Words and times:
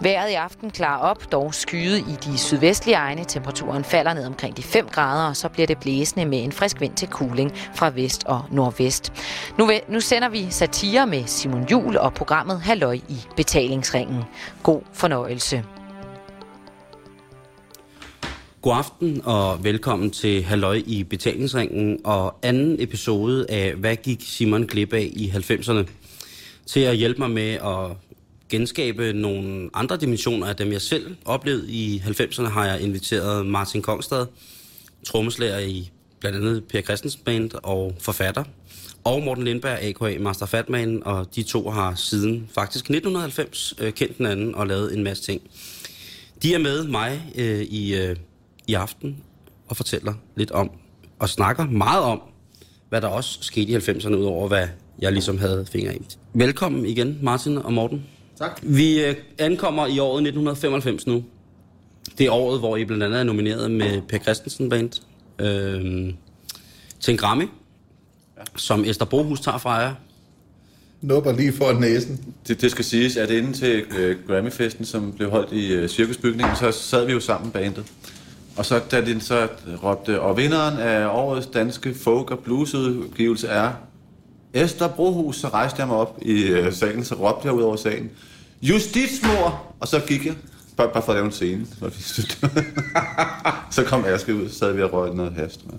Været 0.00 0.30
i 0.30 0.34
aften 0.34 0.70
klar 0.70 0.98
op, 0.98 1.32
dog 1.32 1.54
skyet 1.54 1.98
i 1.98 2.30
de 2.30 2.38
sydvestlige 2.38 2.96
egne. 2.96 3.24
Temperaturen 3.24 3.84
falder 3.84 4.14
ned 4.14 4.26
omkring 4.26 4.56
de 4.56 4.62
5 4.62 4.88
grader, 4.88 5.28
og 5.28 5.36
så 5.36 5.48
bliver 5.48 5.66
det 5.66 5.78
blæsende 5.78 6.26
med 6.26 6.44
en 6.44 6.52
frisk 6.52 6.80
vind 6.80 6.94
til 6.94 7.08
kuling 7.08 7.52
fra 7.74 7.90
vest 7.90 8.24
og 8.24 8.42
nordvest. 8.50 9.12
Nu, 9.58 9.70
nu 9.88 10.00
sender 10.00 10.28
vi 10.28 10.46
satire 10.50 11.06
med 11.06 11.26
Simon 11.26 11.68
Jul 11.70 11.96
og 11.96 12.14
programmet 12.14 12.60
Halløj 12.60 12.94
i 12.94 13.16
betalingsringen. 13.36 14.22
God 14.62 14.80
fornøjelse. 14.92 15.64
God 18.62 18.76
aften 18.76 19.22
og 19.24 19.64
velkommen 19.64 20.10
til 20.10 20.42
Halløj 20.42 20.82
i 20.86 21.04
betalingsringen 21.04 21.98
og 22.04 22.38
anden 22.42 22.76
episode 22.78 23.46
af 23.48 23.74
Hvad 23.74 23.96
gik 23.96 24.20
Simon 24.22 24.66
glip 24.66 24.92
af 24.92 25.10
i 25.12 25.32
90'erne? 25.34 25.86
Til 26.66 26.80
at 26.80 26.96
hjælpe 26.96 27.18
mig 27.20 27.30
med 27.30 27.52
at 27.52 27.96
genskabe 28.48 29.12
nogle 29.12 29.70
andre 29.74 29.96
dimensioner 29.96 30.46
af 30.46 30.56
dem, 30.56 30.72
jeg 30.72 30.80
selv 30.80 31.16
oplevede 31.24 31.70
i 31.70 32.02
90'erne, 32.06 32.48
har 32.48 32.66
jeg 32.66 32.80
inviteret 32.80 33.46
Martin 33.46 33.82
Kongstad, 33.82 34.26
trommeslager 35.06 35.58
i 35.58 35.90
blandt 36.20 36.38
andet 36.38 36.64
Per 36.64 36.80
Christensen 36.80 37.20
Band 37.24 37.50
og 37.62 37.94
forfatter, 38.00 38.44
og 39.04 39.22
Morten 39.22 39.44
Lindberg, 39.44 39.78
A.K.A. 39.82 40.18
Master 40.18 40.46
Fatman, 40.46 41.02
og 41.04 41.34
de 41.36 41.42
to 41.42 41.70
har 41.70 41.94
siden 41.94 42.48
faktisk 42.54 42.84
1990 42.84 43.74
øh, 43.78 43.92
kendt 43.92 44.16
hinanden 44.16 44.54
og 44.54 44.66
lavet 44.66 44.96
en 44.96 45.04
masse 45.04 45.22
ting. 45.22 45.42
De 46.42 46.54
er 46.54 46.58
med 46.58 46.84
mig 46.84 47.32
øh, 47.34 47.60
i, 47.60 47.94
øh, 47.94 48.16
i 48.66 48.74
aften 48.74 49.16
og 49.68 49.76
fortæller 49.76 50.14
lidt 50.36 50.50
om, 50.50 50.70
og 51.18 51.28
snakker 51.28 51.66
meget 51.66 52.02
om, 52.02 52.20
hvad 52.88 53.00
der 53.00 53.08
også 53.08 53.38
skete 53.40 53.72
i 53.72 53.76
90'erne, 53.76 54.14
udover 54.14 54.48
hvad 54.48 54.68
jeg 54.98 55.12
ligesom 55.12 55.38
havde 55.38 55.66
fingre 55.72 55.96
i. 55.96 56.06
Velkommen 56.34 56.86
igen, 56.86 57.18
Martin 57.22 57.58
og 57.58 57.72
Morten. 57.72 58.06
Tak. 58.38 58.60
Vi 58.62 59.04
øh, 59.04 59.14
ankommer 59.38 59.86
i 59.86 59.98
året 59.98 60.20
1995 60.20 61.06
nu. 61.06 61.24
Det 62.18 62.26
er 62.26 62.30
året, 62.30 62.58
hvor 62.58 62.76
I 62.76 62.84
blandt 62.84 63.04
andet 63.04 63.20
er 63.20 63.24
nomineret 63.24 63.70
med 63.70 64.02
Per 64.08 64.18
Christensen 64.18 64.68
Band 64.68 64.90
øh, 65.38 66.14
til 67.00 67.12
en 67.12 67.18
Grammy, 67.18 67.42
ja. 68.36 68.42
som 68.56 68.84
Esther 68.84 69.06
Brohus 69.06 69.40
tager 69.40 69.58
fra 69.58 69.74
jer. 69.74 69.94
Nupper 71.00 71.32
lige 71.32 71.52
for 71.52 71.72
næsen. 71.72 72.34
Det, 72.48 72.60
det 72.60 72.70
skal 72.70 72.84
siges, 72.84 73.16
at 73.16 73.30
inden 73.30 73.52
til 73.52 73.84
øh, 73.98 74.16
Grammy-festen, 74.26 74.84
som 74.84 75.12
blev 75.12 75.30
holdt 75.30 75.52
i 75.52 75.72
øh, 75.72 75.88
cirkusbygningen, 75.88 76.56
så 76.56 76.70
sad 76.70 77.06
vi 77.06 77.12
jo 77.12 77.20
sammen 77.20 77.50
bandet. 77.50 77.84
Og 78.56 78.66
så 78.66 78.80
da 78.90 79.00
den 79.00 79.20
så 79.20 79.48
råbte, 79.82 80.20
og 80.20 80.36
vinderen 80.36 80.78
af 80.78 81.06
årets 81.06 81.46
danske 81.46 81.94
folk- 81.94 82.30
og 82.30 82.38
bluesudgivelse 82.38 83.48
er 83.48 83.72
Esther 84.64 84.88
Brohus, 84.88 85.36
så 85.36 85.48
rejste 85.48 85.80
jeg 85.80 85.88
mig 85.88 85.96
op 85.96 86.18
i 86.22 86.42
øh, 86.42 86.72
salen, 86.72 87.04
så 87.04 87.14
råbte 87.14 87.46
jeg 87.46 87.54
ud 87.54 87.62
over 87.62 87.76
salen, 87.76 88.10
Justitsmor! 88.62 89.74
Og 89.80 89.88
så 89.88 90.00
gik 90.06 90.26
jeg, 90.26 90.34
bare, 90.76 90.90
bare 90.92 91.02
for 91.02 91.12
at 91.12 91.16
lave 91.16 91.26
en 91.26 91.32
scene. 91.32 91.66
så 93.70 93.84
kom 93.90 94.04
Aske 94.04 94.34
ud, 94.34 94.48
så 94.48 94.58
sad 94.58 94.72
vi 94.72 94.82
og 94.82 94.92
røg 94.92 95.14
noget 95.14 95.32
hast. 95.32 95.60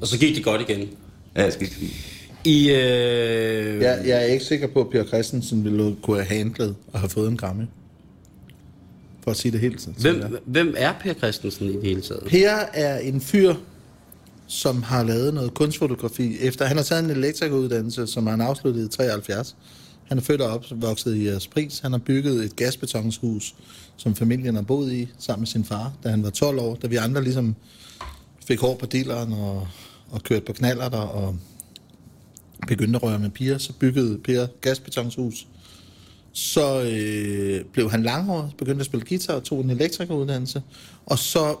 Og 0.00 0.06
så 0.06 0.18
gik 0.18 0.36
det 0.36 0.44
godt 0.44 0.60
igen. 0.60 0.88
Ja, 1.36 1.42
jeg 1.42 1.52
skal 1.52 1.66
ikke 1.66 1.94
I, 2.44 2.70
øh... 2.70 3.80
Jeg, 3.82 4.02
jeg 4.06 4.16
er 4.22 4.24
ikke 4.24 4.44
sikker 4.44 4.66
på, 4.66 4.80
at 4.80 4.90
Per 4.90 5.04
Christensen 5.04 5.64
ville 5.64 5.96
kunne 6.02 6.16
have 6.16 6.38
handlet 6.38 6.76
og 6.92 7.00
have 7.00 7.08
fået 7.08 7.28
en 7.30 7.36
Grammy. 7.36 7.64
For 9.24 9.30
at 9.30 9.36
sige 9.36 9.52
det 9.52 9.60
helt 9.60 9.80
sådan. 9.80 9.94
hvem, 10.00 10.38
hvem 10.44 10.74
er 10.76 10.92
Per 11.00 11.14
Christensen 11.14 11.66
i 11.70 11.72
det 11.72 11.82
hele 11.82 12.00
taget? 12.00 12.22
Per 12.26 12.50
er 12.74 12.98
en 12.98 13.20
fyr, 13.20 13.54
som 14.46 14.82
har 14.82 15.04
lavet 15.04 15.34
noget 15.34 15.54
kunstfotografi. 15.54 16.38
Efter 16.38 16.64
han 16.64 16.76
har 16.76 16.84
taget 16.84 17.04
en 17.04 17.10
elektrikeruddannelse, 17.10 18.06
som 18.06 18.26
han 18.26 18.40
afsluttede 18.40 18.86
i 18.86 18.88
73. 18.88 19.56
Han 20.08 20.18
er 20.18 20.22
født 20.22 20.40
og 20.40 20.50
opvokset 20.50 21.16
i 21.16 21.28
øh, 21.28 21.40
Spris. 21.40 21.78
Han 21.78 21.92
har 21.92 21.98
bygget 21.98 22.44
et 22.44 22.56
gasbetonshus, 22.56 23.54
som 23.96 24.14
familien 24.14 24.54
har 24.54 24.62
boet 24.62 24.92
i, 24.92 25.08
sammen 25.18 25.40
med 25.40 25.46
sin 25.46 25.64
far, 25.64 25.92
da 26.04 26.08
han 26.08 26.22
var 26.22 26.30
12 26.30 26.58
år. 26.58 26.74
Da 26.74 26.86
vi 26.86 26.96
andre 26.96 27.22
ligesom 27.22 27.56
fik 28.46 28.60
hår 28.60 28.74
på 28.74 28.86
dilleren 28.86 29.32
og, 29.32 29.68
og 30.10 30.22
kørte 30.22 30.44
på 30.44 30.52
knaller 30.52 30.88
der 30.88 30.98
og 30.98 31.36
begyndte 32.68 32.96
at 32.96 33.02
røre 33.02 33.18
med 33.18 33.30
piger, 33.30 33.58
så 33.58 33.72
byggede 33.72 34.18
Per 34.18 34.46
gasbetonshus. 34.60 35.46
Så 36.32 36.82
øh, 36.82 37.64
blev 37.64 37.90
han 37.90 38.02
langhåret, 38.02 38.50
begyndte 38.58 38.80
at 38.80 38.86
spille 38.86 39.06
guitar 39.06 39.34
og 39.34 39.44
tog 39.44 39.60
en 39.60 39.70
elektrikeruddannelse. 39.70 40.62
Og 41.06 41.18
så 41.18 41.56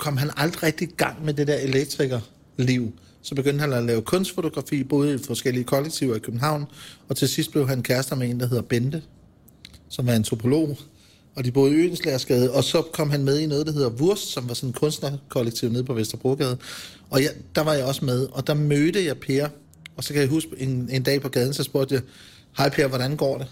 kom 0.00 0.16
han 0.16 0.30
aldrig 0.36 0.62
rigtig 0.62 0.88
i 0.88 0.94
gang 0.96 1.24
med 1.24 1.34
det 1.34 1.46
der 1.46 1.54
elektrikerliv. 1.54 2.92
Så 3.22 3.34
begyndte 3.34 3.60
han 3.60 3.72
at 3.72 3.84
lave 3.84 4.02
kunstfotografi, 4.02 4.84
både 4.84 5.14
i 5.14 5.18
forskellige 5.18 5.64
kollektiver 5.64 6.16
i 6.16 6.18
København, 6.18 6.66
og 7.08 7.16
til 7.16 7.28
sidst 7.28 7.50
blev 7.50 7.68
han 7.68 7.82
kærester 7.82 8.16
med 8.16 8.30
en, 8.30 8.40
der 8.40 8.46
hedder 8.46 8.62
Bente, 8.62 9.02
som 9.88 10.06
var 10.06 10.12
antropolog, 10.12 10.78
og 11.34 11.44
de 11.44 11.52
boede 11.52 11.72
i 11.72 11.74
Øenslærsgade, 11.74 12.52
og 12.52 12.64
så 12.64 12.82
kom 12.82 13.10
han 13.10 13.24
med 13.24 13.38
i 13.38 13.46
noget, 13.46 13.66
der 13.66 13.72
hedder 13.72 13.90
Wurst, 13.90 14.32
som 14.32 14.48
var 14.48 14.54
sådan 14.54 14.68
en 14.68 14.72
kunstnerkollektiv 14.72 15.68
nede 15.68 15.84
på 15.84 15.94
Vesterbrogade, 15.94 16.58
og 17.10 17.22
jeg, 17.22 17.30
der 17.54 17.60
var 17.60 17.74
jeg 17.74 17.84
også 17.84 18.04
med, 18.04 18.26
og 18.32 18.46
der 18.46 18.54
mødte 18.54 19.04
jeg 19.04 19.18
Per, 19.18 19.48
og 19.96 20.04
så 20.04 20.12
kan 20.12 20.22
jeg 20.22 20.28
huske 20.28 20.50
en, 20.58 20.88
en 20.92 21.02
dag 21.02 21.22
på 21.22 21.28
gaden, 21.28 21.54
så 21.54 21.62
spurgte 21.62 21.94
jeg, 21.94 22.02
hej 22.56 22.68
Per, 22.68 22.86
hvordan 22.86 23.16
går 23.16 23.38
det? 23.38 23.46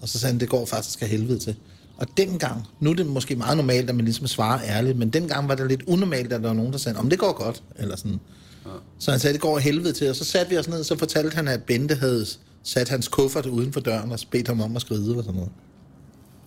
Og 0.00 0.08
så 0.08 0.18
sagde 0.18 0.32
han, 0.32 0.40
det 0.40 0.48
går 0.48 0.66
faktisk 0.66 1.02
af 1.02 1.08
helvede 1.08 1.38
til. 1.38 1.56
Og 2.02 2.08
dengang, 2.16 2.66
nu 2.80 2.90
er 2.90 2.94
det 2.94 3.06
måske 3.06 3.36
meget 3.36 3.56
normalt, 3.56 3.88
at 3.88 3.96
man 3.96 4.04
ligesom 4.04 4.26
svarer 4.26 4.60
ærligt, 4.64 4.98
men 4.98 5.10
dengang 5.10 5.48
var 5.48 5.54
det 5.54 5.68
lidt 5.68 5.82
unormalt, 5.86 6.32
at 6.32 6.42
der 6.42 6.48
var 6.48 6.54
nogen, 6.54 6.72
der 6.72 6.78
sagde, 6.78 6.98
om 6.98 7.10
det 7.10 7.18
går 7.18 7.32
godt, 7.32 7.62
eller 7.78 7.96
sådan. 7.96 8.20
Ja. 8.66 8.70
Så 8.98 9.10
han 9.10 9.20
sagde, 9.20 9.34
det 9.34 9.40
går 9.40 9.58
helvede 9.58 9.92
til, 9.92 10.10
og 10.10 10.16
så 10.16 10.24
satte 10.24 10.50
vi 10.50 10.58
os 10.58 10.68
ned, 10.68 10.84
så 10.84 10.98
fortalte 10.98 11.34
han, 11.34 11.48
at 11.48 11.62
Bente 11.62 11.94
havde 11.94 12.26
sat 12.62 12.88
hans 12.88 13.08
kuffert 13.08 13.46
uden 13.46 13.72
for 13.72 13.80
døren 13.80 14.12
og 14.12 14.18
bedt 14.30 14.48
ham 14.48 14.60
om 14.60 14.76
at 14.76 14.82
skride 14.82 15.16
og 15.16 15.24
sådan 15.24 15.40
noget. 15.40 15.50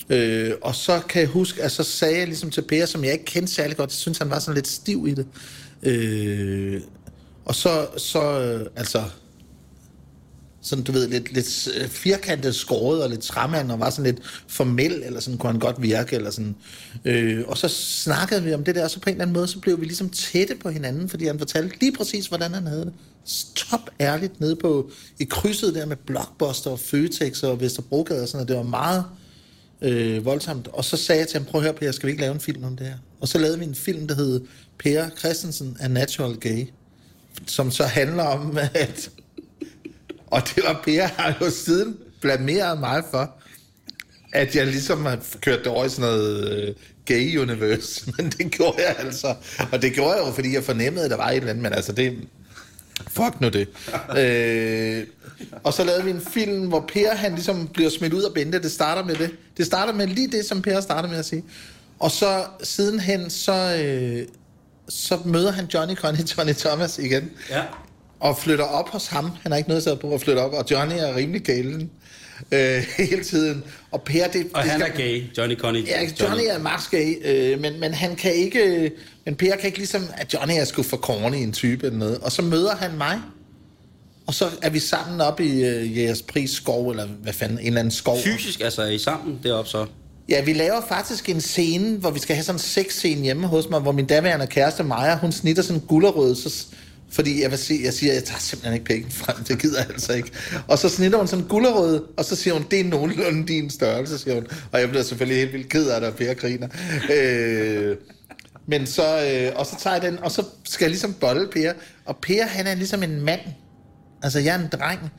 Øh, 0.09 0.53
og 0.61 0.75
så 0.75 0.99
kan 1.09 1.21
jeg 1.21 1.29
huske, 1.29 1.63
at 1.63 1.71
så 1.71 1.83
sagde 1.83 2.17
jeg 2.17 2.27
ligesom 2.27 2.49
til 2.49 2.61
Per, 2.61 2.85
som 2.85 3.03
jeg 3.03 3.13
ikke 3.13 3.25
kendte 3.25 3.53
særlig 3.53 3.77
godt, 3.77 3.89
jeg 3.89 3.95
synes, 3.95 4.17
han 4.17 4.29
var 4.29 4.39
sådan 4.39 4.55
lidt 4.55 4.67
stiv 4.67 5.07
i 5.07 5.13
det. 5.13 5.27
Øh, 5.83 6.81
og 7.45 7.55
så, 7.55 7.87
så 7.97 8.39
øh, 8.41 8.67
altså, 8.75 9.03
sådan, 10.65 10.83
du 10.83 10.91
ved, 10.91 11.07
lidt, 11.07 11.33
lidt 11.33 11.67
øh, 11.77 11.87
firkantet 11.87 12.55
skåret 12.55 13.03
og 13.03 13.09
lidt 13.09 13.21
træmand, 13.21 13.71
og 13.71 13.79
var 13.79 13.89
sådan 13.89 14.05
lidt 14.05 14.43
formel, 14.47 15.03
eller 15.03 15.19
sådan 15.19 15.37
kunne 15.37 15.51
han 15.51 15.59
godt 15.59 15.81
virke, 15.81 16.15
eller 16.15 16.31
sådan. 16.31 16.55
Øh, 17.05 17.43
og 17.47 17.57
så 17.57 17.67
snakkede 17.67 18.43
vi 18.43 18.53
om 18.53 18.63
det 18.63 18.75
der, 18.75 18.83
og 18.83 18.91
så 18.91 18.99
på 18.99 19.09
en 19.09 19.13
eller 19.13 19.23
anden 19.23 19.33
måde, 19.33 19.47
så 19.47 19.59
blev 19.59 19.79
vi 19.79 19.85
ligesom 19.85 20.09
tætte 20.09 20.55
på 20.55 20.69
hinanden, 20.69 21.09
fordi 21.09 21.25
han 21.25 21.39
fortalte 21.39 21.79
lige 21.79 21.91
præcis, 21.91 22.27
hvordan 22.27 22.53
han 22.53 22.67
havde 22.67 22.85
det. 22.85 22.93
Top 23.55 23.89
ærligt 23.99 24.39
nede 24.39 24.55
på, 24.55 24.91
i 25.19 25.23
krydset 25.23 25.75
der 25.75 25.85
med 25.85 25.95
Blockbuster 25.95 26.71
og 26.71 26.79
Føtex 26.79 27.43
og 27.43 27.61
Vesterbrogade 27.61 28.21
og 28.21 28.27
sådan 28.27 28.41
og 28.41 28.47
Det 28.47 28.57
var 28.57 28.63
meget 28.63 29.05
øh, 29.81 30.25
voldsomt. 30.25 30.67
Og 30.67 30.85
så 30.85 30.97
sagde 30.97 31.19
jeg 31.19 31.27
til 31.27 31.39
ham, 31.39 31.45
prøv 31.45 31.61
at 31.61 31.63
høre, 31.63 31.73
Per, 31.73 31.91
skal 31.91 32.07
vi 32.07 32.11
ikke 32.11 32.21
lave 32.21 32.33
en 32.33 32.39
film 32.39 32.63
om 32.63 32.77
det 32.77 32.87
her? 32.87 32.97
Og 33.21 33.27
så 33.27 33.37
lavede 33.37 33.59
vi 33.59 33.65
en 33.65 33.75
film, 33.75 34.07
der 34.07 34.15
hed 34.15 34.41
Per 34.79 35.09
Christensen 35.19 35.77
er 35.79 35.87
Natural 35.87 36.35
Gay, 36.35 36.67
som 37.45 37.71
så 37.71 37.83
handler 37.83 38.23
om, 38.23 38.57
at 38.73 39.09
og 40.35 40.41
det 40.55 40.63
var 40.63 40.81
Per 40.83 41.03
har 41.03 41.37
jo 41.41 41.49
siden 41.49 41.97
blameret 42.21 42.79
mig 42.79 43.03
for, 43.11 43.31
at 44.33 44.55
jeg 44.55 44.67
ligesom 44.67 45.05
har 45.05 45.19
kørt 45.41 45.59
det 45.59 45.67
over 45.67 45.85
i 45.85 45.89
sådan 45.89 46.01
noget 46.01 46.69
uh, 46.69 46.75
gay 47.05 47.37
universe. 47.37 48.05
Men 48.17 48.29
det 48.29 48.51
gjorde 48.51 48.77
jeg 48.87 48.95
altså. 48.99 49.35
Og 49.71 49.81
det 49.81 49.93
gjorde 49.93 50.11
jeg 50.11 50.27
jo, 50.27 50.31
fordi 50.31 50.53
jeg 50.53 50.63
fornemmede, 50.63 51.05
at 51.05 51.11
der 51.11 51.17
var 51.17 51.29
et 51.29 51.35
eller 51.35 51.49
andet. 51.49 51.63
Men 51.63 51.73
altså, 51.73 51.91
det... 51.91 52.17
Fuck 53.07 53.41
nu 53.41 53.49
det. 53.49 53.67
øh, 54.19 55.07
og 55.63 55.73
så 55.73 55.83
lavede 55.83 56.03
vi 56.03 56.09
en 56.09 56.21
film, 56.21 56.67
hvor 56.67 56.85
Per 56.93 57.15
han 57.15 57.33
ligesom 57.33 57.67
bliver 57.67 57.89
smidt 57.89 58.13
ud 58.13 58.23
af 58.23 58.33
Bente. 58.33 58.61
Det 58.61 58.71
starter 58.71 59.03
med 59.03 59.15
det. 59.15 59.31
Det 59.57 59.65
starter 59.65 59.93
med 59.93 60.07
lige 60.07 60.31
det, 60.31 60.45
som 60.45 60.61
Per 60.61 60.81
starter 60.81 61.09
med 61.09 61.17
at 61.17 61.25
sige. 61.25 61.43
Og 61.99 62.11
så 62.11 62.43
sidenhen, 62.63 63.29
så, 63.29 63.83
øh, 63.83 64.27
så 64.89 65.19
møder 65.25 65.51
han 65.51 65.65
Johnny 65.73 65.95
Connie, 65.95 66.25
Johnny 66.37 66.53
Thomas 66.53 66.99
igen. 66.99 67.31
Ja 67.49 67.63
og 68.25 68.37
flytter 68.37 68.65
op 68.65 68.89
hos 68.89 69.07
ham. 69.07 69.31
Han 69.41 69.51
har 69.51 69.57
ikke 69.57 69.69
noget 69.69 69.87
at 69.87 69.99
på 69.99 70.13
at 70.13 70.21
flytte 70.21 70.39
op, 70.39 70.53
og 70.53 70.65
Johnny 70.71 70.95
er 70.97 71.15
rimelig 71.15 71.41
galen 71.41 71.91
øh, 72.51 72.85
hele 73.09 73.23
tiden. 73.23 73.63
Og 73.91 74.01
Per, 74.01 74.27
det, 74.27 74.47
og 74.53 74.63
det 74.63 74.71
han 74.71 74.79
skal, 74.79 74.91
er 74.91 74.97
gay, 74.97 75.23
Johnny 75.37 75.57
Connie. 75.57 75.83
Ja, 75.83 75.99
Johnny, 76.01 76.21
Johnny 76.21 76.43
er 76.49 76.59
max 76.59 76.89
gay, 76.89 77.15
øh, 77.25 77.61
men, 77.61 77.79
men 77.79 77.93
han 77.93 78.15
kan 78.15 78.33
ikke, 78.33 78.91
men 79.25 79.35
Per 79.35 79.55
kan 79.55 79.65
ikke 79.65 79.77
ligesom, 79.77 80.03
at 80.17 80.33
Johnny 80.33 80.53
er 80.53 80.65
sgu 80.65 80.83
for 80.83 80.97
corny 80.97 81.35
en 81.35 81.53
type 81.53 81.85
eller 81.85 81.99
noget. 81.99 82.17
Og 82.17 82.31
så 82.31 82.41
møder 82.41 82.75
han 82.75 82.97
mig, 82.97 83.19
og 84.27 84.33
så 84.33 84.49
er 84.61 84.69
vi 84.69 84.79
sammen 84.79 85.21
op 85.21 85.39
i 85.39 85.63
øh, 85.63 85.97
jeres 85.97 86.21
pris 86.21 86.49
skov, 86.49 86.89
eller 86.89 87.05
hvad 87.05 87.33
fanden, 87.33 87.59
en 87.59 87.65
eller 87.65 87.79
anden 87.79 87.91
skov. 87.91 88.17
Fysisk, 88.23 88.61
altså 88.61 88.81
er 88.81 88.89
I 88.89 88.97
sammen 88.97 89.39
deroppe 89.43 89.69
så? 89.69 89.85
Ja, 90.29 90.43
vi 90.43 90.53
laver 90.53 90.81
faktisk 90.87 91.29
en 91.29 91.41
scene, 91.41 91.97
hvor 91.97 92.11
vi 92.11 92.19
skal 92.19 92.35
have 92.35 92.43
sådan 92.43 92.55
en 92.55 92.59
sexscene 92.59 93.21
hjemme 93.21 93.47
hos 93.47 93.69
mig, 93.69 93.79
hvor 93.79 93.91
min 93.91 94.05
daværende 94.05 94.47
kæreste 94.47 94.83
Maja, 94.83 95.17
hun 95.17 95.31
snitter 95.31 95.63
sådan 95.63 95.81
en 95.81 95.87
gullerød, 95.87 96.35
så 96.35 96.65
fordi 97.15 97.41
jeg 97.41 97.51
vil 97.51 97.59
sige, 97.59 97.83
jeg 97.83 97.93
siger, 97.93 98.13
jeg 98.13 98.23
tager 98.23 98.39
simpelthen 98.39 98.73
ikke 98.73 98.85
penge 98.85 99.11
frem, 99.11 99.43
det 99.43 99.61
gider 99.61 99.79
jeg 99.79 99.89
altså 99.89 100.13
ikke. 100.13 100.31
Og 100.67 100.77
så 100.77 100.89
snitter 100.89 101.17
hun 101.17 101.27
sådan 101.27 101.43
en 101.43 101.49
gullerød, 101.49 102.03
og 102.17 102.25
så 102.25 102.35
siger 102.35 102.53
hun, 102.53 102.65
det 102.71 102.79
er 102.79 102.83
nogenlunde 102.83 103.47
din 103.47 103.69
størrelse, 103.69 104.17
siger 104.17 104.35
hun. 104.35 104.47
Og 104.71 104.79
jeg 104.79 104.89
bliver 104.89 105.03
selvfølgelig 105.03 105.37
helt 105.41 105.53
vildt 105.53 105.69
ked 105.69 105.87
af 105.89 106.01
det, 106.01 106.09
og 106.09 106.15
Per 106.15 106.33
griner. 106.33 106.67
Øh, 107.13 107.95
men 108.67 108.85
så, 108.85 109.03
øh, 109.03 109.59
og 109.59 109.65
så 109.65 109.75
tager 109.79 109.95
jeg 109.95 110.11
den, 110.11 110.19
og 110.23 110.31
så 110.31 110.43
skal 110.63 110.85
jeg 110.85 110.89
ligesom 110.89 111.13
bolle 111.13 111.47
Per. 111.47 111.73
Og 112.05 112.17
Per, 112.17 112.45
han 112.45 112.67
er 112.67 112.75
ligesom 112.75 113.03
en 113.03 113.21
mand. 113.21 113.39
Altså, 114.23 114.39
jeg 114.39 114.55
er 114.55 114.59
en 114.59 114.69
dreng. 114.71 115.11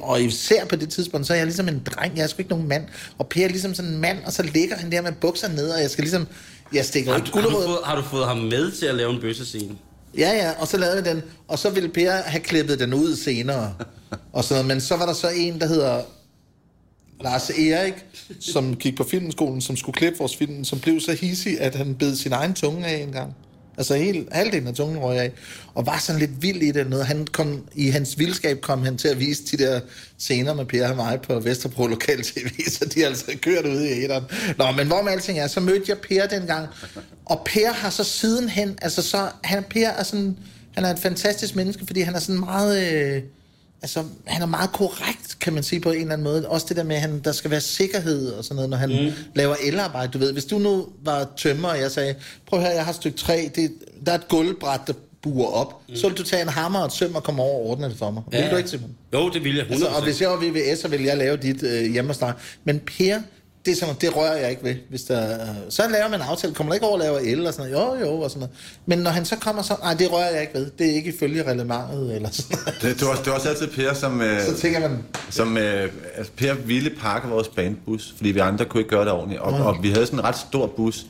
og 0.00 0.22
især 0.22 0.64
på 0.64 0.76
det 0.76 0.88
tidspunkt, 0.88 1.26
så 1.26 1.32
er 1.32 1.36
jeg 1.36 1.46
ligesom 1.46 1.68
en 1.68 1.82
dreng, 1.86 2.16
jeg 2.16 2.22
er 2.22 2.26
sgu 2.26 2.38
ikke 2.38 2.50
nogen 2.50 2.68
mand. 2.68 2.84
Og 3.18 3.28
Per 3.28 3.44
er 3.44 3.48
ligesom 3.48 3.74
sådan 3.74 3.90
en 3.90 4.00
mand, 4.00 4.18
og 4.26 4.32
så 4.32 4.42
ligger 4.42 4.76
han 4.76 4.92
der 4.92 5.02
med 5.02 5.12
bukser 5.12 5.48
ned, 5.48 5.70
og 5.70 5.80
jeg 5.80 5.90
skal 5.90 6.02
ligesom... 6.02 6.26
Jeg 6.72 6.84
stikker 6.84 7.10
Har, 7.10 7.18
ikke 7.18 7.30
du, 7.30 7.38
har, 7.38 7.48
du 7.48 7.50
fået, 7.50 7.78
har 7.84 7.96
du 7.96 8.02
fået 8.02 8.26
ham 8.26 8.36
med 8.38 8.72
til 8.72 8.86
at 8.86 8.94
lave 8.94 9.14
en 9.14 9.20
bøssescene? 9.20 9.74
Ja, 10.18 10.30
ja, 10.32 10.50
og 10.60 10.68
så 10.68 10.76
lavede 10.76 11.02
vi 11.02 11.10
den, 11.10 11.22
og 11.48 11.58
så 11.58 11.70
ville 11.70 11.88
Per 11.88 12.10
have 12.10 12.40
klippet 12.40 12.80
den 12.80 12.94
ud 12.94 13.16
senere. 13.16 13.74
Og 14.32 14.44
så, 14.44 14.62
men 14.62 14.80
så 14.80 14.96
var 14.96 15.06
der 15.06 15.12
så 15.12 15.28
en, 15.28 15.60
der 15.60 15.66
hedder 15.66 16.02
Lars 17.20 17.50
Erik, 17.50 17.94
som 18.40 18.76
gik 18.76 18.96
på 18.96 19.04
filmskolen, 19.04 19.60
som 19.60 19.76
skulle 19.76 19.94
klippe 19.94 20.18
vores 20.18 20.36
film, 20.36 20.64
som 20.64 20.80
blev 20.80 21.00
så 21.00 21.12
hissig, 21.12 21.60
at 21.60 21.74
han 21.74 21.94
bed 21.94 22.16
sin 22.16 22.32
egen 22.32 22.54
tunge 22.54 22.86
af 22.86 23.02
en 23.02 23.12
gang. 23.12 23.34
Altså 23.78 23.94
helt, 23.94 24.28
halvdelen 24.32 24.68
af 24.68 24.74
tungen 24.74 24.98
røg 24.98 25.18
af. 25.18 25.32
Og 25.74 25.86
var 25.86 25.98
sådan 25.98 26.20
lidt 26.20 26.42
vild 26.42 26.62
i 26.62 26.70
det. 26.70 26.90
Noget. 26.90 27.06
Han 27.06 27.26
kom, 27.26 27.64
I 27.74 27.88
hans 27.88 28.18
vildskab 28.18 28.60
kom 28.60 28.82
han 28.82 28.98
til 28.98 29.08
at 29.08 29.20
vise 29.20 29.42
de 29.44 29.64
der 29.64 29.80
scener 30.18 30.54
med 30.54 30.64
Per 30.64 30.88
og 30.88 30.96
mig 30.96 31.20
på 31.20 31.40
Vesterbro 31.40 31.86
Lokal 31.86 32.22
TV, 32.22 32.48
så 32.78 32.84
de 32.94 33.06
altså 33.06 33.24
kørt 33.42 33.66
ud 33.66 33.80
i 33.80 34.04
æderen. 34.04 34.24
Nå, 34.58 34.72
men 34.76 34.86
hvor 34.86 35.02
med 35.02 35.12
alting 35.12 35.38
er, 35.38 35.46
så 35.46 35.60
mødte 35.60 35.84
jeg 35.88 35.98
Per 35.98 36.26
dengang. 36.26 36.68
Og 37.24 37.42
Per 37.44 37.72
har 37.72 37.90
så 37.90 38.04
sidenhen, 38.04 38.78
altså 38.82 39.02
så, 39.02 39.28
han, 39.44 39.64
Per 39.70 39.88
er 39.88 40.02
sådan, 40.02 40.36
han 40.74 40.84
er 40.84 40.90
et 40.90 40.98
fantastisk 40.98 41.56
menneske, 41.56 41.86
fordi 41.86 42.00
han 42.00 42.14
er 42.14 42.18
sådan 42.20 42.40
meget... 42.40 42.92
Øh, 42.92 43.22
Altså, 43.82 44.04
han 44.24 44.42
er 44.42 44.46
meget 44.46 44.72
korrekt, 44.72 45.38
kan 45.40 45.52
man 45.52 45.62
sige 45.62 45.80
på 45.80 45.90
en 45.90 46.00
eller 46.00 46.12
anden 46.12 46.24
måde. 46.24 46.48
Også 46.48 46.66
det 46.68 46.76
der 46.76 46.82
med, 46.82 46.96
at 46.96 47.02
han, 47.02 47.20
der 47.24 47.32
skal 47.32 47.50
være 47.50 47.60
sikkerhed 47.60 48.32
og 48.32 48.44
sådan 48.44 48.54
noget, 48.54 48.70
når 48.70 48.76
han 48.76 48.88
mm. 48.88 49.12
laver 49.34 49.54
elarbejde. 49.64 50.12
Du 50.12 50.18
ved, 50.18 50.32
hvis 50.32 50.44
du 50.44 50.58
nu 50.58 50.86
var 51.04 51.28
tømmer, 51.36 51.68
og 51.68 51.80
jeg 51.80 51.90
sagde, 51.90 52.14
prøv 52.46 52.60
her, 52.60 52.70
jeg 52.70 52.84
har 52.84 52.90
et 52.90 52.96
stykke 52.96 53.18
træ, 53.18 53.48
det, 53.54 53.72
der 54.06 54.12
er 54.12 54.16
et 54.16 54.28
gulvbræt, 54.28 54.80
der 54.86 54.92
buer 55.22 55.46
op. 55.46 55.82
Mm. 55.88 55.96
Så 55.96 56.08
vil 56.08 56.18
du 56.18 56.22
tage 56.22 56.42
en 56.42 56.48
hammer 56.48 56.78
og 56.78 56.86
et 56.86 56.92
søm 56.92 57.14
og 57.14 57.22
komme 57.22 57.42
over 57.42 57.54
og 57.54 57.66
ordne 57.66 57.88
det 57.88 57.98
for 57.98 58.10
mig. 58.10 58.22
Ja. 58.32 58.42
Vil 58.42 58.50
du 58.50 58.56
ikke, 58.56 58.70
Simon? 58.70 58.90
Jo, 59.12 59.30
det 59.30 59.44
vil 59.44 59.56
jeg 59.56 59.66
100%. 59.66 59.72
Altså, 59.72 59.86
og 59.86 60.04
hvis 60.04 60.20
jeg 60.20 60.30
var 60.30 60.36
VVS, 60.36 60.78
så 60.78 60.88
ville 60.88 61.06
jeg 61.06 61.16
lave 61.16 61.36
dit 61.36 61.62
øh, 61.62 61.92
hjemme 61.92 62.08
hos 62.08 62.18
dig. 62.18 62.32
Men 62.64 62.78
Per, 62.78 63.20
det, 63.68 63.78
sådan, 63.78 63.94
det 64.00 64.16
rører 64.16 64.36
jeg 64.36 64.50
ikke 64.50 64.64
ved. 64.64 64.74
Hvis 64.90 65.02
der, 65.02 65.38
så 65.68 65.82
laver 65.92 66.08
man 66.08 66.20
en 66.20 66.26
aftale. 66.30 66.54
Kommer 66.54 66.72
der 66.72 66.74
ikke 66.74 66.86
over 66.86 66.94
at 66.94 67.00
lave 67.00 67.32
el 67.32 67.46
og 67.46 67.54
sådan 67.54 67.70
noget? 67.70 68.02
Jo, 68.02 68.06
jo, 68.06 68.20
og 68.20 68.30
sådan 68.30 68.40
noget. 68.40 68.56
Men 68.86 68.98
når 68.98 69.10
han 69.10 69.24
så 69.24 69.36
kommer 69.36 69.62
så, 69.62 69.76
nej, 69.82 69.94
det 69.94 70.12
rører 70.12 70.30
jeg 70.30 70.40
ikke 70.40 70.54
ved. 70.54 70.70
Det 70.78 70.90
er 70.90 70.94
ikke 70.94 71.14
ifølge 71.14 71.42
reglementet 71.42 72.14
eller 72.16 72.30
sådan 72.30 72.58
noget. 72.66 72.82
Det, 72.82 73.00
det, 73.00 73.08
var, 73.08 73.14
det 73.14 73.26
var 73.26 73.32
også 73.32 73.48
altid 73.48 73.66
Per, 73.66 73.94
som, 73.94 74.20
øh, 74.20 74.42
Så 74.42 74.56
tænker 74.56 74.80
man, 74.80 74.98
som 75.30 75.56
øh, 75.56 75.88
altså 76.16 76.32
Per 76.36 76.54
ville 76.54 76.90
pakke 76.90 77.28
vores 77.28 77.48
bandbus, 77.48 78.14
fordi 78.16 78.30
vi 78.30 78.38
andre 78.38 78.64
kunne 78.64 78.80
ikke 78.80 78.90
gøre 78.90 79.04
det 79.04 79.12
ordentligt. 79.12 79.40
Og, 79.40 79.52
og 79.52 79.76
vi 79.82 79.90
havde 79.90 80.06
sådan 80.06 80.18
en 80.18 80.24
ret 80.24 80.38
stor 80.38 80.66
bus. 80.66 81.06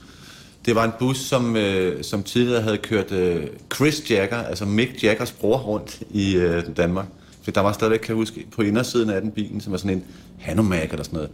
Det 0.67 0.75
var 0.75 0.85
en 0.85 0.93
bus, 0.99 1.19
som, 1.19 1.57
øh, 1.57 2.05
som 2.05 2.23
tidligere 2.23 2.63
havde 2.63 2.79
kørt 2.79 3.13
øh, 3.13 3.47
Chris 3.75 4.11
Jagger, 4.11 4.43
altså 4.43 4.65
Mick 4.65 5.05
Jaggers 5.05 5.33
bror, 5.33 5.59
rundt 5.59 6.03
i 6.11 6.37
øh, 6.37 6.63
Danmark. 6.77 7.07
For 7.43 7.51
der 7.51 7.61
var 7.61 7.73
stadigvæk, 7.73 7.99
kan 7.99 8.09
jeg 8.09 8.17
huske, 8.17 8.47
på 8.57 8.63
indersiden 8.63 9.11
af 9.11 9.21
den 9.21 9.31
bilen, 9.31 9.61
som 9.61 9.73
var 9.73 9.79
sådan 9.79 9.97
en 9.97 10.05
Hanomag 10.39 10.89
eller 10.91 11.05
sådan 11.05 11.17
noget. 11.17 11.31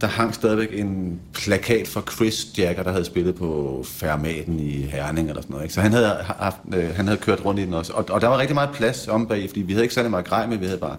Der 0.00 0.06
hang 0.06 0.34
stadigvæk 0.34 0.68
en 0.72 1.20
plakat 1.32 1.88
fra 1.88 2.02
Chris 2.12 2.46
Jagger, 2.58 2.82
der 2.82 2.90
havde 2.90 3.04
spillet 3.04 3.34
på 3.34 3.82
Fermaten 3.86 4.60
i 4.60 4.82
Herning 4.82 5.28
eller 5.28 5.42
sådan 5.42 5.52
noget. 5.52 5.64
Ikke? 5.64 5.74
Så 5.74 5.80
han 5.80 5.92
havde, 5.92 6.06
haft, 6.22 6.56
øh, 6.74 6.94
han 6.94 7.06
havde 7.06 7.20
kørt 7.20 7.44
rundt 7.44 7.60
i 7.60 7.62
den 7.62 7.74
også. 7.74 7.92
Og, 7.92 8.04
og 8.10 8.20
der 8.20 8.28
var 8.28 8.38
rigtig 8.38 8.54
meget 8.54 8.70
plads 8.74 9.08
om 9.08 9.26
bag, 9.26 9.48
fordi 9.48 9.62
vi 9.62 9.72
havde 9.72 9.84
ikke 9.84 9.94
særlig 9.94 10.10
meget 10.10 10.24
grej 10.24 10.46
med, 10.46 10.58
vi 10.58 10.64
havde 10.64 10.78
bare 10.78 10.96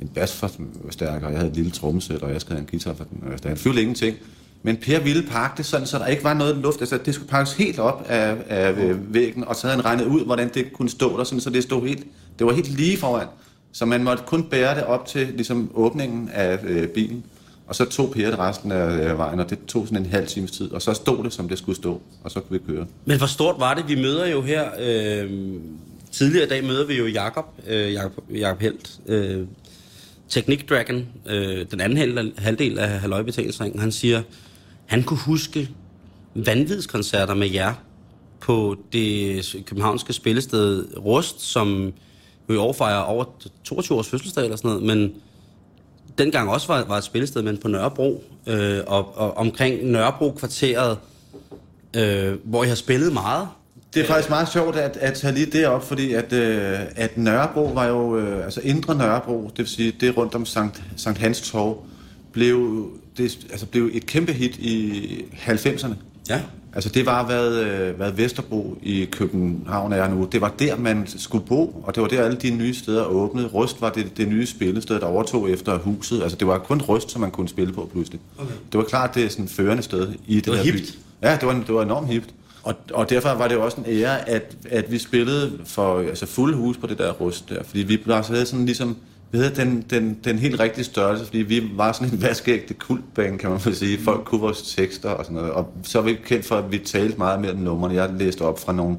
en 0.00 0.08
basforstærker, 0.08 1.28
jeg 1.28 1.38
havde 1.38 1.50
et 1.50 1.56
lille 1.56 1.70
trommesæt, 1.70 2.22
og 2.22 2.32
jeg 2.32 2.40
skulle 2.40 2.54
have 2.56 2.62
en 2.62 2.68
guitar 2.70 2.94
for 2.94 3.04
den 3.04 3.22
øverste. 3.26 3.48
Han 3.48 3.56
fyldte 3.56 3.80
ingenting. 3.80 4.16
Men 4.62 4.76
Per 4.76 5.00
ville 5.00 5.22
pakke 5.22 5.56
det 5.56 5.66
sådan, 5.66 5.86
så 5.86 5.98
der 5.98 6.06
ikke 6.06 6.24
var 6.24 6.34
noget 6.34 6.56
luft. 6.56 6.80
Altså, 6.80 6.98
det 6.98 7.14
skulle 7.14 7.28
pakkes 7.28 7.52
helt 7.54 7.78
op 7.78 8.06
af, 8.08 8.36
af 8.48 8.72
øh, 8.72 9.14
væggen, 9.14 9.44
og 9.44 9.56
så 9.56 9.66
havde 9.66 9.76
han 9.76 9.84
regnet 9.84 10.06
ud, 10.06 10.24
hvordan 10.24 10.50
det 10.54 10.72
kunne 10.72 10.88
stå 10.88 11.18
der, 11.18 11.24
sådan, 11.24 11.40
så 11.40 11.50
det 11.50 11.62
stod 11.62 11.86
helt, 11.88 12.06
det 12.38 12.46
var 12.46 12.52
helt 12.52 12.68
lige 12.68 12.96
foran. 12.96 13.26
Så 13.72 13.86
man 13.86 14.04
måtte 14.04 14.22
kun 14.26 14.42
bære 14.42 14.74
det 14.74 14.84
op 14.84 15.06
til 15.06 15.26
ligesom, 15.26 15.70
åbningen 15.74 16.30
af 16.32 16.58
øh, 16.64 16.88
bilen. 16.88 17.24
Og 17.66 17.74
så 17.74 17.84
tog 17.84 18.10
Per 18.10 18.48
resten 18.48 18.72
af 18.72 19.18
vejen, 19.18 19.40
og 19.40 19.50
det 19.50 19.58
tog 19.66 19.86
sådan 19.86 20.04
en 20.04 20.10
halv 20.10 20.26
times 20.26 20.50
tid. 20.50 20.72
Og 20.72 20.82
så 20.82 20.94
stod 20.94 21.24
det, 21.24 21.32
som 21.32 21.48
det 21.48 21.58
skulle 21.58 21.76
stå, 21.76 22.00
og 22.24 22.30
så 22.30 22.40
kunne 22.40 22.60
vi 22.60 22.72
køre. 22.72 22.86
Men 23.04 23.18
hvor 23.18 23.26
stort 23.26 23.54
var 23.58 23.74
det? 23.74 23.88
Vi 23.88 23.94
møder 23.94 24.26
jo 24.26 24.42
her... 24.42 24.64
Øh, 24.80 25.30
tidligere 26.16 26.46
i 26.46 26.48
dag 26.48 26.64
møder 26.64 26.86
vi 26.86 26.94
jo 26.94 27.06
Jakob, 27.06 27.44
øh, 27.66 27.92
Jakob, 27.92 28.24
Jakob 28.30 28.60
Helt, 28.60 29.00
øh, 29.06 29.46
Teknik 30.28 30.70
Dragon, 30.70 31.06
øh, 31.26 31.66
den 31.70 31.80
anden 31.80 32.32
halvdel 32.38 32.78
af 32.78 32.88
halvøjbetalingsringen. 33.00 33.80
Han 33.80 33.92
siger, 33.92 34.22
han 34.86 35.02
kunne 35.02 35.18
huske 35.18 35.68
vanvidskoncerter 36.34 37.34
med 37.34 37.50
jer 37.50 37.72
på 38.40 38.76
det 38.92 39.56
københavnske 39.66 40.12
spillested 40.12 40.86
Rust, 40.96 41.42
som 41.42 41.92
jo 42.48 42.54
i 42.54 42.56
år 42.56 42.72
fejrer 42.72 43.00
over 43.00 43.24
22 43.64 43.98
års 43.98 44.08
fødselsdag 44.08 44.44
eller 44.44 44.56
sådan 44.56 44.68
noget, 44.68 44.82
men 44.82 45.14
dengang 46.18 46.50
også 46.50 46.66
var, 46.66 46.84
var 46.84 46.96
et 46.96 47.04
spillested, 47.04 47.42
men 47.42 47.58
på 47.58 47.68
Nørrebro, 47.68 48.24
øh, 48.46 48.80
og, 48.86 49.18
og 49.18 49.36
omkring 49.36 49.84
Nørrebro-kvarteret, 49.84 50.98
øh, 51.96 52.34
hvor 52.44 52.64
I 52.64 52.68
har 52.68 52.74
spillet 52.74 53.12
meget. 53.12 53.48
Det 53.94 54.02
er 54.02 54.06
faktisk 54.06 54.30
meget 54.30 54.48
sjovt 54.48 54.76
at, 54.76 54.96
at 54.96 55.14
tage 55.14 55.34
lige 55.34 55.46
det 55.46 55.66
op, 55.66 55.88
fordi 55.88 56.12
at, 56.12 56.32
øh, 56.32 56.78
at 56.96 57.18
Nørrebro 57.18 57.64
var 57.64 57.86
jo, 57.86 58.18
øh, 58.18 58.44
altså 58.44 58.60
Indre 58.60 58.94
Nørrebro, 58.94 59.42
det 59.42 59.58
vil 59.58 59.66
sige 59.66 59.92
det 60.00 60.16
rundt 60.16 60.34
om 60.34 60.46
Sankt, 60.46 60.82
Sankt 60.96 61.18
Hans 61.18 61.50
Torv, 61.50 61.84
blev, 62.32 62.88
det, 63.16 63.38
altså 63.50 63.66
blev 63.66 63.90
et 63.92 64.06
kæmpe 64.06 64.32
hit 64.32 64.56
i 64.56 65.24
90'erne. 65.46 65.94
Ja. 66.28 66.40
Altså 66.76 66.88
det 66.88 67.06
var, 67.06 67.24
hvad, 67.24 67.58
øh, 67.60 67.96
hvad 67.96 68.12
Vesterbro 68.12 68.78
i 68.82 69.04
København 69.04 69.92
er 69.92 70.08
nu. 70.08 70.28
Det 70.32 70.40
var 70.40 70.54
der, 70.58 70.76
man 70.76 71.04
skulle 71.06 71.46
bo, 71.46 71.82
og 71.84 71.94
det 71.94 72.02
var 72.02 72.08
der, 72.08 72.24
alle 72.24 72.36
de 72.36 72.50
nye 72.50 72.74
steder 72.74 73.04
åbnede. 73.04 73.46
Rust 73.46 73.80
var 73.80 73.90
det, 73.90 74.16
det 74.16 74.28
nye 74.28 74.46
spillested, 74.46 75.00
der 75.00 75.06
overtog 75.06 75.50
efter 75.50 75.78
huset. 75.78 76.22
Altså 76.22 76.38
det 76.38 76.46
var 76.46 76.58
kun 76.58 76.80
Rust, 76.80 77.10
som 77.10 77.20
man 77.20 77.30
kunne 77.30 77.48
spille 77.48 77.72
på 77.72 77.88
pludselig. 77.92 78.20
Okay. 78.38 78.52
Det 78.72 78.78
var 78.78 78.84
klart, 78.84 79.14
det 79.14 79.24
er 79.24 79.28
sådan 79.28 79.48
førende 79.48 79.82
sted 79.82 80.12
i 80.26 80.40
det, 80.40 80.48
var 80.48 80.56
her 80.56 80.64
hipt. 80.64 80.76
by. 80.76 81.26
Ja, 81.26 81.36
det 81.40 81.46
var, 81.46 81.52
det 81.52 81.74
var 81.74 81.82
enormt 81.82 82.08
hipt. 82.08 82.34
Og, 82.62 82.74
og 82.92 83.10
derfor 83.10 83.28
var 83.28 83.48
det 83.48 83.56
også 83.56 83.76
en 83.76 83.84
ære, 83.86 84.28
at, 84.28 84.56
at 84.70 84.92
vi 84.92 84.98
spillede 84.98 85.52
for 85.64 85.98
altså 85.98 86.26
fuld 86.26 86.54
hus 86.54 86.76
på 86.76 86.86
det 86.86 86.98
der 86.98 87.12
Rust 87.12 87.48
der. 87.48 87.62
Fordi 87.64 87.82
vi 87.82 88.02
havde 88.06 88.46
sådan 88.46 88.66
ligesom 88.66 88.96
vi 89.30 89.38
havde 89.38 89.54
den, 89.54 89.84
den, 89.90 90.18
den 90.24 90.38
helt 90.38 90.60
rigtige 90.60 90.84
størrelse, 90.84 91.24
fordi 91.24 91.38
vi 91.38 91.70
var 91.74 91.92
sådan 91.92 92.12
en 92.12 92.22
vaskeægte 92.22 92.74
kultbane, 92.74 93.38
kan 93.38 93.50
man 93.50 93.60
vel 93.64 93.76
sige. 93.76 93.98
Folk 93.98 94.24
kunne 94.24 94.40
vores 94.40 94.74
tekster 94.74 95.10
og 95.10 95.24
sådan 95.24 95.36
noget. 95.36 95.52
Og 95.52 95.72
så 95.82 95.98
er 95.98 96.02
vi 96.02 96.18
kendt 96.24 96.46
for, 96.46 96.56
at 96.56 96.72
vi 96.72 96.78
talte 96.78 97.18
meget 97.18 97.40
mellem 97.40 97.60
numrene. 97.60 97.94
Jeg 97.94 98.10
læste 98.18 98.42
op 98.42 98.58
fra 98.58 98.72
nogle... 98.72 98.96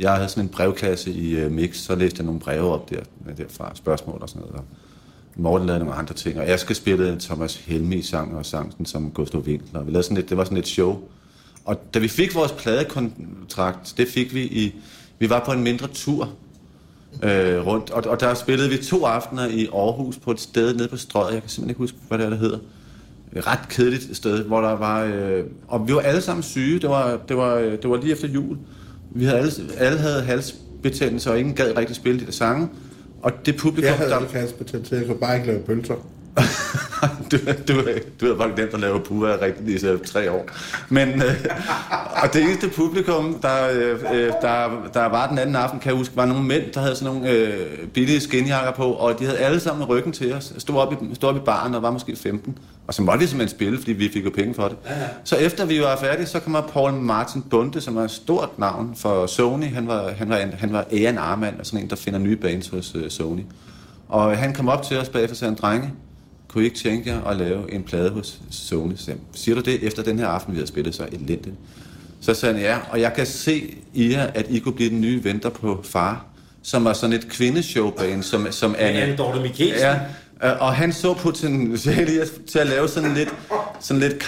Jeg 0.00 0.12
havde 0.12 0.28
sådan 0.28 0.44
en 0.44 0.48
brevkasse 0.48 1.10
i 1.12 1.44
uh, 1.44 1.52
Mix, 1.52 1.76
så 1.76 1.94
læste 1.94 2.18
jeg 2.18 2.24
nogle 2.24 2.40
breve 2.40 2.72
op 2.72 2.90
der, 2.90 3.00
derfra, 3.36 3.72
spørgsmål 3.74 4.18
og 4.22 4.28
sådan 4.28 4.40
noget. 4.40 4.56
Og 4.56 4.64
Morten 5.36 5.66
lavede 5.66 5.84
nogle 5.84 5.98
andre 5.98 6.14
ting, 6.14 6.38
og 6.40 6.48
jeg 6.48 6.60
skal 6.60 6.76
spille 6.76 7.16
Thomas 7.20 7.56
Helmi 7.56 8.02
sang 8.02 8.36
og 8.36 8.46
sang 8.46 8.72
sådan, 8.72 8.86
som 8.86 9.10
Gustav 9.10 9.40
Winkler. 9.40 9.82
Vi 9.82 9.90
lavede 9.90 10.02
sådan 10.02 10.16
et, 10.16 10.28
det 10.28 10.36
var 10.36 10.44
sådan 10.44 10.58
et 10.58 10.68
show. 10.68 10.98
Og 11.64 11.94
da 11.94 11.98
vi 11.98 12.08
fik 12.08 12.34
vores 12.34 12.52
pladekontrakt, 12.52 13.94
det 13.96 14.08
fik 14.08 14.34
vi 14.34 14.42
i... 14.42 14.74
Vi 15.18 15.30
var 15.30 15.44
på 15.44 15.52
en 15.52 15.62
mindre 15.62 15.86
tur, 15.86 16.30
øh, 17.22 17.66
rundt. 17.66 17.90
Og, 17.90 18.04
og 18.06 18.20
der 18.20 18.34
spillede 18.34 18.70
vi 18.70 18.76
to 18.76 19.04
aftener 19.04 19.46
i 19.46 19.66
Aarhus 19.66 20.16
på 20.16 20.30
et 20.30 20.40
sted 20.40 20.74
nede 20.74 20.88
på 20.88 20.96
Strøget. 20.96 21.32
Jeg 21.34 21.42
kan 21.42 21.50
simpelthen 21.50 21.70
ikke 21.70 21.78
huske, 21.78 21.96
hvad 22.08 22.18
det 22.18 22.26
er, 22.26 22.30
der 22.30 22.36
hedder. 22.36 22.58
Et 23.36 23.46
ret 23.46 23.68
kedeligt 23.68 24.16
sted, 24.16 24.44
hvor 24.44 24.60
der 24.60 24.72
var... 24.72 25.04
Øh, 25.04 25.44
og 25.68 25.88
vi 25.88 25.94
var 25.94 26.00
alle 26.00 26.20
sammen 26.20 26.42
syge. 26.42 26.78
Det 26.80 26.90
var, 26.90 27.18
det 27.28 27.36
var, 27.36 27.54
øh, 27.54 27.72
det 27.72 27.90
var 27.90 27.96
lige 27.96 28.12
efter 28.12 28.28
jul. 28.28 28.56
Vi 29.10 29.24
havde 29.24 29.38
alle, 29.38 29.52
alle 29.78 29.98
havde 29.98 30.22
halsbetændelse, 30.22 31.30
og 31.30 31.38
ingen 31.38 31.54
gad 31.54 31.76
rigtig 31.76 31.96
spille 31.96 32.20
de 32.20 32.26
der 32.26 32.32
sange. 32.32 32.68
Og 33.22 33.46
det 33.46 33.56
publikum... 33.56 33.86
jeg 33.86 33.96
havde 33.96 34.10
der, 34.10 34.20
ikke 34.20 34.32
halsbetændelse, 34.32 34.96
jeg 34.96 35.06
kunne 35.06 35.18
bare 35.18 35.36
ikke 35.36 35.46
lave 35.46 35.60
pølser. 35.60 35.94
du, 37.30 37.36
du, 37.68 37.82
du 38.20 38.26
har 38.26 38.34
bare 38.34 38.50
glemt 38.56 38.74
at 38.74 38.80
lave 38.80 39.00
puha 39.00 39.36
rigtigt 39.42 39.82
i 39.82 40.10
tre 40.12 40.30
år. 40.30 40.48
Men, 40.88 41.08
øh, 41.08 41.44
og 42.22 42.32
det 42.32 42.42
eneste 42.42 42.68
publikum, 42.68 43.38
der, 43.42 43.70
øh, 43.72 44.32
der, 44.42 44.88
der 44.94 45.06
var 45.06 45.28
den 45.28 45.38
anden 45.38 45.56
aften, 45.56 45.80
kan 45.80 45.88
jeg 45.90 45.98
huske, 45.98 46.16
var 46.16 46.26
nogle 46.26 46.44
mænd, 46.44 46.72
der 46.74 46.80
havde 46.80 46.96
sådan 46.96 47.14
nogle 47.14 47.30
øh, 47.30 47.88
billige 47.94 48.20
skinjakker 48.20 48.72
på, 48.72 48.84
og 48.92 49.18
de 49.18 49.24
havde 49.24 49.38
alle 49.38 49.60
sammen 49.60 49.84
ryggen 49.84 50.12
til 50.12 50.34
os. 50.34 50.52
Stod 50.58 50.76
op 50.76 50.92
i, 50.92 50.96
stod 51.14 51.28
op 51.28 51.36
i 51.36 51.40
baren 51.40 51.74
og 51.74 51.82
var 51.82 51.90
måske 51.90 52.16
15. 52.16 52.58
Og 52.86 52.94
så 52.94 53.02
måtte 53.02 53.20
vi 53.20 53.26
simpelthen 53.26 53.56
spille, 53.56 53.78
fordi 53.78 53.92
vi 53.92 54.10
fik 54.12 54.24
jo 54.24 54.30
penge 54.30 54.54
for 54.54 54.68
det. 54.68 54.76
Så 55.24 55.36
efter 55.36 55.64
vi 55.64 55.80
var 55.80 55.96
færdige, 55.96 56.26
så 56.26 56.40
kommer 56.40 56.60
Paul 56.60 56.92
Martin 56.92 57.42
Bunde, 57.42 57.80
som 57.80 57.96
er 57.96 58.02
et 58.02 58.10
stort 58.10 58.58
navn 58.58 58.94
for 58.96 59.26
Sony. 59.26 59.74
Han 59.74 59.86
var, 59.86 60.10
han 60.18 60.28
var, 60.28 60.36
en, 60.36 60.52
han 60.58 60.72
var 60.72 60.84
A&R-mand, 60.92 61.60
og 61.60 61.66
sådan 61.66 61.80
en, 61.80 61.90
der 61.90 61.96
finder 61.96 62.18
nye 62.18 62.36
bands 62.36 62.68
hos 62.68 62.94
uh, 62.94 63.02
Sony. 63.08 63.40
Og 64.08 64.38
han 64.38 64.54
kom 64.54 64.68
op 64.68 64.82
til 64.82 64.98
os 64.98 65.08
bagefter 65.08 65.32
og 65.32 65.36
sagde, 65.36 65.54
drenge, 65.54 65.92
kunne 66.56 66.64
I 66.64 66.66
ikke 66.66 66.78
tænke 66.78 67.10
jer 67.10 67.24
at 67.24 67.36
lave 67.36 67.72
en 67.72 67.82
plade 67.82 68.10
hos 68.10 68.40
Sony? 68.50 68.92
Så 68.96 69.10
jeg, 69.10 69.18
siger 69.34 69.54
du 69.54 69.60
det 69.60 69.82
efter 69.82 70.02
den 70.02 70.18
her 70.18 70.26
aften, 70.26 70.54
vi 70.54 70.58
har 70.58 70.66
spillet 70.66 70.94
så 70.94 71.06
elendigt? 71.12 71.54
Så 72.20 72.34
sagde 72.34 72.54
han, 72.54 72.64
ja, 72.64 72.78
og 72.90 73.00
jeg 73.00 73.12
kan 73.14 73.26
se 73.26 73.74
i 73.94 74.12
jer, 74.12 74.26
at 74.34 74.46
I 74.50 74.58
kunne 74.58 74.74
blive 74.74 74.90
den 74.90 75.00
nye 75.00 75.24
venter 75.24 75.48
på 75.48 75.80
far, 75.84 76.24
som 76.62 76.84
var 76.84 76.92
sådan 76.92 77.16
et 77.16 77.28
kvindeshowband, 77.28 78.22
som, 78.22 78.46
som 78.50 78.74
Anne... 78.78 79.00
Anne 79.00 79.16
Dorte 79.16 79.40
Mikkelsen. 79.40 79.78
Ja, 79.78 79.94
øh, 80.44 80.62
og 80.62 80.74
han 80.74 80.92
så 80.92 81.14
potentiale 81.14 82.12
i 82.16 82.18
til 82.46 82.58
at 82.58 82.66
lave 82.66 82.88
sådan 82.88 83.14
lidt, 83.14 83.34
sådan 83.80 84.00
lidt 84.00 84.22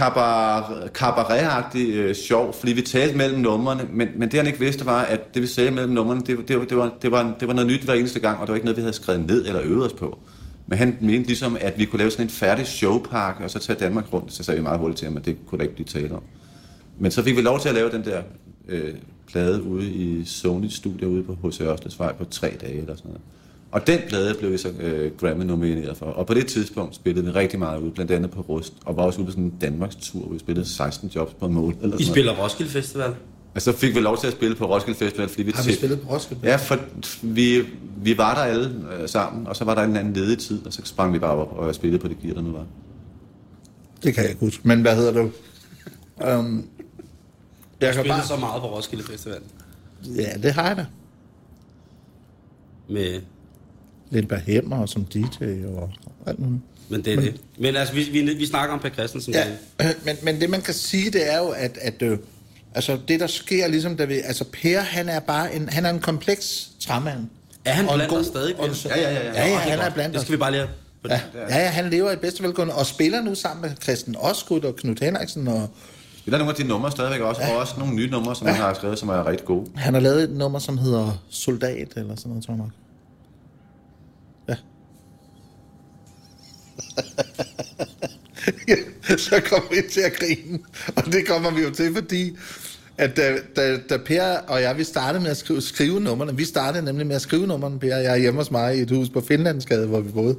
cabaret-agtig 0.93 1.95
øh, 1.95 2.15
sjov, 2.15 2.55
fordi 2.59 2.73
vi 2.73 2.83
talte 2.83 3.17
mellem 3.17 3.41
numrene, 3.41 3.83
men, 3.93 4.09
men 4.17 4.31
det 4.31 4.39
han 4.39 4.47
ikke 4.47 4.59
vidste 4.59 4.87
var, 4.87 5.03
at 5.03 5.35
det 5.35 5.43
vi 5.43 5.47
sagde 5.47 5.71
mellem 5.71 5.93
numrene, 5.93 6.21
det, 6.27 6.39
det, 6.49 6.49
det, 6.49 6.77
var, 6.77 6.91
det, 7.03 7.11
var, 7.11 7.35
det 7.41 7.49
var 7.49 7.55
noget 7.55 7.71
nyt 7.71 7.83
hver 7.83 7.95
eneste 7.95 8.21
gang, 8.21 8.41
og 8.41 8.47
det 8.47 8.49
var 8.49 8.57
ikke 8.57 8.67
noget, 8.67 8.77
vi 8.77 8.83
havde 8.83 8.95
skrevet 8.95 9.27
ned 9.27 9.47
eller 9.47 9.61
øvet 9.65 9.87
os 9.87 9.93
på. 9.93 10.19
Men 10.69 10.79
han 10.79 10.99
mente 11.01 11.27
ligesom, 11.27 11.57
at 11.61 11.79
vi 11.79 11.85
kunne 11.85 11.99
lave 11.99 12.11
sådan 12.11 12.27
en 12.27 12.31
færdig 12.31 12.67
showpark, 12.67 13.41
og 13.41 13.51
så 13.51 13.59
tage 13.59 13.79
Danmark 13.79 14.13
rundt. 14.13 14.33
Så 14.33 14.43
sagde 14.43 14.59
vi 14.59 14.63
meget 14.63 14.79
hurtigt 14.79 14.99
til 14.99 15.09
ham, 15.09 15.17
at 15.17 15.25
det 15.25 15.37
kunne 15.47 15.59
der 15.59 15.63
ikke 15.63 15.75
blive 15.75 15.87
tale 15.87 16.15
om. 16.15 16.23
Men 16.99 17.11
så 17.11 17.23
fik 17.23 17.37
vi 17.37 17.41
lov 17.41 17.61
til 17.61 17.69
at 17.69 17.75
lave 17.75 17.91
den 17.91 18.05
der 18.05 18.23
øh, 18.69 18.95
plade 19.27 19.63
ude 19.63 19.91
i 19.91 20.25
Sony 20.25 20.69
Studio 20.69 21.09
ude 21.09 21.23
på 21.23 21.49
H.C. 21.49 21.61
Ørsteds 21.61 21.97
på 21.97 22.25
tre 22.31 22.53
dage 22.61 22.79
eller 22.79 22.97
sådan 22.97 23.09
noget. 23.09 23.21
Og 23.73 23.87
den 23.87 23.99
plade 24.09 24.35
blev 24.39 24.53
vi 24.53 24.59
så 24.59 24.69
øh, 24.81 25.13
Grammy 25.17 25.45
nomineret 25.45 25.97
for. 25.97 26.07
Og 26.07 26.27
på 26.27 26.35
det 26.35 26.47
tidspunkt 26.47 26.95
spillede 26.95 27.27
vi 27.27 27.31
rigtig 27.31 27.59
meget 27.59 27.81
ud, 27.81 27.91
blandt 27.91 28.11
andet 28.11 28.31
på 28.31 28.41
Rust, 28.41 28.75
og 28.85 28.97
var 28.97 29.03
også 29.03 29.19
ude 29.19 29.27
på 29.27 29.31
sådan 29.31 29.45
en 29.45 29.55
Danmarks 29.61 29.97
tur, 29.97 30.21
hvor 30.21 30.33
vi 30.33 30.39
spillede 30.39 30.67
16 30.67 31.11
jobs 31.15 31.35
på 31.35 31.47
en 31.47 31.55
mål. 31.55 31.75
Eller 31.83 31.97
I 31.97 32.03
sådan 32.03 32.15
spiller 32.15 32.33
Roskilde 32.33 32.71
Festival? 32.71 33.15
Og 33.59 33.63
så 33.63 33.73
fik 33.73 33.95
vi 33.95 34.01
lov 34.01 34.19
til 34.19 34.27
at 34.27 34.33
spille 34.33 34.57
på 34.57 34.75
Roskilde 34.75 34.99
Festival, 34.99 35.29
fordi 35.29 35.43
vi... 35.43 35.53
Har 35.55 35.63
vi 35.63 35.75
spillet 35.75 36.01
på 36.01 36.15
Roskilde? 36.15 36.49
Ja, 36.49 36.57
for 36.57 36.79
vi, 37.23 37.63
vi 37.97 38.19
var 38.19 38.35
der 38.35 38.41
alle 38.41 38.75
øh, 38.93 39.09
sammen, 39.09 39.47
og 39.47 39.57
så 39.57 39.65
var 39.65 39.75
der 39.75 39.83
en 39.83 39.97
anden 39.97 40.13
ledig 40.13 40.39
tid, 40.39 40.67
og 40.67 40.73
så 40.73 40.83
sprang 40.85 41.13
vi 41.13 41.19
bare 41.19 41.31
op 41.31 41.53
og 41.53 41.75
spillede 41.75 42.03
på 42.03 42.09
det 42.09 42.17
gear, 42.23 42.35
der 42.35 42.43
nu 42.43 42.53
var. 42.53 42.67
Det 44.03 44.15
kan 44.15 44.23
jeg 44.23 44.31
ikke 44.31 44.41
huske. 44.41 44.69
Men 44.69 44.81
hvad 44.81 44.97
hedder 44.97 45.13
du? 45.13 45.31
Um, 46.39 46.69
jeg 47.81 47.95
spiller 47.95 48.15
bare... 48.15 48.27
så 48.27 48.37
meget 48.37 48.63
på 48.63 48.77
Roskilde 48.77 49.05
Festival. 49.05 49.41
Ja, 50.05 50.33
det 50.43 50.53
har 50.53 50.67
jeg 50.67 50.77
da. 50.77 50.87
Med, 52.89 53.21
Lindberg 54.11 54.41
Hemmer 54.41 54.87
som 54.87 55.05
DJ 55.05 55.45
og 55.77 55.93
alt 56.27 56.39
muligt. 56.39 56.63
men 56.89 57.05
det 57.05 57.13
er 57.13 57.21
det. 57.21 57.41
Men 57.59 57.77
altså, 57.77 57.95
vi, 57.95 58.03
vi, 58.03 58.35
vi 58.35 58.47
snakker 58.47 58.75
om 58.75 58.81
Per 58.81 58.91
Christensen. 58.91 59.35
Ja, 59.35 59.45
men, 60.05 60.17
men 60.23 60.41
det 60.41 60.51
man 60.51 60.63
kan 60.63 60.75
sige, 60.75 61.11
det 61.11 61.33
er 61.33 61.39
jo, 61.39 61.49
at, 61.49 61.79
at 61.81 62.03
øh, 62.03 62.19
altså, 62.75 62.99
det 63.09 63.21
der 63.21 63.27
sker 63.27 63.67
ligesom, 63.69 63.97
da 63.97 64.05
vi, 64.05 64.15
altså 64.15 64.45
Per, 64.63 64.81
han 64.81 65.09
er 65.09 65.21
bare 65.21 65.55
en, 65.55 65.69
han 65.69 65.87
er 65.87 65.91
en 65.91 66.01
kompleks 66.01 66.71
træmand. 66.81 67.29
Er 67.65 67.73
han 67.73 67.87
blandt 67.87 68.09
god- 68.11 68.19
os 68.21 68.27
stadig? 68.27 68.57
og? 68.61 68.69
Ja, 68.85 69.01
ja, 69.01 69.13
ja, 69.13 69.25
ja. 69.25 69.33
Ja, 69.33 69.47
ja, 69.47 69.53
det 69.53 69.61
han 69.61 69.79
er 69.79 69.91
blandt 69.91 70.13
Det 70.15 70.19
os. 70.21 70.23
skal 70.23 70.33
vi 70.33 70.39
bare 70.39 70.51
lige. 70.51 70.67
Ja, 71.09 71.21
ja, 71.35 71.59
ja, 71.59 71.69
han 71.69 71.91
lever 71.91 72.11
i 72.13 72.17
bedste 72.17 72.43
velgående 72.43 72.75
og 72.75 72.87
spiller 72.87 73.23
nu 73.23 73.35
sammen 73.35 73.63
med 73.63 73.71
Christian 73.83 74.17
Osgood 74.19 74.65
og 74.65 74.77
Knud 74.77 74.97
Henriksen. 75.03 75.49
Og 75.49 75.69
Spiller 76.19 76.39
nogle 76.39 76.51
af 76.51 76.57
de 76.57 76.65
numre 76.65 76.91
stadigvæk 76.91 77.21
også, 77.21 77.43
ja. 77.43 77.53
og 77.53 77.57
også 77.57 77.75
nogle 77.79 77.95
nye 77.95 78.11
numre, 78.11 78.37
som 78.37 78.47
ja. 78.47 78.53
han 78.53 78.63
har 78.63 78.75
skrevet, 78.75 78.99
som 78.99 79.09
er 79.09 79.27
rigtig 79.27 79.47
gode. 79.47 79.67
han 79.77 79.95
har 79.95 80.01
lavet 80.01 80.23
et 80.23 80.31
nummer, 80.31 80.59
som 80.59 80.79
hedder 80.79 81.23
Soldat, 81.31 81.89
eller 81.97 82.17
sådan 82.17 82.29
noget, 82.31 82.45
tror 82.45 82.55
jeg 82.55 82.59
nok. 82.59 82.71
Ja. 84.49 84.55
Så 89.29 89.41
kommer 89.45 89.69
vi 89.71 89.83
til 89.91 90.01
at 90.01 90.13
grine. 90.13 90.59
Og 90.97 91.13
det 91.13 91.27
kommer 91.27 91.51
vi 91.51 91.63
jo 91.63 91.71
til, 91.71 91.95
fordi 91.95 92.37
at 92.99 93.17
da, 93.17 93.37
da, 93.57 93.77
da 93.91 93.97
Per 93.97 94.23
og 94.25 94.63
jeg, 94.63 94.79
vi 94.79 94.85
startede 94.85 95.23
med 95.23 95.31
at 95.31 95.37
skrive, 95.37 95.63
skrive 95.63 96.01
numrene. 96.01 96.37
Vi 96.37 96.45
startede 96.45 96.85
nemlig 96.85 97.07
med 97.07 97.17
at 97.17 97.23
skrive 97.23 97.47
numrene, 97.47 97.79
Per 97.79 97.97
og 97.97 98.03
jeg 98.03 98.13
er 98.13 98.17
hjemme 98.17 98.41
hos 98.41 98.51
mig 98.51 98.77
i 98.77 98.81
et 98.81 98.91
hus 98.91 99.09
på 99.09 99.21
Finlandsgade, 99.21 99.87
hvor 99.87 100.01
vi 100.01 100.13
boede. 100.13 100.37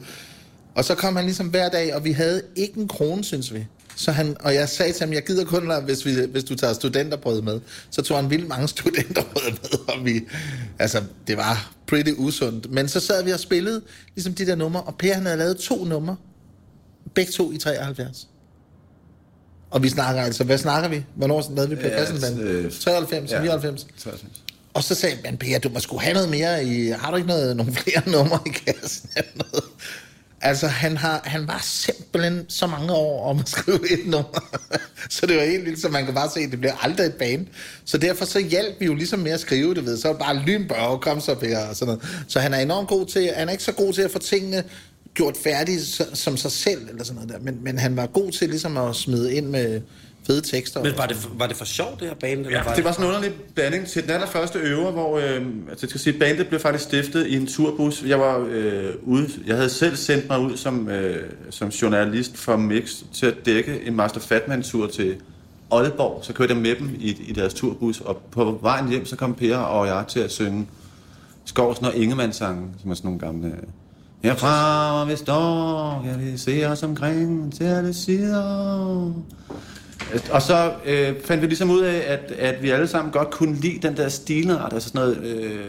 Og 0.76 0.86
så 0.86 0.96
kom 0.96 1.16
han 1.16 1.26
ligesom 1.26 1.48
hver 1.48 1.70
dag, 1.70 1.96
og 1.96 2.06
vi 2.06 2.12
havde 2.12 2.42
ikke 2.56 2.80
en 2.80 2.88
krone, 2.88 3.24
synes 3.24 3.54
vi. 3.54 3.66
Så 3.96 4.12
han, 4.12 4.36
og 4.40 4.54
jeg 4.54 4.70
sagde 4.70 4.94
til 4.94 5.06
ham, 5.06 5.14
jeg 5.14 5.26
gider 5.26 5.46
kun, 5.46 5.72
hvis, 5.86 6.06
vi, 6.06 6.12
hvis 6.32 6.44
du 6.44 6.56
tager 6.56 6.74
studenterbrød 6.74 7.42
med. 7.42 7.60
Så 7.90 8.02
tog 8.02 8.18
han 8.18 8.30
vildt 8.30 8.48
mange 8.48 8.68
studenterbrød 8.78 9.52
med, 9.52 9.80
og 9.88 10.06
vi, 10.06 10.22
altså, 10.80 11.04
det 11.28 11.38
var 11.38 11.72
pretty 11.88 12.12
usundt. 12.18 12.72
Men 12.72 12.88
så 12.88 13.00
sad 13.00 13.24
vi 13.24 13.32
og 13.32 13.40
spillede 13.40 13.82
ligesom 14.16 14.34
de 14.34 14.46
der 14.46 14.56
numre, 14.56 14.82
og 14.82 14.96
Per 14.96 15.14
han 15.14 15.26
havde 15.26 15.38
lavet 15.38 15.58
to 15.58 15.86
numre, 15.86 16.16
begge 17.20 17.32
to 17.32 17.52
i 17.52 17.58
73. 17.58 18.28
Og 19.72 19.84
vi 19.84 19.90
snakker 19.90 20.22
altså, 20.22 20.44
hvad 20.44 20.58
snakker 20.58 20.90
vi? 20.90 21.04
Hvornår 21.16 21.52
lavede 21.56 21.70
vi 21.70 21.76
Per 21.76 21.88
Ja, 21.90 22.06
Christensen? 22.06 22.40
øh, 22.40 22.72
93, 22.72 23.32
ja. 23.32 23.40
99? 23.42 23.88
93. 24.04 24.42
Og 24.74 24.84
så 24.84 24.96
sagde 24.96 25.18
man, 25.24 25.38
Per, 25.38 25.60
du 25.60 25.70
må 25.70 25.80
sgu 25.80 25.98
have 25.98 26.14
noget 26.14 26.30
mere 26.30 26.66
i... 26.66 26.90
Har 26.90 27.12
du 27.12 27.18
ikke 27.18 27.28
noget, 27.28 27.58
nogle 27.58 27.74
flere 27.74 28.10
numre 28.18 28.40
i 28.46 28.50
kassen? 28.50 29.10
Noget? 29.36 29.64
Altså, 30.42 30.68
han, 30.68 30.98
har, 30.98 31.22
han 31.24 31.48
var 31.48 31.60
simpelthen 31.64 32.46
så 32.50 32.68
mange 32.68 32.94
år 32.94 33.30
om 33.30 33.40
at 33.40 33.50
skrive 33.50 33.92
et 33.94 34.06
nummer. 34.06 34.60
så 35.10 35.26
det 35.26 35.38
var 35.38 35.44
helt 35.44 35.66
vildt, 35.66 35.82
så 35.82 35.90
man 35.90 36.06
kan 36.06 36.14
bare 36.14 36.30
se, 36.34 36.40
at 36.40 36.52
det 36.52 36.60
bliver 36.60 36.76
aldrig 36.84 37.06
et 37.06 37.14
band. 37.14 37.48
Så 37.86 37.98
derfor 37.98 38.26
så 38.26 38.40
hjalp 38.40 38.76
vi 38.80 38.86
jo 38.86 38.94
ligesom 38.96 39.20
med 39.20 39.32
at 39.32 39.40
skrive 39.40 39.76
det 39.76 39.86
ved. 39.86 39.98
Så 39.98 40.08
var 40.08 40.14
det 40.14 40.20
bare 40.20 40.36
lynbørg, 40.36 41.02
kom 41.02 41.22
så 41.22 41.36
Per, 41.36 41.58
og 41.60 41.76
sådan 41.76 41.94
noget. 41.94 42.24
Så 42.28 42.40
han 42.40 42.54
er 42.54 42.60
enormt 42.60 42.88
god 42.88 43.06
til... 43.06 43.32
Han 43.36 43.48
er 43.48 43.52
ikke 43.52 43.64
så 43.64 43.72
god 43.72 43.94
til 43.94 44.02
at 44.02 44.12
få 44.12 44.20
tingene 44.20 44.64
gjort 45.24 45.38
færdige 45.44 45.82
så- 45.86 46.10
som 46.14 46.38
sig 46.38 46.52
selv, 46.52 46.90
eller 46.90 47.04
sådan 47.04 47.16
noget 47.16 47.30
der. 47.30 47.40
Men, 47.52 47.64
men 47.64 47.78
han 47.80 47.96
var 47.96 48.06
god 48.06 48.32
til 48.32 48.50
ligesom 48.50 48.78
at 48.78 48.96
smide 48.96 49.34
ind 49.34 49.46
med 49.48 49.82
fede 50.28 50.42
tekster. 50.42 50.84
Men 50.84 50.94
var 50.98 51.06
det, 51.06 51.18
var 51.38 51.48
det 51.48 51.56
for 51.58 51.66
sjovt, 51.66 52.00
det 52.00 52.08
her 52.08 52.16
band? 52.16 52.40
Eller 52.40 52.52
Ja, 52.58 52.64
var 52.64 52.76
det 52.76 52.84
var 52.84 52.92
sådan 52.92 53.06
en 53.06 53.10
underlig 53.16 53.32
blanding 53.56 53.88
til 53.88 54.04
den 54.04 54.12
allerførste 54.12 54.60
øver, 54.60 54.92
hvor 54.92 55.18
øh, 55.18 55.24
altså, 55.26 55.46
jeg 55.82 55.90
skal 55.90 56.00
sige, 56.00 56.20
bandet 56.20 56.48
blev 56.48 56.60
faktisk 56.60 56.84
stiftet 56.84 57.28
i 57.28 57.36
en 57.36 57.48
turbus. 57.48 58.04
Jeg 58.08 58.20
var 58.20 58.48
øh, 58.52 58.90
ude, 59.04 59.30
jeg 59.48 59.56
havde 59.56 59.70
selv 59.70 59.96
sendt 59.96 60.30
mig 60.30 60.40
ud 60.40 60.58
som, 60.58 60.90
øh, 60.90 61.30
som 61.50 61.70
journalist 61.70 62.38
for 62.38 62.58
Mix 62.58 62.96
til 63.14 63.26
at 63.26 63.36
dække 63.46 63.82
en 63.86 63.96
Master 63.96 64.20
Fatman-tur 64.20 64.88
til 64.88 65.16
Aalborg. 65.72 66.26
Så 66.26 66.34
kørte 66.34 66.54
jeg 66.54 66.62
med 66.62 66.76
dem 66.76 66.90
i, 67.00 67.18
i 67.28 67.34
deres 67.34 67.54
turbus, 67.54 68.02
og 68.02 68.18
på 68.32 68.60
vejen 68.62 68.90
hjem, 68.90 69.06
så 69.06 69.16
kom 69.16 69.34
Per 69.36 69.58
og 69.58 69.88
jeg 69.88 70.06
til 70.08 70.20
at 70.20 70.32
synge 70.32 70.68
Skovsen 71.46 71.86
og 71.86 71.96
Ingemann 71.96 72.34
sange, 72.34 72.68
som 72.82 72.92
er 72.92 72.96
sådan 72.96 73.08
nogle 73.08 73.20
gamle... 73.20 73.54
Herfra, 74.24 74.96
hvor 74.96 75.12
vi 75.12 75.18
står, 75.18 76.02
kan 76.06 76.26
vi 76.26 76.38
se 76.38 76.66
os 76.66 76.84
omkring 76.84 77.54
til 77.54 77.64
alle 77.64 77.94
sider. 77.94 78.44
Og 80.32 80.42
så 80.42 80.74
øh, 80.86 81.16
fandt 81.26 81.42
vi 81.42 81.48
ligesom 81.48 81.72
ud 81.72 81.82
af, 81.82 82.04
at, 82.08 82.32
at 82.32 82.64
vi 82.64 82.70
alle 82.70 82.88
sammen 82.88 83.12
godt 83.12 83.32
kunne 83.32 83.56
lide 83.56 83.88
den 83.88 83.98
der 83.98 84.10
stilart, 84.10 84.74
altså 84.74 84.90
sådan 84.90 85.02
noget 85.02 85.18
øh, 85.24 85.66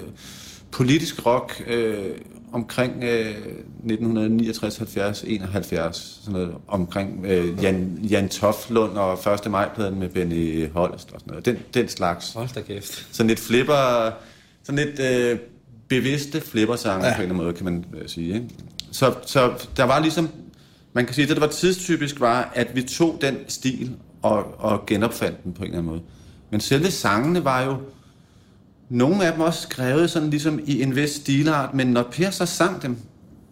politisk 0.71 1.27
rock 1.27 1.63
øh, 1.67 2.11
omkring 2.53 3.05
øh, 3.05 3.31
1969, 3.31 4.77
70, 4.77 5.25
71, 5.27 6.21
sådan 6.25 6.41
noget 6.41 6.55
omkring 6.69 7.27
øh, 7.27 7.63
Jan, 7.63 7.99
Jan 8.03 8.29
Toflund 8.29 8.93
og 8.93 9.19
1. 9.45 9.51
maj-pladen 9.51 9.99
med 9.99 10.09
Benny 10.09 10.71
Holst 10.73 11.13
og 11.13 11.21
sådan 11.21 11.31
noget. 11.31 11.47
Den, 11.47 11.59
den 11.75 11.89
slags. 11.89 12.33
Hold 12.33 12.49
da 12.55 12.61
kæft. 12.61 13.07
Sådan 13.13 13.29
lidt 13.29 13.41
flipper, 13.41 14.11
sådan 14.63 14.87
lidt 14.87 15.01
øh, 15.01 15.39
bevidste 15.91 16.41
flippersange 16.41 17.07
ja. 17.07 17.13
på 17.17 17.23
en 17.23 17.23
eller 17.23 17.35
anden 17.35 17.45
måde, 17.45 17.57
kan 17.57 17.65
man 17.65 17.85
øh, 18.01 18.09
sige. 18.09 18.35
Ikke? 18.35 18.49
Så, 18.93 19.15
så 19.27 19.69
der 19.77 19.85
var 19.85 20.01
ligesom, 20.01 20.29
man 20.93 21.07
kan 21.07 21.15
sige, 21.15 21.27
det 21.27 21.37
der 21.37 21.41
var 21.41 21.53
tidstypisk 21.53 22.21
var, 22.21 22.53
at 22.55 22.69
vi 22.75 22.83
tog 22.83 23.19
den 23.21 23.37
stil 23.49 23.97
og, 24.23 24.61
og 24.61 24.87
genopfandt 24.87 25.45
den 25.45 25.53
på 25.53 25.63
en 25.63 25.65
eller 25.65 25.79
anden 25.79 25.93
måde. 25.93 26.03
Men 26.51 26.61
selve 26.61 26.91
sangene 26.91 27.45
var 27.45 27.63
jo, 27.63 27.77
nogle 28.89 29.27
af 29.27 29.33
dem 29.33 29.41
også 29.41 29.63
skrevet 29.63 30.11
sådan 30.11 30.31
ligesom 30.31 30.61
i 30.67 30.83
en 30.83 30.97
vis 30.97 31.11
stilart, 31.11 31.75
men 31.75 31.87
når 31.87 32.03
Per 32.03 32.31
så 32.31 32.47
sang 32.47 32.83
dem, 32.83 32.97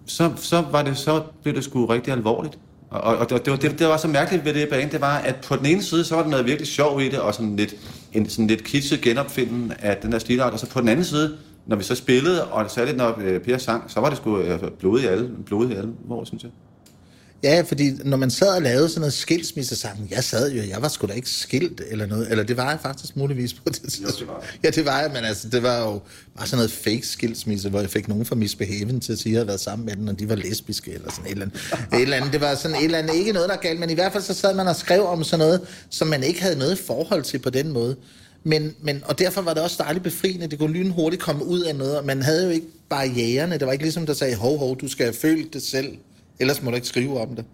så, 0.07 0.33
så, 0.37 0.64
var 0.71 0.83
det, 0.83 0.97
så 0.97 1.23
blev 1.42 1.54
det 1.54 1.64
sgu 1.64 1.87
rigtig 1.87 2.12
alvorligt. 2.12 2.59
Og, 2.90 3.00
og, 3.00 3.16
og 3.16 3.30
det, 3.30 3.50
var, 3.50 3.57
det, 3.57 3.78
det 3.78 3.87
var 3.87 3.97
så 3.97 4.09
mærkeligt 4.09 4.45
ved 4.45 4.54
det 4.54 4.68
band, 4.68 4.90
det 4.90 5.00
var, 5.00 5.18
at 5.18 5.37
på 5.37 5.57
den 5.57 5.66
ene 5.66 5.83
side, 5.83 6.04
så 6.04 6.14
var 6.14 6.23
der 6.23 6.30
noget 6.30 6.47
virkelig 6.47 6.68
sjov 6.68 7.00
i 7.00 7.09
det, 7.09 7.18
og 7.18 7.35
sådan 7.35 7.57
lidt, 7.57 7.75
en 8.12 8.28
sådan 8.28 8.47
lidt 8.47 8.64
kitschet 8.64 9.00
genopfinden 9.00 9.73
af 9.78 9.97
den 9.97 10.12
der 10.12 10.18
stilart, 10.18 10.52
og 10.52 10.59
så 10.59 10.66
på 10.66 10.80
den 10.80 10.88
anden 10.88 11.04
side, 11.04 11.37
når 11.69 11.77
vi 11.77 11.83
så 11.83 11.95
spillede, 11.95 12.45
og 12.45 12.71
særligt 12.71 12.97
når 12.97 13.19
øh, 13.21 13.41
Per 13.41 13.59
sang, 13.59 13.91
så 13.91 14.01
var 14.01 14.09
det 14.09 14.19
sgu 14.19 14.39
øh, 14.39 14.61
blodet 14.79 15.03
i 15.03 15.07
alle, 15.07 15.31
blodet 15.47 15.71
i 15.71 15.75
alle, 15.75 15.91
hvor 16.07 16.25
synes 16.25 16.43
jeg. 16.43 16.51
Ja, 17.43 17.61
fordi 17.61 17.93
når 18.05 18.17
man 18.17 18.31
sad 18.31 18.57
og 18.57 18.63
lavede 18.63 18.89
sådan 18.89 19.01
noget 19.01 19.13
skilsmissesang, 19.13 20.09
jeg 20.11 20.25
sad 20.25 20.53
jo, 20.53 20.63
jeg 20.63 20.83
var 20.83 20.89
sgu 20.89 21.07
da 21.07 21.13
ikke 21.13 21.31
skilt 21.31 21.83
eller 21.89 22.07
noget, 22.07 22.31
eller 22.31 22.45
det 22.45 22.57
var 22.57 22.71
jeg 22.71 22.79
faktisk 22.83 23.17
muligvis 23.17 23.55
på 23.55 23.63
det 23.65 23.77
tidspunkt. 23.77 24.19
det 24.19 24.27
var 24.29 24.41
jeg. 24.41 24.65
Ja, 24.65 24.71
det 24.71 24.87
var 24.87 25.01
jeg, 25.01 25.11
men 25.15 25.25
altså, 25.25 25.49
det 25.49 25.63
var 25.63 25.79
jo 25.79 26.01
bare 26.37 26.47
sådan 26.47 26.57
noget 26.57 26.71
fake 26.71 27.07
skilsmisse, 27.07 27.69
hvor 27.69 27.81
jeg 27.81 27.91
fik 27.91 28.09
nogen 28.09 28.25
fra 28.25 28.35
Misbehaven 28.35 29.01
til 29.01 29.13
at 29.13 29.19
sige, 29.19 29.31
at 29.31 29.33
jeg 29.33 29.39
havde 29.39 29.49
været 29.49 29.61
sammen 29.61 29.87
med 29.87 29.97
den, 29.97 30.09
og 30.09 30.19
de 30.19 30.29
var 30.29 30.35
lesbiske 30.35 30.93
eller 30.93 31.11
sådan 31.11 31.27
et 31.27 31.31
eller 31.31 31.45
andet. 31.45 31.61
Et 31.93 32.03
eller 32.03 32.17
andet. 32.17 32.33
Det 32.33 32.41
var 32.41 32.55
sådan 32.55 32.77
et 32.77 32.85
eller 32.85 32.99
andet, 32.99 33.15
ikke 33.15 33.33
noget, 33.33 33.49
der 33.49 33.55
er 33.55 33.61
galt, 33.61 33.81
men 33.81 33.91
i 33.91 33.95
hvert 33.95 34.13
fald 34.13 34.23
så 34.23 34.35
sad 34.35 34.55
man 34.55 34.69
og 34.69 34.77
skrev 34.77 35.07
om 35.07 35.25
sådan 35.25 35.47
noget, 35.47 35.61
som 35.91 36.09
man 36.09 36.23
ikke 36.23 36.43
havde 36.43 36.59
noget 36.59 36.79
forhold 36.79 37.23
til 37.23 37.39
på 37.39 37.51
den 37.51 37.73
måde. 37.73 37.97
Men, 38.45 38.75
men, 38.80 39.02
og 39.07 39.18
derfor 39.18 39.42
var 39.42 39.54
det 39.54 39.62
også 39.62 39.76
dejligt 39.83 40.04
befriende. 40.04 40.47
Det 40.47 40.59
kunne 40.59 40.73
lynhurtigt 40.73 41.23
komme 41.23 41.45
ud 41.45 41.61
af 41.61 41.76
noget, 41.76 41.99
og 41.99 42.04
man 42.04 42.23
havde 42.23 42.45
jo 42.45 42.50
ikke 42.50 42.66
barriererne. 42.88 43.59
Det 43.59 43.66
var 43.66 43.73
ikke 43.73 43.85
ligesom, 43.85 44.07
der 44.07 44.14
sagde, 44.14 44.37
hov, 44.37 44.59
hov, 44.59 44.80
du 44.80 44.88
skal 44.88 45.14
følt 45.14 45.54
det 45.54 45.62
selv, 45.62 45.97
ellers 46.40 46.62
må 46.62 46.71
du 46.71 46.75
ikke 46.75 46.88
skrive 46.88 47.21
om 47.21 47.37
det. 47.37 47.45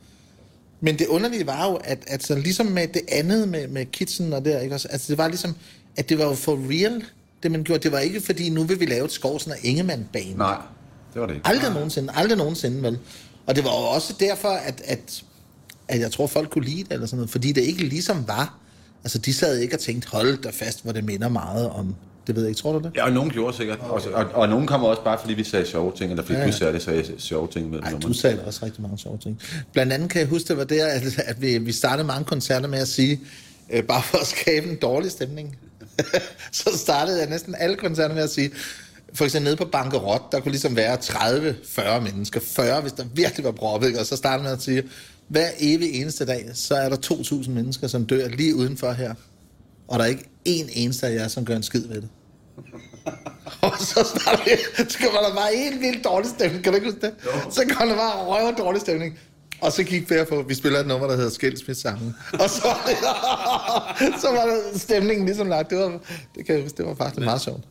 Men 0.81 0.99
det 0.99 1.07
underlige 1.07 1.47
var 1.47 1.71
jo, 1.71 1.75
at, 1.75 1.99
at 2.07 2.23
så 2.23 2.35
ligesom 2.35 2.67
med 2.67 2.89
det 2.89 3.03
andet 3.09 3.49
med, 3.49 3.69
med 3.69 3.87
kitsen 3.87 4.33
og 4.33 4.45
der, 4.45 4.61
ikke 4.61 4.75
også? 4.75 4.89
Altså 4.89 5.07
det 5.09 5.19
var 5.19 5.29
ligesom, 5.29 5.55
at 5.97 6.09
det 6.09 6.19
var 6.19 6.25
jo 6.25 6.35
for 6.35 6.59
real, 6.71 7.05
det 7.43 7.51
man 7.51 7.65
gjorde. 7.65 7.83
Det 7.83 7.93
var 7.93 7.99
ikke 7.99 8.21
fordi, 8.21 8.51
nu 8.51 8.65
vil 8.65 8.81
vi 8.81 8.87
lave 8.87 9.05
et 9.05 9.13
Skovsen 9.13 9.53
og 9.53 9.59
Ingemann 9.63 10.09
bane. 10.13 10.37
Nej, 10.37 10.57
det 11.15 11.21
var 11.21 11.27
det 11.27 11.35
ikke. 11.35 11.47
Aldrig 11.47 11.73
nogensinde, 11.73 12.13
aldrig 12.17 12.39
nogensinde, 12.39 12.83
vel? 12.83 12.99
Og 13.47 13.57
det 13.57 13.65
var 13.65 13.71
jo 13.71 13.87
også 13.87 14.15
derfor, 14.21 14.49
at, 14.49 14.83
at, 14.85 15.23
at 15.89 16.01
jeg 16.01 16.13
tror, 16.13 16.27
folk 16.27 16.51
kunne 16.51 16.65
lide 16.65 16.85
det, 16.85 16.93
eller 16.93 17.07
sådan 17.07 17.17
noget, 17.17 17.31
fordi 17.31 17.53
det 17.53 17.61
ikke 17.61 17.85
ligesom 17.85 18.29
var. 18.29 18.59
Altså, 19.05 19.19
de 19.19 19.35
sad 19.35 19.59
ikke 19.59 19.77
og 19.77 19.81
tænkte, 19.81 20.09
hold 20.09 20.43
da 20.43 20.51
fast, 20.53 20.83
hvor 20.83 20.93
det 20.93 21.05
minder 21.05 21.29
meget 21.29 21.71
om, 21.71 21.95
det 22.27 22.35
ved 22.37 22.43
jeg 22.43 22.49
ikke, 22.49 22.61
tror 22.61 22.73
du 22.73 22.79
det? 22.79 22.93
Ja, 22.97 23.05
og 23.05 23.13
nogen 23.13 23.31
gjorde 23.31 23.57
sikkert. 23.57 23.79
Og, 23.81 24.03
og, 24.13 24.27
og 24.35 24.49
nogen 24.49 24.67
kom 24.67 24.85
også 24.85 25.05
bare, 25.05 25.19
fordi 25.21 25.35
vi 25.35 25.45
sagde 25.45 25.67
sjove 25.67 25.93
ting, 25.97 26.11
eller 26.11 26.25
fordi 26.25 26.39
Ja, 26.39 26.45
ja. 26.45 26.51
du 26.51 26.57
særligt 26.57 26.85
sagde 26.85 27.05
sjove 27.19 27.49
ting 27.49 27.71
med 27.71 27.81
Nej, 27.81 27.93
du 28.03 28.13
sagde 28.13 28.45
også 28.47 28.65
rigtig 28.65 28.83
mange 28.83 28.99
sjove 28.99 29.19
ting. 29.19 29.41
Blandt 29.73 29.93
andet 29.93 30.11
kan 30.11 30.21
jeg 30.21 30.29
huske, 30.29 30.49
det 30.49 30.57
var 30.57 30.65
der, 30.65 30.87
at, 30.87 31.03
at 31.19 31.43
vi, 31.43 31.59
vi 31.59 31.73
startede 31.73 32.07
mange 32.07 32.25
koncerter 32.25 32.69
med 32.69 32.79
at 32.79 32.89
sige, 32.89 33.21
øh, 33.73 33.83
bare 33.83 34.03
for 34.03 34.19
at 34.19 34.27
skabe 34.27 34.67
en 34.71 34.77
dårlig 34.77 35.11
stemning, 35.11 35.57
så 36.53 36.71
startede 36.77 37.21
jeg 37.21 37.29
næsten 37.29 37.55
alle 37.59 37.77
koncerter 37.77 38.15
med 38.15 38.23
at 38.23 38.31
sige, 38.31 38.51
for 39.15 39.25
eksempel 39.25 39.45
nede 39.45 39.57
på 39.57 39.65
Bankerot, 39.65 40.33
der 40.33 40.41
kunne 40.41 40.53
ligesom 40.53 40.77
være 40.77 40.95
30-40 40.97 42.01
mennesker, 42.01 42.41
40, 42.41 42.81
hvis 42.81 42.93
der 42.93 43.05
virkelig 43.15 43.45
var 43.45 43.53
proppet, 43.53 43.99
og 43.99 44.07
så 44.07 44.17
starter 44.17 44.45
man 44.45 44.53
at 44.53 44.63
sige, 44.63 44.83
hver 45.29 45.49
evig 45.59 46.01
eneste 46.01 46.27
dag, 46.27 46.51
så 46.55 46.75
er 46.75 46.89
der 46.89 46.97
2.000 46.97 47.51
mennesker, 47.51 47.87
som 47.87 48.07
dør 48.07 48.29
lige 48.29 48.55
udenfor 48.55 48.93
her, 48.93 49.15
og 49.89 49.99
der 49.99 50.05
er 50.05 50.09
ikke 50.09 50.29
én 50.49 50.71
eneste 50.73 51.07
af 51.07 51.15
jer, 51.15 51.29
som 51.29 51.45
gør 51.45 51.57
en 51.57 51.63
skid 51.63 51.87
ved 51.87 51.97
det. 51.97 52.09
og 53.67 53.73
så 53.79 54.19
vi, 54.45 54.51
så 54.89 54.99
kommer 54.99 55.21
der 55.21 55.35
bare 55.35 55.55
en 55.55 55.81
vild 55.81 56.03
dårlig 56.03 56.31
stemning, 56.31 56.65
kan 56.65 56.73
du 56.73 56.77
ikke 56.77 56.87
huske 56.87 57.01
det? 57.01 57.15
Jo. 57.25 57.51
Så 57.51 57.65
kommer 57.71 57.95
der 57.95 58.01
bare 58.01 58.25
røv 58.25 58.59
dårlig 58.59 58.81
stemning. 58.81 59.19
Og 59.61 59.73
så 59.73 59.85
gik 59.85 60.09
Per 60.09 60.25
på, 60.25 60.43
vi 60.43 60.55
spiller 60.55 60.81
et 60.81 60.87
nummer, 60.87 61.07
der 61.07 61.17
hedder 61.17 61.31
Skilsmissangen. 61.31 62.17
Og 62.33 62.51
så, 62.51 62.63
så 64.23 64.29
var 64.31 64.47
der 64.47 64.79
stemningen 64.79 65.27
ligesom 65.27 65.49
lagt. 65.49 65.71
Det, 65.71 65.79
var, 65.79 66.01
det 66.35 66.47
kan 66.47 66.55
jeg 66.55 66.63
huske, 66.63 66.77
det 66.77 66.87
var 66.87 66.95
faktisk 66.95 67.25
meget 67.25 67.41
sjovt. 67.41 67.65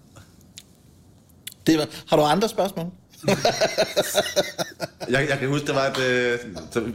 Det 1.67 1.77
var, 1.77 1.87
har 2.07 2.17
du 2.17 2.23
andre 2.23 2.49
spørgsmål? 2.49 2.85
jeg, 5.13 5.27
jeg 5.29 5.37
kan 5.39 5.47
huske, 5.47 5.67
der 5.67 5.73
var 5.73 5.85
et, 5.85 5.99
øh, 5.99 6.39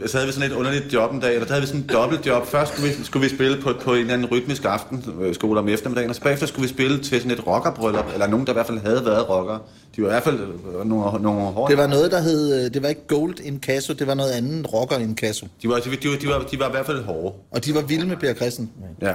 så, 0.07 0.17
havde 0.17 0.27
vi 0.27 0.33
sådan 0.33 0.51
et 0.51 0.55
underligt 0.55 0.93
job 0.93 1.13
en 1.13 1.19
dag, 1.19 1.33
eller 1.33 1.45
der 1.45 1.53
havde 1.53 1.61
vi 1.61 1.67
sådan 1.67 1.81
en 1.81 1.87
dobbeltjob. 1.87 2.47
Først 2.47 2.73
skulle 2.73 2.89
vi, 2.89 3.03
skulle 3.03 3.29
vi 3.29 3.35
spille 3.35 3.61
på, 3.61 3.73
på 3.81 3.93
en 3.93 3.99
eller 3.99 4.13
anden 4.13 4.27
rytmisk 4.31 4.65
aftenskole 4.65 5.59
om 5.59 5.69
eftermiddagen, 5.69 6.09
og 6.09 6.15
så 6.15 6.21
bagefter 6.21 6.47
skulle 6.47 6.67
vi 6.67 6.73
spille 6.73 7.03
til 7.03 7.21
sådan 7.21 7.31
et 7.31 7.47
rockerbryllup, 7.47 8.05
eller 8.13 8.27
nogen, 8.27 8.45
der 8.45 8.53
i 8.53 8.53
hvert 8.53 8.67
fald 8.67 8.79
havde 8.79 9.05
været 9.05 9.29
rockere. 9.29 9.59
De 9.95 10.01
var 10.01 10.07
i 10.07 10.11
hvert 10.11 10.23
fald 10.23 10.39
øh, 10.39 10.87
nogle, 10.87 11.23
nogle 11.23 11.41
hårde. 11.41 11.71
Det 11.71 11.77
var 11.77 11.87
noget, 11.87 12.11
der 12.11 12.21
hed, 12.21 12.65
øh, 12.65 12.73
det 12.73 12.83
var 12.83 12.89
ikke 12.89 13.07
Gold 13.07 13.39
in 13.39 13.59
Casso, 13.59 13.93
det 13.93 14.07
var 14.07 14.13
noget 14.13 14.31
andet 14.31 14.73
rocker 14.73 14.97
in 14.97 15.17
Casso. 15.17 15.47
De 15.61 15.69
var, 15.69 15.79
de, 15.79 15.89
de, 15.89 16.19
de, 16.21 16.27
var, 16.27 16.45
de 16.51 16.59
var 16.59 16.67
i 16.67 16.71
hvert 16.71 16.85
fald 16.85 17.03
hårde. 17.03 17.35
Og 17.51 17.65
de 17.65 17.75
var 17.75 17.81
vilde 17.81 18.05
med 18.05 18.17
Per 18.17 18.33
Christen. 18.33 18.69
Ja. 19.01 19.13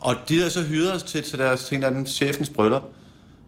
Og 0.00 0.14
de 0.28 0.38
havde 0.38 0.50
så 0.50 0.62
hyret 0.62 0.92
os 0.92 1.02
til, 1.02 1.22
til 1.22 1.38
deres 1.38 1.64
til 1.64 1.76
en 1.76 1.82
eller 1.82 1.90
anden 1.90 2.06
chefens 2.06 2.48
bryllup. 2.48 2.82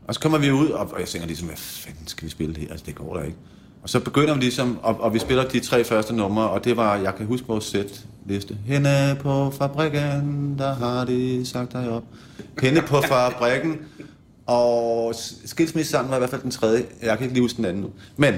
Og 0.06 0.14
så 0.14 0.20
kommer 0.20 0.38
vi 0.38 0.50
ud, 0.50 0.68
og 0.68 0.94
jeg 0.98 1.08
tænker 1.08 1.26
ligesom, 1.26 1.46
hvad 1.46 1.56
fanden 1.56 2.06
skal 2.06 2.24
vi 2.24 2.30
spille 2.30 2.54
det 2.54 2.62
her? 2.62 2.70
Altså, 2.70 2.86
det 2.86 2.94
går 2.94 3.16
der 3.16 3.22
ikke. 3.22 3.36
Og 3.82 3.88
så 3.88 4.00
begynder 4.00 4.34
vi 4.34 4.40
ligesom, 4.40 4.78
og, 4.82 5.00
og 5.00 5.14
vi 5.14 5.18
spiller 5.18 5.48
de 5.48 5.60
tre 5.60 5.84
første 5.84 6.14
numre, 6.14 6.50
og 6.50 6.64
det 6.64 6.76
var, 6.76 6.96
jeg 6.96 7.14
kan 7.14 7.26
huske 7.26 7.46
vores 7.46 7.64
sætliste. 7.64 8.56
Henne 8.66 9.16
på 9.20 9.50
fabrikken, 9.50 10.54
der 10.58 10.74
har 10.74 11.04
de 11.04 11.46
sagt 11.46 11.72
dig 11.72 11.90
op. 11.90 12.04
Henne 12.62 12.82
på 12.82 13.00
fabrikken, 13.00 13.78
og 14.46 15.14
skilsmissesangen 15.44 16.10
var 16.10 16.16
i 16.16 16.18
hvert 16.18 16.30
fald 16.30 16.42
den 16.42 16.50
tredje. 16.50 16.84
Jeg 17.02 17.18
kan 17.18 17.24
ikke 17.24 17.34
lige 17.34 17.44
huske 17.44 17.56
den 17.56 17.64
anden 17.64 17.82
nu. 17.82 17.90
Men 18.16 18.34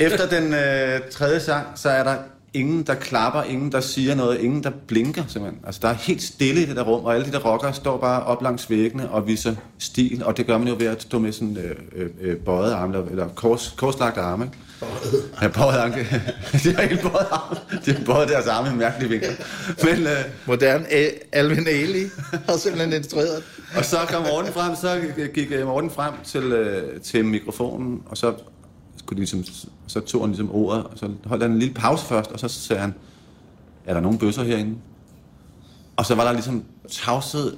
efter 0.00 0.28
den 0.28 0.54
øh, 0.54 1.10
tredje 1.10 1.40
sang, 1.40 1.66
så 1.74 1.88
er 1.88 2.04
der 2.04 2.16
ingen, 2.56 2.82
der 2.82 2.94
klapper, 2.94 3.42
ingen, 3.42 3.72
der 3.72 3.80
siger 3.80 4.14
noget, 4.14 4.40
ingen, 4.40 4.64
der 4.64 4.70
blinker 4.86 5.24
simpelthen. 5.28 5.60
Altså, 5.66 5.80
der 5.82 5.88
er 5.88 5.92
helt 5.92 6.22
stille 6.22 6.62
i 6.62 6.66
det 6.66 6.76
der 6.76 6.82
rum, 6.82 7.04
og 7.04 7.14
alle 7.14 7.26
de 7.26 7.32
der 7.32 7.38
rockere 7.38 7.74
står 7.74 7.96
bare 7.96 8.22
op 8.22 8.42
langs 8.42 8.70
væggene 8.70 9.10
og 9.10 9.26
viser 9.26 9.54
stil, 9.78 10.22
og 10.24 10.36
det 10.36 10.46
gør 10.46 10.58
man 10.58 10.68
jo 10.68 10.76
ved 10.78 10.86
at 10.86 11.02
stå 11.02 11.18
med 11.18 11.32
sådan 11.32 11.56
øh, 11.56 11.76
øh, 11.96 12.10
øh 12.20 12.36
bøjet 12.36 12.72
arme, 12.72 13.04
eller 13.10 13.28
kors, 13.28 13.74
korslagte 13.76 14.20
arme, 14.20 14.44
ikke? 14.44 14.56
Ja, 15.42 15.48
bøjet 15.48 15.78
arme. 15.78 15.94
de 16.62 16.74
har 16.74 16.82
helt 16.82 17.02
bøjet 17.02 17.26
arme. 17.30 17.56
De 17.86 17.92
har 17.92 18.04
bøjet 18.04 18.28
deres 18.28 18.46
arme 18.46 18.68
i 18.68 18.72
en 18.72 18.78
mærkelig 18.78 19.10
vinkel. 19.10 19.30
Men, 19.84 20.06
øh, 20.06 20.24
Modern 20.46 20.86
Alvin 21.32 21.66
Ailey 21.66 22.10
har 22.48 22.56
simpelthen 22.56 22.92
instrueret. 22.92 23.42
og 23.76 23.84
så 23.84 23.96
kom 24.08 24.22
Morten 24.22 24.52
frem, 24.52 24.76
så 24.76 25.00
gik 25.34 25.52
øh, 25.52 25.66
Morten 25.66 25.90
frem 25.90 26.12
til, 26.24 26.42
øh, 26.42 27.00
til 27.00 27.24
mikrofonen, 27.24 28.02
og 28.06 28.16
så 28.16 28.32
skulle 29.06 29.18
ligesom, 29.18 29.44
så 29.86 30.00
tog 30.00 30.20
han 30.20 30.30
ligesom 30.30 30.54
ordet, 30.54 30.84
og 30.84 30.92
så 30.96 31.10
holdt 31.26 31.42
han 31.42 31.52
en 31.52 31.58
lille 31.58 31.74
pause 31.74 32.06
først, 32.06 32.30
og 32.30 32.40
så 32.40 32.48
sagde 32.48 32.80
han, 32.80 32.94
er 33.86 33.94
der 33.94 34.00
nogen 34.00 34.18
bøsser 34.18 34.42
herinde? 34.42 34.76
Og 35.96 36.06
så 36.06 36.14
var 36.14 36.24
der 36.24 36.32
ligesom 36.32 36.64
tavshed, 36.90 37.56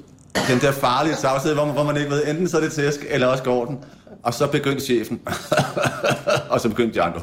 den 0.48 0.60
der 0.60 0.72
farlige 0.72 1.14
tavshed, 1.14 1.54
hvor 1.54 1.64
man, 1.64 1.74
hvor 1.74 1.84
man 1.84 1.96
ikke 1.96 2.10
ved, 2.10 2.28
enten 2.28 2.48
så 2.48 2.56
er 2.56 2.60
det 2.60 2.72
tæsk, 2.72 3.06
eller 3.10 3.26
også 3.26 3.44
går 3.44 3.64
den. 3.64 3.78
Og 4.22 4.34
så 4.34 4.46
begyndte 4.46 4.84
chefen, 4.84 5.20
og 6.50 6.60
så 6.60 6.68
begyndte 6.68 6.94
de 6.94 7.02
andre, 7.02 7.20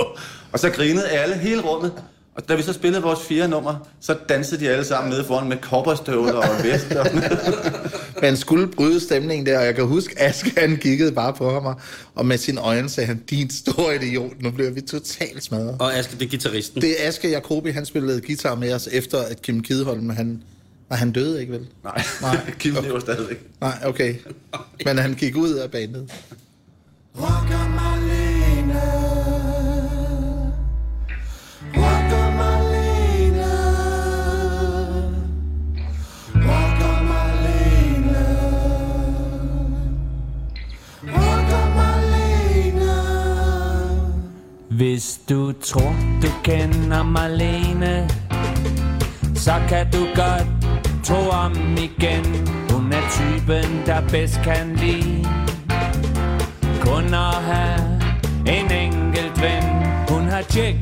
og 0.52 0.58
så 0.58 0.70
grinede 0.70 1.08
alle, 1.08 1.34
hele 1.34 1.62
rummet. 1.62 1.92
Og 2.38 2.48
da 2.48 2.54
vi 2.54 2.62
så 2.62 2.72
spillede 2.72 3.02
vores 3.02 3.20
fire 3.20 3.48
nummer, 3.48 3.88
så 4.00 4.16
dansede 4.28 4.60
de 4.60 4.70
alle 4.70 4.84
sammen 4.84 5.10
nede 5.10 5.24
foran 5.24 5.48
med 5.48 5.56
kopperstøvler 5.56 6.32
og 6.32 6.48
vester. 6.64 7.04
Man 8.22 8.36
skulle 8.36 8.68
bryde 8.68 9.00
stemningen 9.00 9.46
der, 9.46 9.58
og 9.58 9.64
jeg 9.64 9.74
kan 9.74 9.86
huske, 9.86 10.14
Aske 10.22 10.52
han 10.56 10.76
kiggede 10.76 11.12
bare 11.12 11.32
på 11.32 11.50
ham, 11.50 11.76
og 12.14 12.26
med 12.26 12.38
sine 12.38 12.60
øjne 12.60 12.88
sagde 12.88 13.06
han, 13.06 13.22
din 13.30 13.50
store 13.50 13.94
idiot, 13.94 14.42
nu 14.42 14.50
bliver 14.50 14.70
vi 14.70 14.80
totalt 14.80 15.44
smadret. 15.44 15.76
Og 15.78 15.94
Aske, 15.94 16.12
det 16.18 16.22
er 16.22 16.28
gitarristen. 16.30 16.82
Det 16.82 17.04
er 17.04 17.08
Aske 17.08 17.30
Jacobi, 17.30 17.70
han 17.70 17.86
spillede 17.86 18.20
guitar 18.20 18.54
med 18.54 18.72
os, 18.72 18.88
efter 18.92 19.18
at 19.18 19.42
Kim 19.42 19.62
Kideholm, 19.62 20.10
han, 20.10 20.42
Nej, 20.90 20.98
han 20.98 21.12
døde 21.12 21.40
ikke 21.40 21.52
vel? 21.52 21.66
Nej, 21.84 22.02
Nej. 22.22 22.36
Kim 22.58 22.76
okay. 22.76 22.86
lever 22.86 23.00
stadigvæk. 23.00 23.42
Nej, 23.60 23.78
okay. 23.84 24.14
Men 24.84 24.98
han 24.98 25.14
gik 25.14 25.36
ud 25.36 25.52
af 25.52 25.70
bandet. 25.70 26.10
Hvis 44.78 45.20
du 45.28 45.52
tror, 45.52 45.94
du 46.22 46.28
kender 46.44 47.02
Marlene, 47.02 48.08
så 49.34 49.52
kan 49.68 49.86
du 49.92 49.98
godt 50.14 50.46
tro 51.04 51.28
om 51.30 51.52
igen. 51.76 52.24
Hun 52.70 52.92
er 52.92 53.02
typen, 53.10 53.82
der 53.86 54.00
bedst 54.10 54.40
kan 54.44 54.76
lide 54.76 55.24
kun 56.80 57.14
at 57.14 57.34
have 57.34 58.00
en 58.46 58.72
enkelt 58.72 59.42
ven. 59.42 59.64
Hun 60.08 60.28
har 60.28 60.42
tjek 60.42 60.76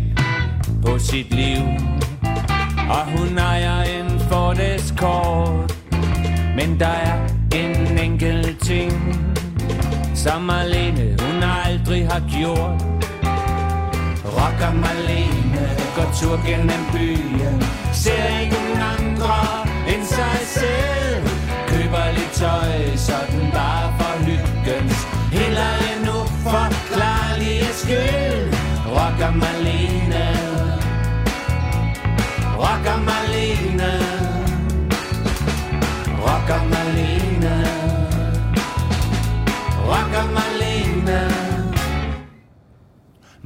på 0.85 0.99
sit 0.99 1.35
liv, 1.35 1.63
og 2.91 3.05
hun 3.19 3.39
ejer 3.39 3.83
en 3.83 4.21
Ford 4.21 4.59
Escort. 4.59 5.77
Men 6.57 6.81
der 6.81 6.87
er 6.87 7.29
en 7.55 7.99
enkelt 7.99 8.61
ting, 8.61 8.93
som 10.15 10.43
Marlene 10.43 11.17
hun 11.21 11.43
aldrig 11.67 12.09
har 12.09 12.23
gjort. 12.41 12.96
Rocker 14.37 14.73
Malene 14.85 15.67
går 15.97 16.09
tur 16.19 16.37
gennem 16.47 16.83
byen. 16.93 17.63
Ser 17.93 18.27
ingen 18.43 18.77
andre 18.95 19.37
end 19.93 20.05
sig 20.17 20.39
selv. 20.59 21.25
Køber 21.69 22.07
lidt 22.17 22.33
tøj, 22.33 22.97
sådan 22.97 23.51
bare 23.53 23.87
for 23.99 24.15
hyggens. 24.29 24.97
Heller 25.33 25.73
en 25.91 26.09
uforklarlige 26.21 27.69
skyld. 27.83 28.49
Rocker 28.97 29.33
Malene 29.43 29.66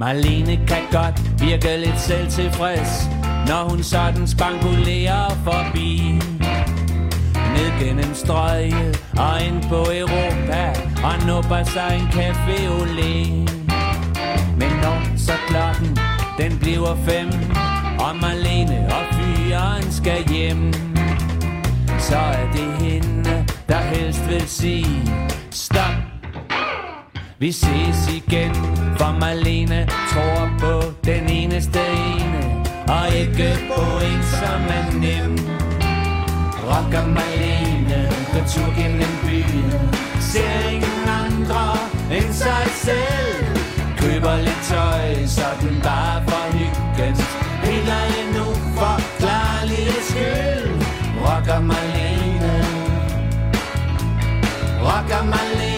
Marlene 0.01 0.55
kan 0.67 0.83
godt 0.91 1.41
virke 1.41 1.77
lidt 1.77 1.99
selvtilfreds, 1.99 3.09
når 3.47 3.69
hun 3.69 3.83
sådan 3.83 4.27
spangulerer 4.27 5.29
forbi. 5.43 6.19
Ned 7.55 7.69
gennem 7.79 8.13
strøget 8.13 9.03
og 9.17 9.45
ind 9.47 9.63
på 9.69 9.75
Europa 9.75 10.63
og 11.03 11.27
nupper 11.27 11.63
sig 11.63 11.99
en 12.01 12.07
café 12.19 12.57
olé. 12.79 13.15
Men 14.59 14.71
når 14.83 15.17
så 15.17 15.33
klokken 15.47 15.97
den 16.37 16.59
bliver 16.59 16.95
fem, 16.95 17.29
og 17.99 18.15
Marlene 18.21 18.87
og 18.95 19.03
fyren 19.15 19.91
skal 19.91 20.29
hjem, 20.29 20.73
så 21.99 22.17
er 22.17 22.51
det 22.51 22.85
hende, 22.85 23.45
der 23.69 23.79
helst 23.79 24.29
vil 24.29 24.47
sige, 24.47 25.11
stop 25.51 26.00
vi 27.41 27.51
ses 27.51 28.07
igen, 28.07 28.55
for 28.97 29.19
Malene 29.19 29.87
tror 30.11 30.49
på 30.59 30.93
den 31.05 31.29
eneste 31.29 31.79
ene, 31.79 32.65
og 32.87 33.15
ikke 33.15 33.49
på 33.75 33.81
en, 34.09 34.21
som 34.23 34.61
er 34.77 34.85
nem. 34.99 35.37
Rocker 36.69 37.07
Malene, 37.07 38.01
går 38.33 38.45
tur 38.53 38.69
gennem 38.81 39.13
byen, 39.25 39.71
ser 40.19 40.69
ingen 40.69 41.03
andre 41.23 41.63
end 42.17 42.33
sig 42.33 42.65
selv. 42.85 43.45
Køber 43.97 44.37
lidt 44.37 44.61
tøj, 44.69 45.25
så 45.25 45.47
den 45.61 45.81
bare 45.83 46.23
for 46.27 46.57
hyggens, 46.57 47.21
heller 47.63 48.01
en 48.19 48.35
uforklarlig 48.49 49.87
skyld. 50.09 50.71
Rocker 51.25 51.59
Malene, 51.59 52.55
rocker 54.81 55.23
Malene. 55.23 55.70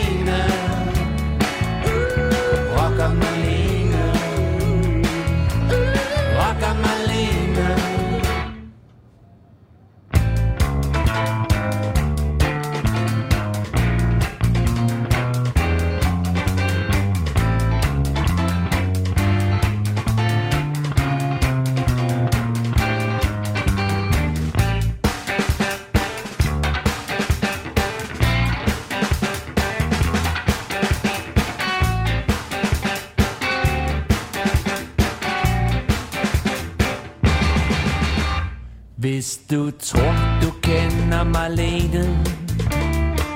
Du 39.53 39.71
tror, 39.71 40.13
du 40.41 40.51
kender 40.61 41.23
mig 41.23 41.51
lede 41.51 42.17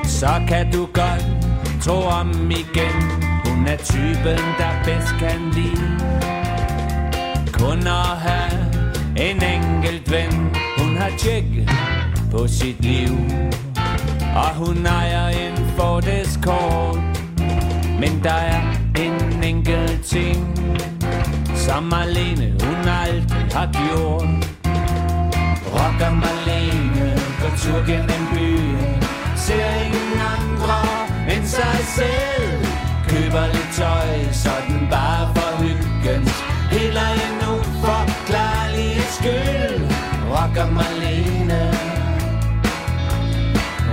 Så 0.06 0.42
kan 0.48 0.72
du 0.72 0.86
godt 0.86 1.26
tro 1.82 1.94
om 1.94 2.52
igen. 2.52 2.98
Hun 3.46 3.68
er 3.68 3.78
typen, 3.78 4.40
der 4.58 4.72
bedst 4.86 5.14
kan 5.20 5.40
lide 5.54 6.00
Kun 7.54 7.88
at 7.88 8.18
have 8.18 8.60
en 9.18 9.44
enkelt 9.44 10.12
ven. 10.12 10.56
Hun 10.78 10.98
har 10.98 11.12
tjekket 11.18 11.70
på 12.32 12.48
sit 12.48 12.82
liv 12.82 13.14
Og 14.36 14.56
hun 14.56 14.86
ejer 14.86 15.28
en 15.28 15.58
Ford 15.78 16.08
Escort 16.08 17.00
Men 18.00 18.24
der 18.24 18.34
er 18.34 18.62
en 19.00 19.44
enkelt 19.44 20.06
ting 20.06 20.58
Som 21.56 21.94
alene 21.94 22.56
hun 22.64 22.88
aldrig 22.88 23.54
har 23.54 23.70
gjort. 23.72 24.57
Rocker 25.78 26.12
Marlene 26.22 27.10
går 27.42 27.54
tur 27.62 27.80
gennem 27.90 28.24
byen. 28.34 29.04
Ser 29.36 29.70
ingen 29.86 30.22
andre 30.36 30.80
end 31.34 31.46
sig 31.46 31.80
selv. 31.98 32.66
Køber 33.10 33.46
lidt 33.54 33.72
tøj, 33.78 34.32
sådan 34.32 34.88
bare 34.92 35.26
for 35.36 35.64
hyggens. 35.64 36.34
Heller 36.72 37.10
en 37.26 37.38
uforklarlig 37.54 39.02
skyld. 39.18 39.82
Rocker 40.32 40.72
Marlene 40.72 41.62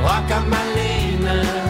Rocker 0.04 0.42
Marlene 0.52 1.36
Rocker 1.44 1.63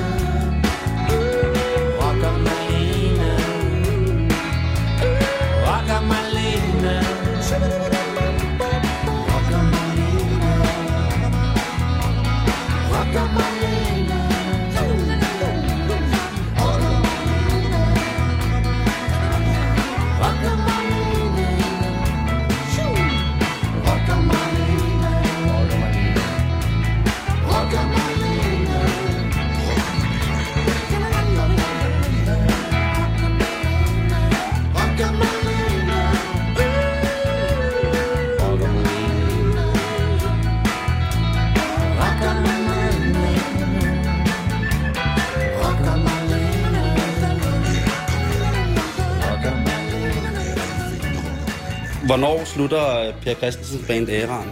Hvornår 52.14 52.44
slutter 52.44 52.98
øh, 52.98 53.14
Per 53.22 53.34
Christensens 53.34 53.86
band 53.86 54.08
æraen? 54.08 54.48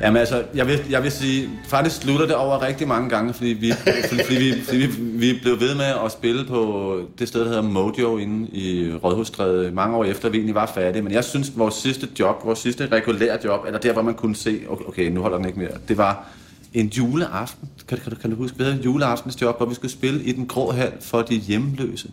Jamen 0.00 0.16
altså, 0.16 0.44
jeg 0.54 0.66
vil, 0.66 0.80
jeg 0.90 1.02
vil 1.02 1.12
sige, 1.12 1.50
faktisk 1.68 2.02
slutter 2.02 2.26
det 2.26 2.34
over 2.34 2.62
rigtig 2.62 2.88
mange 2.88 3.08
gange, 3.08 3.32
fordi 3.32 3.48
vi, 3.48 3.72
fordi, 3.72 4.24
fordi 4.24 4.36
vi, 4.36 4.62
fordi 4.64 4.76
vi, 4.78 4.86
vi 4.98 5.38
blev 5.42 5.60
ved 5.60 5.74
med 5.74 5.92
at 6.04 6.12
spille 6.12 6.44
på 6.44 7.00
det 7.18 7.28
sted, 7.28 7.40
der 7.40 7.46
hedder 7.46 7.62
Mojo 7.62 8.16
inde 8.16 8.50
i 8.50 8.94
Rådhusstræde 8.94 9.72
mange 9.72 9.96
år 9.96 10.04
efter, 10.04 10.28
vi 10.28 10.36
egentlig 10.36 10.54
var 10.54 10.66
færdige. 10.74 11.02
Men 11.02 11.12
jeg 11.12 11.24
synes, 11.24 11.58
vores 11.58 11.74
sidste 11.74 12.08
job, 12.18 12.44
vores 12.44 12.58
sidste 12.58 12.86
regulære 12.86 13.38
job, 13.44 13.64
eller 13.66 13.78
der, 13.78 13.92
hvor 13.92 14.02
man 14.02 14.14
kunne 14.14 14.36
se, 14.36 14.60
okay, 14.68 14.84
okay 14.84 15.10
nu 15.10 15.20
holder 15.20 15.36
den 15.36 15.46
ikke 15.46 15.58
mere, 15.58 15.72
det 15.88 15.98
var 15.98 16.26
en 16.74 16.86
juleaften. 16.86 17.68
Kan, 17.88 17.98
kan, 17.98 18.12
du, 18.12 18.16
kan 18.16 18.30
du 18.30 18.36
huske 18.36 18.56
bedre, 18.56 18.72
En 18.72 18.80
juleaftensjob, 18.80 19.56
hvor 19.56 19.66
vi 19.66 19.74
skulle 19.74 19.92
spille 19.92 20.22
i 20.22 20.32
den 20.32 20.46
grå 20.46 20.72
hal 20.72 20.92
for 21.00 21.22
de 21.22 21.34
hjemløse. 21.34 22.10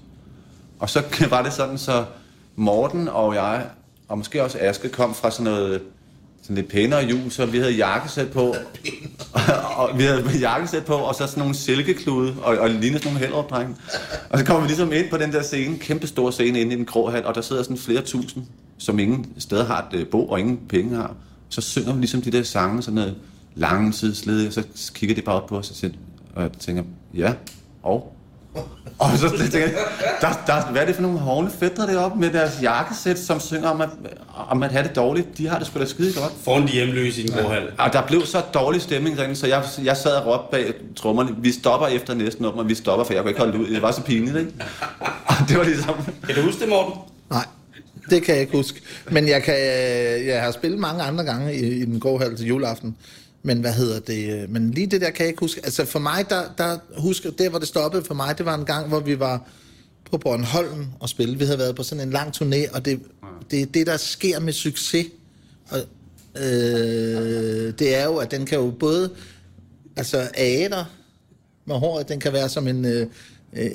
Og 0.80 0.90
så 0.90 1.04
var 1.30 1.42
det 1.44 1.54
sådan, 1.54 1.78
så 1.78 2.06
Morten 2.56 3.08
og 3.08 3.36
jeg, 3.36 3.66
og 4.12 4.18
måske 4.18 4.44
også 4.44 4.58
Aske, 4.62 4.90
kom 4.90 5.16
fra 5.16 5.32
sådan 5.32 5.44
noget 5.44 5.82
sådan 6.42 6.56
lidt 6.56 6.68
pænere 6.68 7.00
jul, 7.00 7.32
så 7.32 7.46
vi 7.46 7.58
havde 7.58 7.72
jakkesæt 7.72 8.32
på. 8.32 8.56
og 9.78 9.98
vi 9.98 10.04
havde 10.04 10.40
jakkesæt 10.40 10.86
på, 10.86 10.94
og 10.94 11.16
så 11.16 11.28
sådan 11.28 11.40
nogle 11.42 11.56
silkeklude, 11.56 12.36
og, 12.42 12.58
og 12.58 12.70
lignede 12.70 13.00
sådan 13.00 13.14
nogle 13.14 13.28
helopdrenge. 13.28 13.76
Og 14.30 14.40
så 14.40 14.46
kommer 14.46 14.62
vi 14.62 14.68
ligesom 14.68 14.94
ind 14.94 15.10
på 15.10 15.18
den 15.18 15.32
der 15.32 15.42
scene, 15.42 15.78
kæmpe 15.78 16.08
stor 16.08 16.32
scene 16.32 16.62
inde 16.62 16.74
i 16.74 16.78
den 16.78 16.86
grå 16.86 17.10
hal, 17.10 17.26
og 17.26 17.36
der 17.36 17.42
sidder 17.42 17.64
sådan 17.64 17.78
flere 17.78 18.02
tusind, 18.02 18.44
som 18.78 19.00
ingen 19.00 19.34
steder 19.38 19.66
har 19.66 19.88
et 19.92 20.00
øh, 20.00 20.08
bo, 20.08 20.28
og 20.28 20.40
ingen 20.40 20.60
penge 20.70 20.96
har. 20.96 21.16
Så 21.50 21.62
synger 21.62 21.94
vi 21.94 22.00
ligesom 22.00 22.22
de 22.22 22.32
der 22.32 22.44
sange, 22.44 22.82
sådan 22.82 23.16
noget 23.56 23.94
tidsledige, 23.94 24.48
og 24.48 24.54
så 24.54 24.94
kigger 24.94 25.16
de 25.16 25.22
bare 25.22 25.36
op 25.36 25.48
på 25.48 25.58
os 25.58 25.70
og, 25.70 25.76
siger, 25.76 25.94
og 26.36 26.42
jeg 26.42 26.52
tænker, 26.52 26.84
ja, 27.14 27.34
og 27.84 28.16
og 29.00 29.18
så 29.18 29.30
tænker 29.30 29.60
jeg, 29.60 29.74
der, 30.22 30.28
der, 30.48 30.72
hvad 30.72 30.82
er 30.82 30.86
det 30.86 30.96
for 30.96 31.02
nogle 31.02 31.20
hovne 31.20 31.52
fætter 31.60 31.86
deroppe 31.86 32.20
med 32.20 32.30
deres 32.30 32.60
jakkesæt, 32.62 33.20
som 33.20 33.40
synger 33.40 33.70
om 33.70 33.82
at, 33.82 33.90
om 34.50 34.64
at 34.64 34.72
have 34.72 34.88
det 34.88 34.96
dårligt? 34.96 35.38
De 35.38 35.48
har 35.48 35.58
det 35.58 35.68
sgu 35.68 35.80
da 35.80 35.86
skide 35.86 36.14
godt. 36.14 36.34
Foran 36.44 36.68
de 36.68 36.68
hjemløse 36.68 37.22
i 37.22 37.28
den 37.28 37.44
grå 37.44 37.50
hal. 37.50 37.72
Og 37.78 37.94
der 37.94 38.02
blev 38.08 38.26
så 38.26 38.42
dårlig 38.54 38.82
stemning 38.82 39.18
derinde, 39.18 39.36
så 39.36 39.48
jeg, 39.48 39.64
jeg 39.84 39.98
sad 39.98 40.12
og 40.12 40.26
råbte 40.28 40.48
bag 40.52 40.74
trommerne, 40.96 41.36
vi 41.38 41.52
stopper 41.52 41.88
efter 41.88 42.14
næsten 42.14 42.44
nummer, 42.44 42.64
vi 42.64 42.76
stopper, 42.76 43.06
for 43.06 43.14
jeg 43.14 43.22
kunne 43.22 43.30
ikke 43.30 43.40
holde 43.40 43.54
det 43.54 43.60
ud. 43.60 43.68
Det 43.74 43.82
var 43.82 43.92
så 43.92 44.02
pinligt, 44.02 44.38
ikke? 44.38 44.52
Og 45.26 45.36
det 45.48 45.58
var 45.58 45.64
ligesom... 45.64 45.96
Kan 46.26 46.36
du 46.36 46.42
huske 46.42 46.62
det, 46.62 46.70
Morten? 46.70 46.94
Nej, 47.30 47.46
det 48.10 48.24
kan 48.24 48.34
jeg 48.34 48.42
ikke 48.42 48.58
huske. 48.58 48.82
Men 49.10 49.28
jeg, 49.28 49.44
kan, 49.44 49.56
jeg 50.26 50.42
har 50.42 50.52
spillet 50.52 50.80
mange 50.80 51.04
andre 51.04 51.24
gange 51.24 51.56
i, 51.56 51.82
i 51.82 51.86
den 51.86 52.00
grå 52.00 52.18
hal 52.18 52.38
til 52.38 52.48
juleaften. 52.48 52.96
Men 53.44 53.60
hvad 53.60 53.74
hedder 53.74 54.00
det? 54.00 54.42
Øh, 54.44 54.50
men 54.50 54.72
lige 54.72 54.88
det 54.88 55.02
der 55.02 55.10
kan 55.10 55.24
jeg 55.24 55.28
ikke 55.28 55.40
huske. 55.40 55.62
Altså 55.64 55.86
for 55.86 56.00
mig, 56.00 56.30
der, 56.30 56.44
der 56.58 56.78
husker, 56.98 57.32
der 57.32 57.50
hvor 57.50 57.60
det 57.60 57.68
stoppede 57.68 58.04
for 58.04 58.14
mig, 58.14 58.38
det 58.38 58.46
var 58.46 58.56
en 58.56 58.66
gang, 58.66 58.88
hvor 58.88 59.00
vi 59.00 59.20
var 59.20 59.48
på 60.12 60.18
Bornholm 60.18 60.86
og 61.00 61.10
spille. 61.10 61.38
Vi 61.38 61.46
havde 61.46 61.60
været 61.60 61.76
på 61.76 61.84
sådan 61.84 62.08
en 62.08 62.14
lang 62.14 62.36
turné, 62.36 62.76
og 62.76 62.86
det, 62.86 63.02
det 63.52 63.62
er 63.62 63.66
det, 63.66 63.88
der 63.88 63.98
sker 63.98 64.40
med 64.40 64.54
succes. 64.54 65.08
Og, 65.70 65.80
øh, 66.36 67.74
det 67.80 67.96
er 67.96 68.06
jo, 68.06 68.16
at 68.16 68.32
den 68.32 68.46
kan 68.46 68.60
jo 68.60 68.72
både 68.80 69.10
altså 69.96 70.30
æder 70.38 70.86
med 71.66 71.76
håret, 71.76 72.10
den 72.10 72.20
kan 72.20 72.34
være 72.34 72.50
som 72.50 72.68
en, 72.68 72.86
øh, 72.86 73.08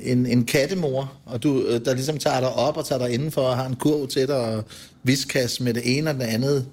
en, 0.02 0.26
en 0.26 0.44
kattemor, 0.44 1.12
og 1.24 1.42
du, 1.42 1.62
øh, 1.62 1.84
der 1.84 1.94
ligesom 1.94 2.18
tager 2.18 2.40
dig 2.40 2.52
op 2.52 2.76
og 2.76 2.86
tager 2.86 2.98
dig 2.98 3.14
indenfor 3.14 3.42
og 3.42 3.56
har 3.56 3.66
en 3.66 3.76
kurv 3.76 4.08
til 4.08 4.28
dig 4.28 4.36
og 4.36 4.64
viskas 5.02 5.60
med 5.60 5.74
det 5.74 5.98
ene 5.98 6.10
og 6.10 6.16
det 6.16 6.22
andet 6.22 6.66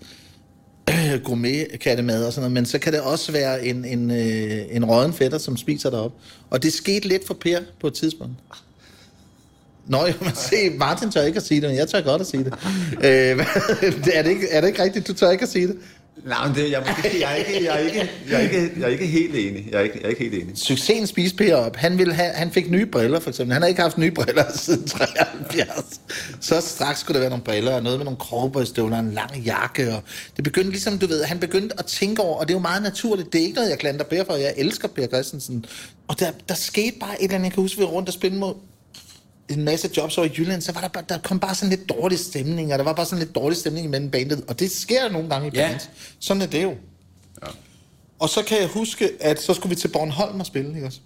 øh, 0.89 1.22
gourmet-kattemad 1.26 2.26
og 2.26 2.34
sådan 2.34 2.41
noget, 2.41 2.54
men 2.54 2.65
så 2.65 2.80
kan 2.80 2.93
det 2.93 3.02
også 3.02 3.32
være 3.32 3.65
en, 3.65 3.86
en, 3.86 4.12
øh, 4.12 4.76
en 4.76 4.86
råden 4.86 5.13
fætter, 5.13 5.38
som 5.38 5.58
spiser 5.58 5.89
dig 5.89 6.00
op. 6.00 6.13
Og 6.50 6.63
det 6.63 6.74
skete 6.74 7.08
lidt 7.08 7.28
for 7.28 7.34
Per 7.34 7.60
på 7.82 7.88
et 7.88 7.93
tidspunkt. 7.93 8.34
Nå, 9.88 9.98
jo, 9.98 10.13
men 10.22 10.36
se, 10.36 10.69
Martin 10.78 11.12
tør 11.12 11.22
ikke 11.22 11.38
at 11.38 11.43
sige 11.43 11.62
det, 11.62 11.69
men 11.69 11.78
jeg 11.78 11.88
tør 11.88 12.02
godt 12.02 12.22
at 12.22 12.28
sige 12.28 12.43
det. 12.43 12.54
øh, 12.93 13.46
er, 14.13 14.22
det 14.22 14.30
ikke 14.30 14.48
er 14.50 14.62
det 14.62 14.67
ikke 14.67 14.84
rigtigt, 14.84 15.08
du 15.08 15.13
tør 15.13 15.32
ikke 15.32 15.43
at 15.43 15.50
sige 15.50 15.67
det? 15.67 15.78
Nej, 16.26 16.47
men 16.47 16.56
det, 16.56 16.71
jeg, 16.71 16.84
jeg, 17.19 17.32
er 17.32 17.36
ikke, 17.36 17.63
jeg, 17.63 17.73
er 17.73 17.78
ikke, 17.78 18.10
jeg, 18.30 18.36
er 18.36 18.39
ikke, 18.39 18.71
jeg 18.78 18.84
er 18.84 18.88
ikke 18.88 19.08
helt 19.08 19.36
enig. 19.36 19.67
Jeg 19.71 19.80
er 19.80 19.84
ikke, 19.84 19.97
jeg 19.97 20.06
er 20.06 20.10
ikke 20.10 20.23
helt 20.23 20.34
enig. 20.34 20.58
Succesen 20.58 21.08
spiste 21.08 21.38
Per 21.38 21.56
op. 21.56 21.76
Han, 21.76 21.97
ville 21.97 22.13
have, 22.13 22.32
han 22.34 22.52
fik 22.52 22.71
nye 22.71 22.86
briller, 22.86 23.19
for 23.19 23.30
eksempel. 23.30 23.54
Han 23.54 23.62
har 23.62 23.69
ikke 23.69 23.82
haft 23.82 23.97
nye 23.97 24.12
briller 24.12 24.43
siden 24.56 24.88
73. 24.88 26.02
Så 26.39 26.62
straks 26.62 26.99
skulle 26.99 27.13
der 27.13 27.19
være 27.19 27.30
nogle 27.30 27.43
briller, 27.43 27.73
og 27.73 27.84
noget 27.84 27.99
med 27.99 28.06
nogle 28.06 28.19
krogbøjstøvler, 28.19 28.97
og 28.97 29.04
en 29.04 29.12
lang 29.12 29.38
jakke. 29.38 29.95
Og 29.95 30.04
det 30.36 30.43
begyndte 30.43 30.71
ligesom, 30.71 30.99
du 30.99 31.08
ved, 31.08 31.23
han 31.23 31.39
begyndte 31.39 31.80
at 31.80 31.86
tænke 31.86 32.21
over, 32.21 32.39
og 32.39 32.47
det 32.47 32.54
er 32.54 32.58
jo 32.58 32.62
meget 32.62 32.84
naturligt. 32.84 33.34
Det 33.34 33.41
er 33.41 33.45
ikke 33.45 33.56
noget, 33.56 33.69
jeg 33.69 33.80
klander 33.80 34.04
Per 34.04 34.23
for. 34.23 34.34
Jeg 34.34 34.54
elsker 34.58 34.88
Per 34.88 35.08
Christensen. 35.08 35.65
Og 36.08 36.19
der, 36.19 36.32
der 36.49 36.56
skete 36.56 36.99
bare 36.99 37.15
et 37.21 37.23
eller 37.23 37.36
andet, 37.36 37.45
jeg 37.45 37.54
kan 37.54 37.63
huske, 37.63 37.78
vi 37.78 37.84
var 37.84 37.89
rundt 37.89 38.10
og 38.10 38.13
spille 38.13 38.38
mod 38.38 38.54
en 39.54 39.63
masse 39.66 39.89
jobs 39.98 40.18
over 40.18 40.28
i 40.28 40.32
Jylland, 40.38 40.62
så 40.62 40.72
var 40.72 40.82
der, 40.82 40.88
bare, 40.88 41.04
der 41.10 41.18
kom 41.18 41.39
bare 41.39 41.56
sådan 41.56 41.70
lidt 41.70 41.89
dårlig 41.89 42.20
stemning, 42.20 42.74
og 42.74 42.80
der 42.80 42.86
var 42.86 42.94
bare 42.94 43.06
sådan 43.06 43.20
lidt 43.20 43.36
dårlig 43.36 43.58
stemning 43.58 43.86
imellem 43.86 44.10
bandet, 44.10 44.44
og 44.48 44.60
det 44.60 44.72
sker 44.72 45.10
nogle 45.10 45.30
gange 45.30 45.48
i 45.48 45.52
Ja. 45.54 45.68
bands. 45.68 45.89
Sådan 46.20 46.42
er 46.42 46.46
det 46.46 46.63
jo. 46.63 46.70
Ja. 47.44 47.48
Og 48.20 48.30
så 48.30 48.44
kan 48.44 48.60
jeg 48.60 48.68
huske, 48.68 49.10
at 49.20 49.42
så 49.42 49.54
skulle 49.54 49.70
vi 49.70 49.82
til 49.82 49.88
Bornholm 49.88 50.39
og 50.39 50.46
spille, 50.46 50.76
ikke 50.76 50.88
også? 50.88 51.00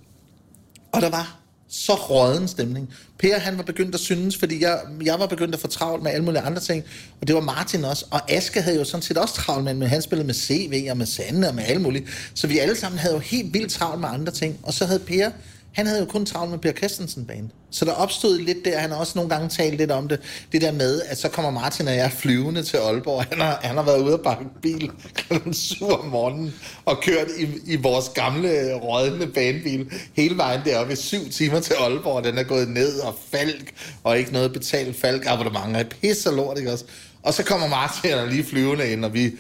Og 0.92 1.02
der 1.02 1.10
var 1.10 1.40
så 1.70 1.94
råden 1.94 2.48
stemning. 2.48 2.90
Per, 3.20 3.40
han 3.40 3.58
var 3.58 3.64
begyndt 3.64 3.96
at 3.96 4.02
synes, 4.02 4.38
fordi 4.38 4.62
jeg, 4.64 4.80
jeg 5.04 5.20
var 5.20 5.26
begyndt 5.28 5.56
at 5.56 5.62
få 5.62 5.68
travlt 5.68 6.04
med 6.04 6.12
alle 6.12 6.26
mulige 6.26 6.42
andre 6.42 6.62
ting, 6.62 6.84
og 7.22 7.28
det 7.28 7.36
var 7.36 7.42
Martin 7.42 7.86
også. 7.86 8.06
Og 8.12 8.32
Aske 8.32 8.62
havde 8.62 8.78
jo 8.78 8.84
sådan 8.84 9.02
set 9.02 9.18
også 9.18 9.34
travlt 9.34 9.64
med, 9.64 9.74
men 9.74 9.88
han 9.88 10.02
spillede 10.02 10.26
med 10.28 10.34
CV 10.34 10.88
og 10.90 10.98
med 10.98 11.06
Sande 11.06 11.48
og 11.48 11.56
med 11.56 11.64
alle 11.68 11.82
mulige. 11.82 12.08
Så 12.34 12.48
vi 12.48 12.60
alle 12.60 12.76
sammen 12.76 13.00
havde 13.00 13.14
jo 13.14 13.20
helt 13.20 13.54
vildt 13.54 13.72
travlt 13.72 14.02
med 14.02 14.10
andre 14.10 14.32
ting. 14.34 14.60
Og 14.64 14.74
så 14.74 14.86
havde 14.86 15.00
Per, 15.00 15.30
han 15.74 15.88
havde 15.88 16.00
jo 16.00 16.06
kun 16.06 16.26
travlt 16.26 16.52
med 16.52 16.60
Per 16.60 16.72
Christensen 16.72 17.26
band. 17.26 17.50
Så 17.72 17.86
der 17.86 17.92
opstod 17.92 18.40
lidt 18.40 18.66
der, 18.66 18.80
han 18.80 18.92
har 18.92 18.98
også 18.98 19.14
nogle 19.16 19.30
gange 19.30 19.50
talt 19.50 19.78
lidt 19.78 19.92
om 19.92 20.08
det, 20.08 20.20
det 20.52 20.62
der 20.62 20.72
med, 20.72 21.02
at 21.02 21.18
så 21.18 21.30
kommer 21.30 21.52
Martin 21.52 21.88
og 21.88 21.96
jeg 21.96 22.12
flyvende 22.12 22.64
til 22.64 22.78
Aalborg. 22.78 23.24
Han 23.24 23.42
har, 23.42 23.60
han 23.62 23.76
har 23.76 23.84
været 23.84 24.02
ude 24.02 24.14
og 24.14 24.22
bakke 24.22 24.46
bil 24.62 24.92
kl. 25.14 25.54
7 25.54 25.86
om 25.86 26.06
morgenen 26.06 26.54
og 26.86 27.02
kørt 27.02 27.28
i, 27.38 27.74
i 27.74 27.76
vores 27.76 28.10
gamle 28.10 28.74
rådende 28.76 29.28
banebil 29.28 29.92
hele 30.14 30.38
vejen 30.38 30.62
deroppe 30.66 30.94
i 30.94 30.96
syv 30.96 31.30
timer 31.30 31.60
til 31.60 31.74
Aalborg. 31.74 32.24
Den 32.24 32.38
er 32.38 32.44
gået 32.44 32.70
ned 32.70 33.00
og 33.00 33.16
falk, 33.32 33.74
og 34.04 34.20
ikke 34.20 34.34
noget 34.34 34.54
betalt 34.54 35.00
falk 35.00 35.24
abonnement. 35.28 35.78
Er 35.78 35.84
pisse 35.84 36.30
lort, 36.30 36.58
ikke 36.58 36.72
også? 36.72 36.86
Og 37.24 37.34
så 37.34 37.44
kommer 37.44 37.68
Martin 37.68 38.14
og 38.14 38.28
lige 38.28 38.44
flyvende 38.44 38.92
ind, 38.92 39.06
og 39.06 39.14
vi 39.14 39.32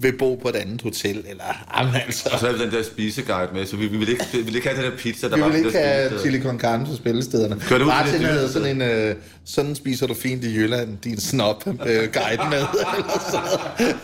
vil 0.00 0.18
bo 0.18 0.34
på 0.34 0.48
et 0.48 0.56
andet 0.56 0.82
hotel, 0.82 1.24
eller 1.28 1.44
jamen, 1.78 1.94
altså, 1.94 2.28
Og 2.32 2.38
så 2.38 2.52
vi 2.52 2.64
den 2.64 2.72
der 2.72 2.82
spiseguide 2.82 3.48
med, 3.54 3.66
så 3.66 3.76
vi, 3.76 3.86
vi, 3.86 3.96
ville, 3.96 4.12
ikke, 4.12 4.24
vi 4.32 4.38
ville 4.38 4.58
ikke 4.58 4.68
have 4.68 4.82
den 4.82 4.90
der 4.90 4.98
pizza, 4.98 5.28
der 5.28 5.36
vi 5.36 5.42
var 5.42 5.48
vil 5.48 5.62
på 5.62 5.68
ikke 5.68 5.78
have 5.78 6.20
chili 6.20 6.42
con 6.42 6.60
carne 6.60 6.86
på 6.86 6.96
spillestederne. 6.96 7.60
Kør 7.60 7.78
det 7.78 7.84
ud 7.84 7.88
Martin 7.88 8.24
havde 8.24 8.52
sådan 8.52 8.68
en, 8.68 8.82
øh, 8.82 9.14
sådan 9.44 9.74
spiser 9.74 10.06
du 10.06 10.14
fint 10.14 10.44
i 10.44 10.56
Jylland, 10.56 10.98
din 11.04 11.20
snop 11.20 11.66
øh, 11.66 11.74
guide 11.86 12.50
med, 12.50 12.58
eller 12.94 13.32
noget. 13.32 13.94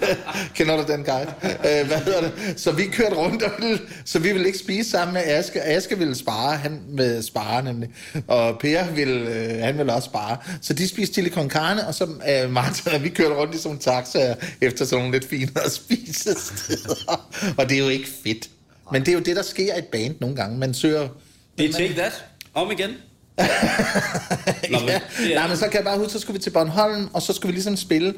Kender 0.55 0.77
du 0.77 0.93
den 0.93 1.05
guide? 1.05 1.33
Øh, 1.43 1.87
hvad 1.87 1.99
hedder 1.99 2.21
det? 2.21 2.33
Så 2.57 2.73
vi 2.73 2.85
kørte 2.85 3.15
rundt, 3.15 3.43
og 3.43 3.51
ville, 3.59 3.79
så 4.05 4.19
vi 4.19 4.33
ville 4.33 4.47
ikke 4.47 4.59
spise 4.59 4.91
sammen 4.91 5.15
med 5.15 5.23
Aske. 5.25 5.63
Aske 5.63 5.99
ville 5.99 6.15
spare, 6.15 6.57
han 6.57 6.81
med 6.89 7.23
spare 7.23 7.63
nemlig. 7.63 7.89
Og 8.27 8.59
Per 8.61 8.91
ville, 8.95 9.31
øh, 9.35 9.63
han 9.63 9.79
ville 9.79 9.95
også 9.95 10.07
spare. 10.07 10.37
Så 10.61 10.73
de 10.73 10.89
spiste 10.89 11.15
chili 11.15 11.31
con 11.31 11.51
carne, 11.51 11.87
og 11.87 11.95
så 11.95 12.05
øh, 12.05 12.51
Martin 12.51 12.93
og 12.93 13.03
vi 13.03 13.09
kørte 13.09 13.35
rundt 13.35 13.55
i 13.55 13.59
sådan 13.59 13.77
en 13.77 13.79
taxa 13.79 14.35
efter 14.61 14.85
sådan 14.85 14.99
nogle 14.99 15.19
lidt 15.19 15.31
finere 15.31 15.70
spisesteder. 15.71 17.29
og 17.59 17.69
det 17.69 17.75
er 17.75 17.79
jo 17.79 17.89
ikke 17.89 18.09
fedt. 18.25 18.51
Men 18.93 19.01
det 19.01 19.09
er 19.09 19.13
jo 19.13 19.21
det, 19.21 19.37
der 19.37 19.43
sker 19.43 19.75
i 19.75 19.79
et 19.79 19.85
band 19.85 20.15
nogle 20.21 20.37
gange. 20.37 20.59
Man 20.59 20.75
søger 20.75 21.09
Det 21.59 21.69
er 21.69 21.73
take 21.73 21.95
that. 21.95 22.25
Om 22.55 22.71
igen. 22.71 22.91
Nå, 24.71 24.79
men, 24.79 24.89
ja. 24.89 25.01
det 25.19 25.35
Nej, 25.35 25.49
men 25.49 25.57
så 25.57 25.65
kan 25.65 25.75
jeg 25.75 25.85
bare 25.85 25.99
huske, 25.99 26.13
så 26.13 26.19
skulle 26.19 26.39
vi 26.39 26.43
til 26.43 26.51
Bornholm, 26.51 27.09
og 27.13 27.23
så 27.23 27.33
skulle 27.33 27.51
vi 27.51 27.57
ligesom 27.57 27.77
spille. 27.77 28.15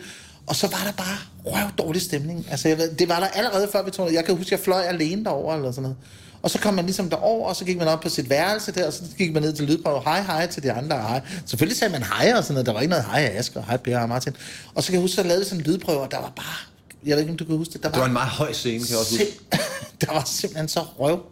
Og 0.46 0.56
så 0.56 0.66
var 0.66 0.82
der 0.84 0.92
bare 0.92 1.18
røv 1.44 1.70
dårlig 1.78 2.02
stemning. 2.02 2.46
Altså, 2.50 2.68
jeg 2.68 2.78
ved, 2.78 2.94
det 2.94 3.08
var 3.08 3.20
der 3.20 3.26
allerede 3.26 3.68
før 3.72 3.82
vi 3.82 3.90
tog 3.90 4.12
Jeg 4.12 4.24
kan 4.24 4.36
huske, 4.36 4.52
jeg 4.52 4.60
fløj 4.60 4.82
alene 4.82 5.24
derover 5.24 5.54
eller 5.54 5.70
sådan 5.70 5.82
noget. 5.82 5.96
Og 6.42 6.50
så 6.50 6.58
kom 6.58 6.74
man 6.74 6.84
ligesom 6.84 7.10
derover, 7.10 7.48
og 7.48 7.56
så 7.56 7.64
gik 7.64 7.78
man 7.78 7.88
op 7.88 8.00
på 8.00 8.08
sit 8.08 8.30
værelse 8.30 8.72
der, 8.72 8.86
og 8.86 8.92
så 8.92 9.02
gik 9.18 9.32
man 9.32 9.42
ned 9.42 9.52
til 9.52 9.66
lydprøve. 9.66 10.00
Hej, 10.04 10.22
hej 10.22 10.46
til 10.46 10.62
de 10.62 10.72
andre. 10.72 10.96
Hej. 10.96 11.20
Selvfølgelig 11.46 11.78
sagde 11.78 11.92
man 11.92 12.02
hej 12.02 12.32
og 12.36 12.44
sådan 12.44 12.54
noget. 12.54 12.66
Der 12.66 12.72
var 12.72 12.80
ikke 12.80 12.90
noget 12.90 13.04
hej 13.04 13.32
Asger, 13.34 13.60
og 13.60 13.66
hej 13.66 13.76
Per 13.76 13.98
og 13.98 14.08
Martin. 14.08 14.36
Og 14.74 14.82
så 14.82 14.86
kan 14.86 14.94
jeg 14.94 15.00
huske, 15.00 15.14
så 15.14 15.22
lavede 15.22 15.38
vi 15.38 15.44
sådan 15.44 15.60
en 15.60 15.72
lydprøve, 15.72 16.00
og 16.00 16.10
der 16.10 16.18
var 16.18 16.32
bare... 16.36 16.71
Jeg 17.06 17.12
ved 17.16 17.18
ikke, 17.22 17.30
om 17.30 17.36
du 17.36 17.44
kan 17.44 17.56
huske 17.56 17.72
det. 17.72 17.82
Der 17.82 17.88
Det 17.90 18.00
var 18.00 18.06
en 18.06 18.12
meget 18.12 18.28
høj 18.28 18.52
scene, 18.52 18.78
kan 18.78 18.88
jeg 18.90 18.98
også 18.98 19.12
huske. 19.12 19.38
der 20.00 20.12
var 20.12 20.22
simpelthen 20.26 20.68
så 20.68 20.80
røv. 20.80 21.22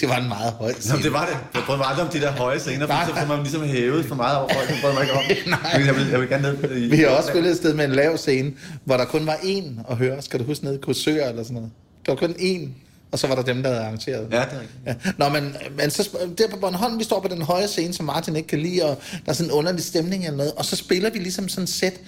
Det 0.00 0.08
var 0.08 0.16
en 0.16 0.28
meget 0.28 0.52
høj 0.52 0.72
Nå, 0.72 0.80
scene. 0.80 1.02
det 1.02 1.12
var 1.12 1.26
det. 1.26 1.36
Jeg 1.54 1.62
prøvede 1.66 1.84
aldrig 1.84 2.04
om 2.06 2.12
de 2.12 2.20
der 2.20 2.30
høje 2.30 2.60
scener, 2.60 2.86
for 2.86 3.04
så 3.08 3.14
får 3.20 3.26
man 3.26 3.42
ligesom 3.42 3.62
hævet 3.64 4.04
for 4.06 4.14
meget 4.14 4.38
over 4.38 4.48
folk. 4.54 4.68
Det 4.68 4.76
prøvede 4.80 4.94
mig 4.98 5.02
ikke 5.02 5.14
om. 5.14 5.22
Nej. 5.62 5.82
Jeg 5.86 5.96
vil, 5.96 6.06
jeg 6.08 6.20
vil 6.20 6.28
gerne 6.28 6.42
ned 6.62 6.76
i... 6.76 6.88
Vi 6.88 6.96
har 6.96 7.08
også 7.08 7.28
spillet 7.28 7.50
et 7.50 7.56
sted 7.56 7.74
med 7.74 7.84
en 7.84 7.92
lav 7.92 8.16
scene, 8.16 8.52
hvor 8.84 8.96
der 8.96 9.04
kun 9.04 9.26
var 9.26 9.34
én 9.34 9.90
at 9.90 9.96
høre. 9.96 10.22
Skal 10.22 10.40
du 10.40 10.44
huske 10.44 10.64
nede 10.64 10.76
i 10.76 10.78
Kursør 10.78 11.28
eller 11.28 11.42
sådan 11.42 11.54
noget? 11.54 11.70
Der 12.06 12.12
var 12.12 12.18
kun 12.18 12.30
én, 12.30 12.68
og 13.12 13.18
så 13.18 13.26
var 13.26 13.34
der 13.34 13.42
dem, 13.42 13.62
der 13.62 13.70
havde 13.70 13.82
arrangeret. 13.82 14.28
Ja, 14.32 14.36
det 14.36 14.46
er 14.52 14.60
rigtigt. 14.60 14.70
Ja. 14.86 14.94
Nå, 15.18 15.28
men, 15.28 15.56
men 15.76 15.90
så, 15.90 16.08
der 16.38 16.48
på 16.48 16.56
Bornholm, 16.56 16.98
vi 16.98 17.04
står 17.04 17.20
på 17.20 17.28
den 17.28 17.42
høje 17.42 17.68
scene, 17.68 17.94
som 17.94 18.06
Martin 18.06 18.36
ikke 18.36 18.48
kan 18.48 18.58
lide, 18.58 18.82
og 18.84 18.96
der 19.26 19.30
er 19.30 19.32
sådan 19.32 19.50
en 19.50 19.52
underlig 19.56 19.84
stemning 19.84 20.24
eller 20.24 20.36
noget, 20.36 20.52
og 20.52 20.64
så 20.64 20.76
spiller 20.76 21.10
vi 21.10 21.18
ligesom 21.18 21.48
sådan 21.48 21.64
et 21.64 21.70
sæt, 21.70 22.00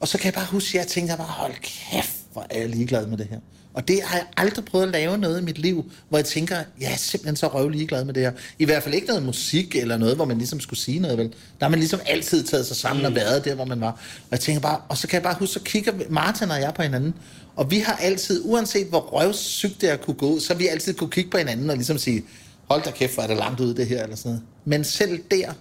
og 0.00 0.08
så 0.08 0.18
kan 0.18 0.24
jeg 0.24 0.34
bare 0.34 0.46
huske, 0.50 0.78
at 0.78 0.84
jeg 0.84 0.86
tænkte 0.90 1.10
jeg 1.10 1.18
bare, 1.18 1.26
hold 1.28 1.52
kæft, 1.62 2.12
hvor 2.34 2.46
er 2.50 2.58
jeg 2.60 2.68
ligeglad 2.68 3.06
med 3.06 3.18
det 3.18 3.26
her. 3.30 3.38
Og 3.74 3.88
det 3.88 4.00
har 4.04 4.16
jeg 4.16 4.26
aldrig 4.36 4.64
prøvet 4.64 4.86
at 4.86 4.92
lave 4.92 5.18
noget 5.18 5.40
i 5.40 5.44
mit 5.44 5.58
liv, 5.58 5.90
hvor 6.08 6.18
jeg 6.18 6.24
tænker, 6.24 6.56
jeg 6.80 6.92
er 6.92 6.96
simpelthen 6.96 7.36
så 7.36 7.46
røv 7.46 7.68
ligeglad 7.68 8.04
med 8.04 8.14
det 8.14 8.22
her. 8.22 8.32
I 8.58 8.64
hvert 8.64 8.82
fald 8.82 8.94
ikke 8.94 9.06
noget 9.06 9.22
musik 9.22 9.76
eller 9.76 9.96
noget, 9.96 10.16
hvor 10.16 10.24
man 10.24 10.38
ligesom 10.38 10.60
skulle 10.60 10.80
sige 10.80 10.98
noget, 10.98 11.18
vel? 11.18 11.28
Der 11.28 11.66
har 11.66 11.68
man 11.68 11.78
ligesom 11.78 12.00
altid 12.06 12.44
taget 12.44 12.66
sig 12.66 12.76
sammen 12.76 13.04
og 13.04 13.14
været 13.14 13.44
der, 13.44 13.54
hvor 13.54 13.64
man 13.64 13.80
var. 13.80 13.90
Og 13.90 14.28
jeg 14.30 14.40
tænker 14.40 14.60
bare, 14.60 14.80
og 14.88 14.98
så 14.98 15.08
kan 15.08 15.14
jeg 15.14 15.22
bare 15.22 15.36
huske, 15.38 15.52
så 15.52 15.60
kigger 15.60 15.92
Martin 16.10 16.50
og 16.50 16.60
jeg 16.60 16.72
på 16.74 16.82
hinanden, 16.82 17.14
og 17.56 17.70
vi 17.70 17.78
har 17.78 17.96
altid, 17.96 18.42
uanset 18.44 18.86
hvor 18.86 19.00
røvsygt 19.00 19.80
det 19.80 19.90
er 19.90 19.96
kunne 19.96 20.14
gå, 20.14 20.38
så 20.38 20.52
har 20.52 20.58
vi 20.58 20.66
altid 20.66 20.94
kunne 20.94 21.10
kigge 21.10 21.30
på 21.30 21.38
hinanden 21.38 21.70
og 21.70 21.76
ligesom 21.76 21.98
sige, 21.98 22.24
hold 22.70 22.82
da 22.82 22.90
kæft, 22.90 23.14
hvor 23.14 23.22
er 23.22 23.26
det 23.26 23.36
langt 23.36 23.60
ude 23.60 23.76
det 23.76 23.86
her, 23.86 24.02
eller 24.02 24.16
sådan 24.16 24.30
noget. 24.30 24.42
Men 24.64 24.84
selv 24.84 25.22
der 25.30 25.52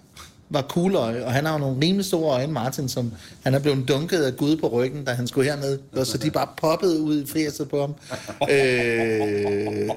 var 0.53 0.61
kugløje, 0.61 1.25
og 1.25 1.31
han 1.33 1.45
har 1.45 1.53
jo 1.53 1.59
nogle 1.59 1.81
rimelig 1.85 2.05
store 2.05 2.35
øjne, 2.35 2.53
Martin, 2.53 2.89
som 2.89 3.13
han 3.43 3.53
er 3.53 3.59
blevet 3.59 3.87
dunket 3.87 4.23
af 4.23 4.37
Gud 4.37 4.57
på 4.57 4.67
ryggen, 4.67 5.05
da 5.05 5.11
han 5.11 5.27
skulle 5.27 5.49
herned, 5.49 5.79
og 5.95 6.07
så 6.07 6.17
de 6.17 6.31
bare 6.31 6.47
poppede 6.57 7.01
ud 7.01 7.23
i 7.23 7.27
fjeset 7.27 7.69
på 7.69 7.81
ham. 7.81 7.95
øh... 8.49 9.89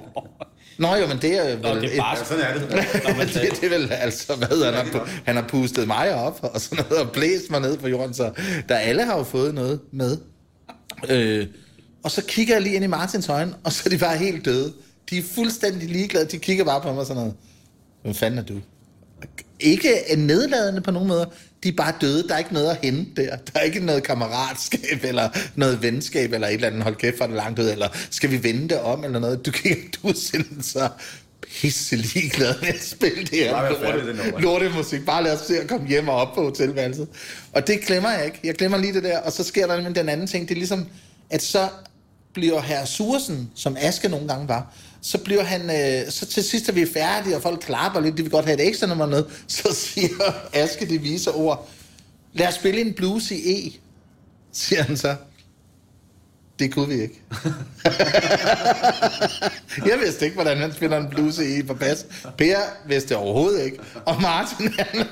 Nå 0.79 0.95
jo, 0.95 1.07
men 1.07 1.19
det 1.23 1.38
er 1.38 1.45
vel... 1.57 1.61
Nå, 1.62 1.81
det 1.81 1.97
er 1.97 2.01
bare 2.01 2.19
Ja, 2.19 2.25
sådan 2.25 2.45
er 2.45 2.53
det. 2.55 3.35
Det, 3.35 3.61
det 3.61 3.64
er 3.64 3.79
vel 3.79 3.92
altså, 3.92 4.35
hvad 4.35 4.64
han 4.64 4.75
har, 4.75 5.09
han 5.25 5.37
har 5.37 5.45
pustet 5.49 5.87
mig 5.87 6.14
op, 6.14 6.38
og 6.42 6.61
sådan 6.61 6.85
noget, 6.90 7.07
og 7.07 7.12
blæst 7.12 7.51
mig 7.51 7.61
ned 7.61 7.77
på 7.77 7.88
jorden, 7.88 8.14
så 8.14 8.31
der 8.69 8.77
alle 8.77 9.05
har 9.05 9.19
jo 9.19 9.23
fået 9.23 9.55
noget 9.55 9.81
med. 9.92 10.19
Øh, 11.09 11.47
og 12.03 12.11
så 12.11 12.23
kigger 12.29 12.55
jeg 12.55 12.62
lige 12.62 12.75
ind 12.75 12.85
i 12.85 12.88
Martins 12.88 13.29
øjne, 13.29 13.55
og 13.64 13.73
så 13.73 13.83
er 13.87 13.90
de 13.90 13.99
bare 13.99 14.16
helt 14.16 14.45
døde. 14.45 14.73
De 15.11 15.19
er 15.19 15.23
fuldstændig 15.35 15.88
ligeglade, 15.88 16.25
de 16.25 16.38
kigger 16.38 16.64
bare 16.64 16.81
på 16.81 16.92
mig 16.92 17.07
sådan 17.07 17.16
noget. 17.23 17.35
Hvem 18.03 18.14
fanden 18.14 18.38
er 18.38 18.42
du? 18.42 18.55
Ikke 19.61 19.90
nedladende 20.16 20.81
på 20.81 20.90
nogen 20.90 21.09
måder. 21.09 21.24
De 21.62 21.68
er 21.68 21.72
bare 21.72 21.94
døde. 22.00 22.29
Der 22.29 22.35
er 22.35 22.38
ikke 22.38 22.55
noget 22.55 22.70
at 22.70 22.76
hente 22.83 23.22
der. 23.22 23.37
Der 23.37 23.61
er 23.61 23.62
ikke 23.62 23.81
noget 23.81 24.02
kammeratskab, 24.02 25.05
eller 25.05 25.29
noget 25.55 25.83
venskab, 25.83 26.33
eller 26.33 26.48
et 26.48 26.55
eller 26.55 26.66
andet, 26.66 26.83
hold 26.83 26.96
kæft, 26.96 27.20
er 27.20 27.26
det 27.26 27.37
langt 27.37 27.59
ud, 27.59 27.70
eller 27.70 27.88
skal 28.11 28.31
vi 28.31 28.42
vende 28.42 28.68
det 28.68 28.81
om, 28.81 29.05
eller 29.05 29.18
noget. 29.18 29.46
Du, 29.46 29.50
kan, 29.50 29.76
du 30.02 30.09
er 30.09 30.12
simpelthen 30.16 30.62
så 30.62 30.88
pisse 31.42 31.96
ligeglad 31.96 32.55
med 32.61 32.68
at 32.68 32.85
spille 32.85 33.24
det 33.24 33.38
her 33.38 33.70
lorte, 33.70 34.40
lorte 34.42 34.70
musik. 34.76 35.07
Bare 35.07 35.24
lad 35.24 35.33
os 35.40 35.46
se 35.46 35.61
at 35.61 35.68
komme 35.68 35.88
hjem 35.88 36.09
og 36.09 36.14
op 36.14 36.35
på 36.35 36.42
hotelværelset. 36.42 37.09
Og 37.52 37.66
det 37.66 37.81
glemmer 37.81 38.11
jeg 38.11 38.24
ikke. 38.24 38.40
Jeg 38.44 38.55
glemmer 38.55 38.79
lige 38.79 38.94
det 38.94 39.02
der. 39.02 39.18
Og 39.18 39.33
så 39.33 39.44
sker 39.44 39.66
der 39.66 39.88
den 39.92 40.09
anden 40.09 40.26
ting. 40.26 40.48
Det 40.48 40.55
er 40.55 40.59
ligesom, 40.59 40.87
at 41.31 41.42
så 41.42 41.68
bliver 42.35 42.61
herr 42.61 42.85
Sursen, 42.85 43.50
som 43.55 43.76
Aske 43.81 44.09
nogle 44.09 44.29
gange 44.29 44.48
var, 44.48 44.74
så 45.07 45.19
bliver 45.19 45.42
han, 45.42 45.61
øh, 45.61 46.12
så 46.12 46.27
til 46.27 46.45
sidst 46.45 46.69
er 46.69 46.73
vi 46.73 46.87
færdige, 46.92 47.37
og 47.37 47.42
folk 47.42 47.61
klapper 47.61 48.01
lidt, 48.01 48.16
de 48.16 48.23
vil 48.23 48.31
godt 48.31 48.45
have 48.45 48.62
et 48.62 48.69
ekstra 48.69 48.87
nummer 48.87 49.07
med, 49.07 49.25
så 49.49 49.75
siger 49.75 50.09
Aske 50.53 50.88
de 50.88 50.99
viser 50.99 51.38
ord, 51.38 51.69
lad 52.33 52.49
os 52.49 52.55
spille 52.55 52.81
en 52.81 52.95
blues 52.95 53.31
i 53.31 53.69
E, 53.69 53.73
siger 54.53 54.83
han 54.83 54.97
så. 54.97 55.16
Det 56.59 56.75
kunne 56.75 56.88
vi 56.88 57.03
ikke. 57.03 57.23
jeg 59.90 59.99
vidste 60.05 60.25
ikke, 60.25 60.35
hvordan 60.35 60.59
man 60.59 60.73
spiller 60.73 60.97
en 60.97 61.09
blues 61.09 61.38
i 61.38 61.59
E 61.59 61.62
på 61.62 61.75
bas. 61.75 62.07
Per 62.38 62.59
vidste 62.87 63.09
det 63.09 63.16
overhovedet 63.16 63.64
ikke. 63.64 63.79
Og 64.05 64.23
Martin, 64.23 64.73
han... 64.79 65.07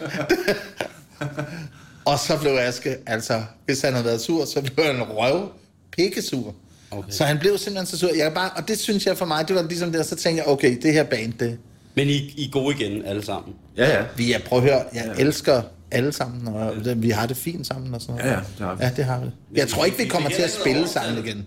og 2.05 2.19
så 2.19 2.39
blev 2.41 2.53
Aske, 2.53 2.97
altså, 3.07 3.43
hvis 3.65 3.81
han 3.81 3.93
havde 3.93 4.05
været 4.05 4.21
sur, 4.21 4.45
så 4.45 4.71
blev 4.75 4.87
han 4.87 5.03
røv 5.03 5.53
pikkesur. 5.91 6.55
Okay. 6.99 7.11
Så 7.11 7.25
han 7.25 7.39
blev 7.39 7.59
simpelthen 7.59 7.87
så 7.87 7.99
sur. 7.99 8.09
Jeg 8.17 8.33
bare, 8.35 8.51
og 8.57 8.69
det 8.69 8.79
synes 8.79 9.07
jeg 9.07 9.17
for 9.19 9.25
mig, 9.27 9.49
det 9.49 9.57
var 9.57 9.63
ligesom 9.63 9.91
det, 9.93 10.01
og 10.01 10.07
så 10.07 10.17
tænkte 10.17 10.43
jeg, 10.43 10.49
okay, 10.53 10.79
det 10.83 10.93
her 10.93 11.05
band, 11.05 11.33
det, 11.33 11.59
Men 11.95 12.09
I, 12.09 12.13
I 12.37 12.45
er 12.47 12.51
gode 12.51 12.75
igen, 12.81 13.03
alle 13.05 13.23
sammen. 13.25 13.55
Ja, 13.77 13.99
ja. 13.99 14.05
vi 14.17 14.33
er, 14.33 14.39
prøv 14.39 14.59
at 14.59 14.65
høre, 14.65 14.83
jeg 14.95 15.15
elsker 15.19 15.63
alle 15.91 16.13
sammen, 16.13 16.49
og 16.55 16.75
det- 16.85 17.03
vi 17.03 17.11
har 17.11 17.27
det 17.27 17.37
fint 17.37 17.67
sammen 17.67 17.95
og 17.95 18.01
sådan 18.01 18.15
noget. 18.15 18.31
Ja, 18.31 18.37
ja, 18.37 18.41
det 18.59 18.65
har 18.65 18.75
vi. 18.75 18.85
Ja, 18.85 18.91
det 18.97 19.05
har 19.05 19.21
vi. 19.21 19.27
Jeg 19.59 19.69
tror 19.69 19.85
ikke, 19.85 19.99
vi 19.99 20.05
kommer 20.05 20.31
til 20.31 20.43
at 20.43 20.51
spille 20.51 20.89
sammen 20.89 21.25
igen. 21.27 21.45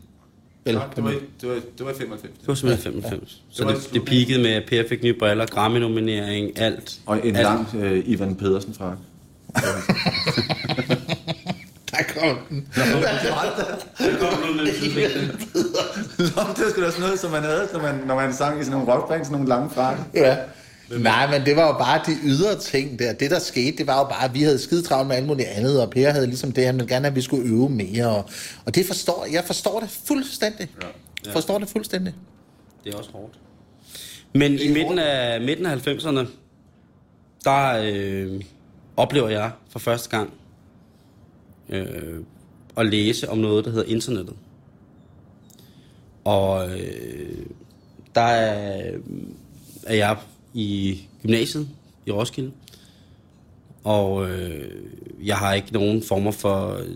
Vel, 0.66 0.76
Nå, 0.76 0.82
det 0.96 1.04
var, 1.04 1.10
det 1.42 1.50
var, 1.50 1.56
det 1.78 1.86
var 1.86 1.92
i 1.92 1.96
95. 1.98 2.34
Det 2.40 2.48
var 2.48 2.56
simpelthen 2.56 2.94
95. 2.94 3.42
Så 3.52 3.64
Det 3.64 3.90
det, 3.94 4.06
peakede 4.06 4.40
med, 4.42 4.52
at 4.52 4.64
Per 4.70 4.84
fik 4.90 5.04
nye 5.04 5.14
briller, 5.20 5.46
Grammy-nominering, 5.46 6.60
alt. 6.60 7.00
Og 7.06 7.28
en 7.28 7.36
alt. 7.36 7.44
lang 7.44 7.68
øh, 7.76 8.04
Ivan 8.06 8.36
Pedersen 8.36 8.74
fra. 8.74 8.96
der 11.92 12.04
kom 12.20 12.38
den. 12.50 12.68
Nå, 12.76 12.84
det 16.56 16.64
var 16.64 16.70
sgu 16.72 16.82
da 16.82 16.92
sådan 16.92 17.02
noget, 17.02 17.20
som 17.20 17.32
man 17.32 17.44
havde, 17.44 17.68
som 17.72 17.82
man, 17.82 17.96
når 18.06 18.16
man 18.16 18.34
sang 18.34 18.62
i 18.62 18.64
sådan 18.64 18.80
nogle 18.80 18.94
rockband, 18.94 19.24
sådan 19.26 19.32
nogle 19.32 19.50
lange 19.50 19.70
frakker. 19.70 20.04
Ja. 20.14 20.38
Nej, 20.90 21.32
men 21.32 21.46
det 21.46 21.56
var 21.56 21.68
jo 21.68 21.74
bare 21.74 22.02
de 22.06 22.12
ydre 22.24 22.60
ting 22.60 23.00
der. 23.00 23.14
Det, 23.14 23.32
der 23.32 23.40
skete, 23.40 23.78
det 23.78 23.88
var 23.88 23.98
jo 23.98 24.04
bare, 24.04 24.24
at 24.24 24.34
vi 24.34 24.44
havde 24.44 24.60
skide 24.60 24.82
travlt 24.82 25.08
med 25.08 25.16
alt 25.16 25.28
muligt 25.28 25.48
andet, 25.48 25.82
og 25.82 25.90
Per 25.90 26.10
havde 26.10 26.28
ligesom 26.28 26.52
det, 26.52 26.66
han 26.66 26.76
ville 26.76 26.88
gerne 26.88 27.08
at 27.08 27.16
vi 27.16 27.22
skulle 27.22 27.50
øve 27.50 27.70
mere. 27.70 28.08
Og, 28.08 28.30
og 28.66 28.76
det 28.76 28.86
forstår 28.86 29.28
jeg. 29.32 29.44
forstår 29.44 29.80
det 29.80 29.90
fuldstændig. 30.08 30.70
Ja. 31.26 31.32
Forstår 31.32 31.60
det 31.60 31.70
fuldstændig. 31.70 32.14
Det 32.84 32.94
er 32.94 32.98
også 32.98 33.10
hårdt. 33.12 33.34
Men 34.34 34.60
i 34.60 34.68
midten 34.74 35.00
af, 35.00 35.42
midten 35.42 35.66
af 35.66 35.88
90'erne, 35.88 36.28
der 37.44 37.82
øh, 37.84 38.42
oplever 38.98 39.30
jeg 39.30 39.52
for 39.72 39.80
første 39.80 40.10
gang 40.10 40.34
øh, 41.70 42.24
at 42.78 42.86
læse 42.86 43.30
om 43.30 43.38
noget, 43.38 43.66
der 43.66 43.72
hedder 43.72 43.86
internettet. 43.86 44.36
Og 46.24 46.70
øh, 46.70 47.46
der 48.16 48.22
er, 48.22 48.98
er 49.84 49.96
jeg 49.96 50.18
i 50.54 51.00
gymnasiet 51.22 51.68
i 52.06 52.12
Roskilde. 52.12 52.52
Og 53.84 54.30
øh, 54.30 54.72
jeg 55.24 55.38
har 55.38 55.54
ikke 55.54 55.74
nogen 55.74 56.04
former 56.04 56.32
for 56.32 56.74
øh, 56.74 56.88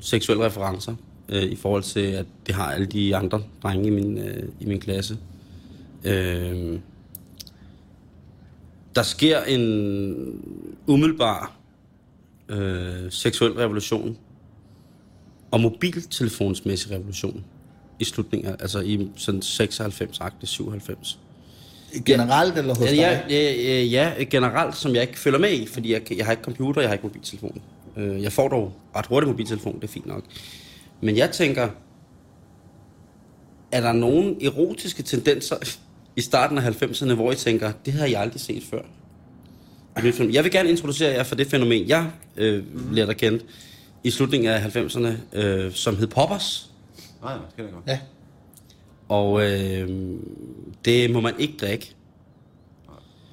seksuelle 0.00 0.44
referencer 0.44 0.94
øh, 1.28 1.42
i 1.42 1.56
forhold 1.56 1.82
til, 1.82 2.00
at 2.00 2.26
det 2.46 2.54
har 2.54 2.72
alle 2.72 2.86
de 2.86 3.16
andre 3.16 3.42
drenge 3.62 3.86
i 3.86 3.90
min, 3.90 4.18
øh, 4.18 4.48
i 4.60 4.66
min 4.66 4.80
klasse. 4.80 5.18
Øh, 6.04 6.78
der 8.94 9.02
sker 9.02 9.42
en 9.42 10.42
umiddelbar 10.86 11.57
øh, 12.48 13.12
seksuel 13.12 13.52
revolution 13.52 14.16
og 15.50 15.60
mobiltelefonsmæssig 15.60 16.90
revolution 16.92 17.44
i 17.98 18.04
slutningen, 18.04 18.56
altså 18.60 18.80
i 18.80 19.08
sådan 19.16 19.42
96 19.42 20.20
97. 20.42 21.18
Generelt 22.06 22.58
eller 22.58 22.74
hos 22.74 22.86
Ja, 22.86 22.90
dig? 22.90 23.24
ja, 23.30 23.52
ja, 23.52 23.82
ja, 24.18 24.24
generelt, 24.24 24.76
som 24.76 24.94
jeg 24.94 25.02
ikke 25.02 25.18
følger 25.18 25.38
med 25.38 25.52
i, 25.52 25.66
fordi 25.66 25.92
jeg, 25.92 26.12
jeg 26.18 26.24
har 26.26 26.32
ikke 26.32 26.42
computer, 26.44 26.80
jeg 26.80 26.88
har 26.90 26.94
ikke 26.94 27.06
mobiltelefon. 27.06 27.62
Øh, 27.96 28.22
Jeg 28.22 28.32
får 28.32 28.48
dog 28.48 28.72
ret 28.96 29.06
hurtigt 29.06 29.28
mobiltelefon, 29.30 29.74
det 29.76 29.84
er 29.84 29.88
fint 29.88 30.06
nok. 30.06 30.22
Men 31.00 31.16
jeg 31.16 31.30
tænker, 31.30 31.68
er 33.72 33.80
der 33.80 33.92
nogle 33.92 34.44
erotiske 34.44 35.02
tendenser 35.02 35.56
i 36.16 36.20
starten 36.20 36.58
af 36.58 36.82
90'erne, 36.82 37.14
hvor 37.14 37.32
I 37.32 37.34
tænker, 37.34 37.72
det 37.84 37.92
har 37.92 38.06
jeg 38.06 38.20
aldrig 38.20 38.40
set 38.40 38.62
før? 38.70 38.82
Mit 40.02 40.14
film? 40.14 40.30
Jeg 40.32 40.44
vil 40.44 40.52
gerne 40.52 40.68
introducere 40.70 41.12
jer 41.12 41.22
for 41.22 41.34
det 41.34 41.46
fænomen, 41.46 41.88
jeg 41.88 42.10
øh, 42.36 42.62
lærte 42.94 43.10
at 43.10 43.16
kende 43.16 43.40
i 44.04 44.10
slutningen 44.10 44.50
af 44.50 44.76
90'erne, 44.76 45.38
øh, 45.38 45.72
som 45.72 45.96
hed 45.96 46.06
poppers. 46.06 46.70
Nej, 47.22 47.32
nej, 47.36 47.44
det 47.46 47.56
kan 47.56 47.64
jeg 47.64 47.72
godt. 47.74 47.84
Ja. 47.86 47.98
Og 49.08 49.42
øh, 49.42 49.88
det 50.84 51.10
må 51.10 51.20
man 51.20 51.34
ikke 51.38 51.54
drikke. 51.60 51.94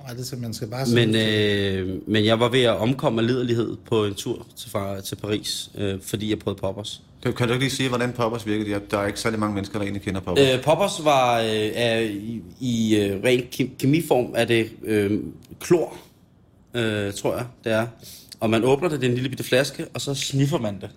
Nej, 0.05 0.13
det 0.13 0.25
så, 0.27 0.35
man 0.35 0.53
skal 0.53 0.67
bare 0.67 0.85
Men, 0.93 1.15
øh, 1.15 2.01
men 2.07 2.25
jeg 2.25 2.39
var 2.39 2.49
ved 2.49 2.61
at 2.63 2.77
omkomme 2.77 3.21
af 3.21 3.27
liderlighed 3.27 3.75
på 3.89 4.05
en 4.05 4.13
tur 4.13 4.47
til, 4.57 4.69
fra, 4.71 5.01
til 5.01 5.15
Paris, 5.15 5.69
øh, 5.77 6.01
fordi 6.01 6.29
jeg 6.29 6.39
prøvede 6.39 6.59
poppers. 6.61 7.01
Kan, 7.23 7.33
kan 7.33 7.47
du 7.47 7.53
ikke 7.53 7.65
lige 7.65 7.75
sige, 7.75 7.89
hvordan 7.89 8.13
poppers 8.13 8.45
virkede? 8.47 8.81
Der 8.91 8.97
er 8.97 9.07
ikke 9.07 9.19
særlig 9.19 9.39
mange 9.39 9.53
mennesker, 9.53 9.77
der 9.79 9.83
egentlig 9.83 10.01
kender 10.01 10.21
poppers. 10.21 10.53
Øh, 10.55 10.63
poppers 10.63 10.91
var 11.03 11.39
øh, 11.39 11.45
er, 11.73 11.99
i, 11.99 12.41
i 12.59 12.95
øh, 12.95 13.23
ren 13.23 13.39
ke- 13.55 13.77
kemiform 13.79 14.31
er 14.35 14.45
det 14.45 14.69
øh, 14.83 15.19
klor, 15.59 15.97
øh, 16.75 17.13
tror 17.13 17.35
jeg, 17.37 17.45
det 17.63 17.71
er. 17.71 17.87
Og 18.39 18.49
man 18.49 18.63
åbner 18.63 18.89
det, 18.89 19.01
det 19.01 19.05
er 19.07 19.09
en 19.09 19.15
lille 19.15 19.29
bitte 19.29 19.43
flaske, 19.43 19.85
og 19.93 20.01
så 20.01 20.13
sniffer 20.13 20.57
man 20.59 20.75
det. 20.81 20.89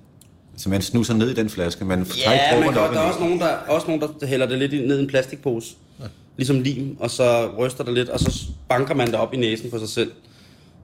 Så 0.57 0.69
man 0.69 0.83
snuser 0.83 1.14
ned 1.14 1.31
i 1.31 1.35
den 1.35 1.49
flaske. 1.51 1.85
Man 1.85 2.05
tager 2.05 2.33
ikke 2.33 2.45
Ja, 2.45 2.61
man 2.61 2.73
kan, 2.73 2.83
op 2.83 2.95
der 2.95 3.01
er 3.01 3.05
også 3.05 3.21
nogen, 3.21 3.38
der, 3.38 3.47
også 3.49 3.87
nogen, 3.87 4.03
der 4.21 4.27
hælder 4.27 4.47
det 4.47 4.59
lidt 4.59 4.73
i- 4.73 4.87
ned 4.87 4.99
i 4.99 5.03
en 5.03 5.07
plastikpose. 5.09 5.75
Ja. 6.01 6.05
Ligesom 6.37 6.61
lim, 6.61 6.97
og 7.01 7.11
så 7.11 7.51
ryster 7.59 7.85
det 7.85 7.95
lidt, 7.95 8.09
og 8.09 8.21
så 8.21 8.43
banker 8.69 8.95
man 8.95 9.07
det 9.07 9.14
op 9.14 9.35
i 9.35 9.37
næsen 9.37 9.71
på 9.71 9.79
sig 9.79 9.88
selv. 9.88 10.11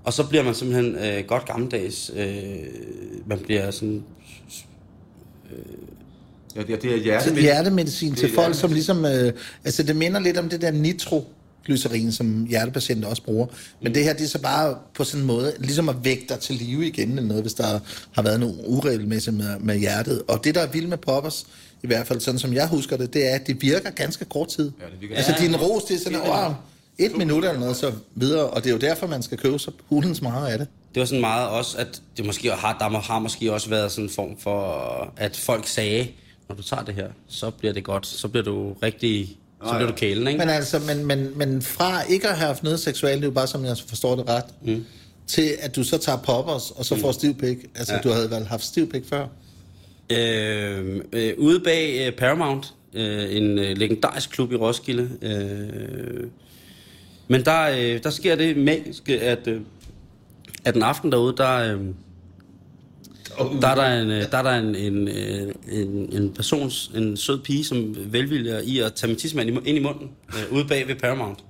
Og 0.05 0.13
så 0.13 0.27
bliver 0.29 0.45
man 0.45 0.55
simpelthen 0.55 0.97
øh, 0.97 1.25
godt 1.27 1.45
gammeldags. 1.47 2.11
Øh, 2.17 2.27
man 3.27 3.39
bliver 3.39 3.71
sådan... 3.71 4.05
Ja, 6.57 6.63
det 6.63 6.85
er, 6.85 6.91
er 6.93 6.97
hjertemedicin. 6.97 7.43
hjertemedicin 7.43 8.15
til 8.15 8.35
folk, 8.35 8.55
som 8.55 8.73
ligesom... 8.73 9.05
Øh, 9.05 9.33
altså, 9.65 9.83
det 9.83 9.97
minder 9.97 10.21
lidt 10.21 10.39
om 10.39 10.49
det 10.49 10.61
der 10.61 10.71
nitroglycerin, 11.69 12.13
som 12.13 12.47
hjertepatienter 12.47 13.09
også 13.09 13.23
bruger. 13.23 13.47
Men 13.83 13.95
det 13.95 14.05
her, 14.05 14.13
det 14.13 14.25
er 14.25 14.29
så 14.29 14.39
bare 14.41 14.77
på 14.95 15.05
sådan 15.05 15.21
en 15.21 15.27
måde, 15.27 15.53
ligesom 15.59 15.89
at 15.89 15.97
vække 16.05 16.25
dig 16.29 16.39
til 16.39 16.55
live 16.55 16.87
igen, 16.87 17.09
eller 17.11 17.23
noget, 17.23 17.43
hvis 17.43 17.55
der 17.55 17.81
har 18.13 18.23
været 18.23 18.41
nogle 18.41 18.55
uregelmæssigt 18.67 19.37
med, 19.37 19.59
med 19.59 19.79
hjertet. 19.79 20.23
Og 20.29 20.45
det, 20.45 20.55
der 20.55 20.61
er 20.61 20.67
vildt 20.67 20.89
med 20.89 20.99
poppers, 20.99 21.47
i 21.83 21.87
hvert 21.87 22.07
fald 22.07 22.21
sådan 22.21 22.39
som 22.39 22.53
jeg 22.53 22.69
husker 22.69 22.97
det, 22.97 23.15
det 23.15 23.31
er, 23.31 23.35
at 23.35 23.47
det 23.47 23.63
virker 23.63 23.91
ganske 23.91 24.25
kort 24.25 24.49
tid. 24.49 24.73
Ja, 24.81 24.85
det 24.85 25.01
virker- 25.01 25.17
altså, 25.17 25.35
din 25.41 25.57
ros, 25.57 25.85
det 25.85 25.95
er 25.95 25.99
sådan, 26.01 26.19
wow, 26.21 26.55
et 26.99 27.17
minut 27.17 27.45
eller 27.45 27.61
noget, 27.61 27.77
så 27.77 27.93
videre. 28.15 28.51
Og 28.51 28.65
det 28.65 28.71
er 28.71 28.75
jo 28.75 28.79
derfor, 28.81 29.07
man 29.07 29.23
skal 29.23 29.39
købe 29.39 29.59
så 29.59 29.71
hulens 29.89 30.23
meget 30.23 30.49
af 30.53 30.59
det. 30.59 30.69
Det 30.95 31.01
var 31.01 31.07
sådan 31.07 31.21
meget 31.21 31.49
også, 31.49 31.79
at 31.79 32.03
det 32.17 32.27
måske 32.27 32.51
har, 32.51 32.77
der 32.79 32.99
har 33.01 33.19
måske 33.19 33.53
også 33.53 33.69
været 33.71 33.91
sådan 33.93 34.05
en 34.05 34.11
form 34.11 34.37
for, 34.39 35.13
at 35.17 35.37
folk 35.37 35.67
sagde, 35.67 36.09
når 36.49 36.57
du 36.57 36.63
tager 36.63 36.83
det 36.85 36.95
her, 36.95 37.09
så 37.29 37.51
bliver 37.51 37.73
det 37.75 37.85
godt, 37.85 38.07
så 38.07 38.29
bliver 38.29 38.45
du 38.45 38.73
rigtig, 38.83 39.39
så 39.69 39.75
bliver 39.75 39.91
du 39.91 39.97
kælen, 39.97 40.27
ikke? 40.27 40.39
Men 40.39 40.49
altså, 40.49 40.79
men, 40.79 41.07
men, 41.07 41.33
men 41.37 41.63
fra 41.63 42.03
ikke 42.03 42.29
at 42.29 42.37
have 42.37 42.47
haft 42.47 42.63
noget 42.63 42.81
seksuelt, 42.81 43.17
det 43.17 43.23
er 43.23 43.27
jo 43.27 43.35
bare 43.35 43.47
som 43.47 43.65
jeg 43.65 43.77
forstår 43.89 44.17
det 44.17 44.29
ret, 44.29 44.45
mm. 44.63 44.85
til 45.27 45.51
at 45.61 45.77
du 45.77 45.85
så 45.85 45.99
tager 45.99 46.19
poppers, 46.19 46.71
og 46.71 46.85
så 46.85 46.97
får 47.01 47.13
stiv 47.13 47.35
pik. 47.35 47.59
Altså. 47.75 47.95
Ja. 47.95 48.01
du 48.01 48.09
havde 48.09 48.31
vel 48.31 48.47
haft 48.47 48.65
stiv 48.65 48.91
pik 48.91 49.03
før? 49.09 49.27
Øh, 50.13 51.01
øh, 51.13 51.35
ude 51.39 51.61
bag 51.61 52.07
øh, 52.07 52.13
Paramount, 52.13 52.75
øh, 52.95 53.37
en 53.37 53.59
øh, 53.59 53.77
legendarisk 53.77 54.31
klub 54.31 54.53
i 54.53 54.57
Roskilde. 54.57 55.11
Øh, 55.23 56.27
men 57.29 57.45
der, 57.45 57.63
øh, 57.63 58.03
der 58.03 58.11
sker 58.11 58.35
det 58.35 58.57
magiske, 58.57 59.21
at, 59.21 59.47
øh, 59.47 59.61
at 60.65 60.77
en 60.77 60.83
aften 60.83 61.13
derude, 61.13 61.35
der, 61.37 61.75
øh, 61.75 61.81
der 63.61 63.69
er 63.69 63.75
der 63.75 64.03
en, 64.03 64.11
øh, 64.11 64.31
der 64.31 64.39
er 64.39 64.43
der 64.43 64.51
en, 64.51 64.75
en, 64.75 65.09
øh, 65.09 65.55
en, 65.73 65.89
en 66.13 66.33
person, 66.35 66.71
en 66.95 67.17
sød 67.17 67.43
pige, 67.43 67.65
som 67.65 67.97
velviljer 68.13 68.59
i 68.61 68.79
at 68.79 68.95
tage 68.95 69.09
min 69.09 69.17
tidsmand 69.19 69.49
ind 69.49 69.79
i 69.79 69.83
munden, 69.83 70.11
øh, 70.29 70.53
ude 70.57 70.65
bag 70.65 70.89
ved 70.89 70.95
Paramount. 70.95 71.45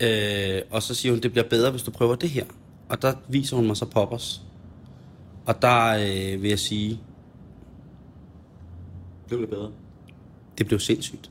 øh, 0.00 0.62
og 0.70 0.82
så 0.82 0.94
siger 0.94 1.12
hun, 1.12 1.20
det 1.22 1.32
bliver 1.32 1.48
bedre, 1.48 1.70
hvis 1.70 1.82
du 1.82 1.90
prøver 1.90 2.14
det 2.14 2.28
her. 2.30 2.44
Og 2.88 3.02
der 3.02 3.14
viser 3.28 3.56
hun 3.56 3.66
mig 3.66 3.76
så 3.76 3.84
poppers. 3.84 4.40
Og 5.46 5.62
der 5.62 5.86
øh, 6.34 6.42
vil 6.42 6.48
jeg 6.48 6.58
sige, 6.58 6.90
Det 9.30 9.38
bliver 9.38 9.46
bedre. 9.50 9.70
det 10.58 10.66
blev 10.66 10.80
sindssygt. 10.80 11.30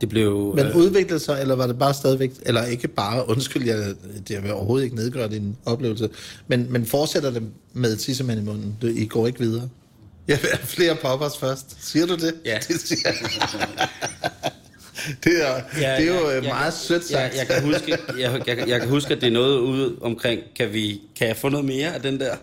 Det 0.00 0.08
blev... 0.08 0.52
Men 0.56 0.66
øh, 0.66 0.76
udviklede 0.76 1.20
sig, 1.20 1.40
eller 1.40 1.54
var 1.54 1.66
det 1.66 1.78
bare 1.78 1.94
stadigvæk, 1.94 2.32
eller 2.46 2.64
ikke 2.64 2.88
bare, 2.88 3.28
undskyld, 3.28 3.66
jeg, 3.66 3.94
det 4.28 4.42
vil 4.42 4.52
overhovedet 4.52 4.84
ikke 4.84 4.96
nedgøre 4.96 5.28
din 5.28 5.56
oplevelse, 5.64 6.08
men, 6.48 6.66
men 6.72 6.86
fortsætter 6.86 7.30
det 7.30 7.42
med 7.72 7.96
tissemand 7.96 8.40
i 8.40 8.42
munden? 8.44 8.76
Det, 8.82 8.96
I 8.96 9.06
går 9.06 9.26
ikke 9.26 9.38
videre? 9.38 9.68
Jeg 10.28 10.38
vil 10.42 10.50
have 10.50 10.66
flere 10.66 10.96
poppers 11.02 11.38
først. 11.38 11.76
Siger 11.80 12.06
du 12.06 12.14
det? 12.14 12.34
Ja. 12.44 12.58
Det, 12.68 12.80
siger 12.80 13.12
det, 15.24 15.48
er, 15.48 15.62
ja, 15.80 15.96
det 15.96 16.08
er 16.08 16.20
jo 16.20 16.30
ja, 16.30 16.40
meget 16.40 16.74
sødt 16.74 17.04
sagt. 17.04 17.12
Jeg, 17.12 17.32
jeg, 17.36 17.46
kan 17.46 17.72
huske, 17.72 17.98
jeg, 18.18 18.42
jeg, 18.46 18.68
jeg 18.68 18.80
kan 18.80 18.88
huske, 18.88 19.14
at 19.14 19.20
det 19.20 19.26
er 19.26 19.30
noget 19.30 19.58
ude 19.58 19.96
omkring, 20.00 20.40
kan, 20.56 20.72
vi, 20.72 21.00
kan 21.16 21.28
jeg 21.28 21.36
få 21.36 21.48
noget 21.48 21.66
mere 21.66 21.94
af 21.94 22.02
den 22.02 22.20
der? 22.20 22.36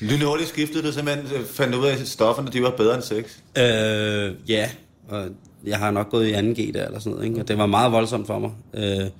Lynhurtigt 0.00 0.48
skiftede 0.48 0.82
det 0.82 0.94
simpelthen, 0.94 1.40
øh, 1.40 1.46
fandt 1.46 1.74
ud 1.74 1.86
af, 1.86 1.92
at 1.92 2.08
stofferne 2.08 2.50
de 2.52 2.62
var 2.62 2.70
bedre 2.70 2.94
end 2.94 3.02
sex. 3.02 3.24
Øh, 3.58 4.50
ja, 4.50 4.70
og 5.08 5.28
jeg 5.64 5.78
har 5.78 5.90
nok 5.90 6.10
gået 6.10 6.28
i 6.28 6.32
2G 6.32 6.72
der, 6.72 6.86
eller 6.86 6.98
sådan 6.98 7.12
noget, 7.12 7.24
ikke? 7.24 7.40
og 7.40 7.48
det 7.48 7.58
var 7.58 7.66
meget 7.66 7.92
voldsomt 7.92 8.26
for 8.26 8.38
mig. 8.38 8.50
Øh, 8.74 9.10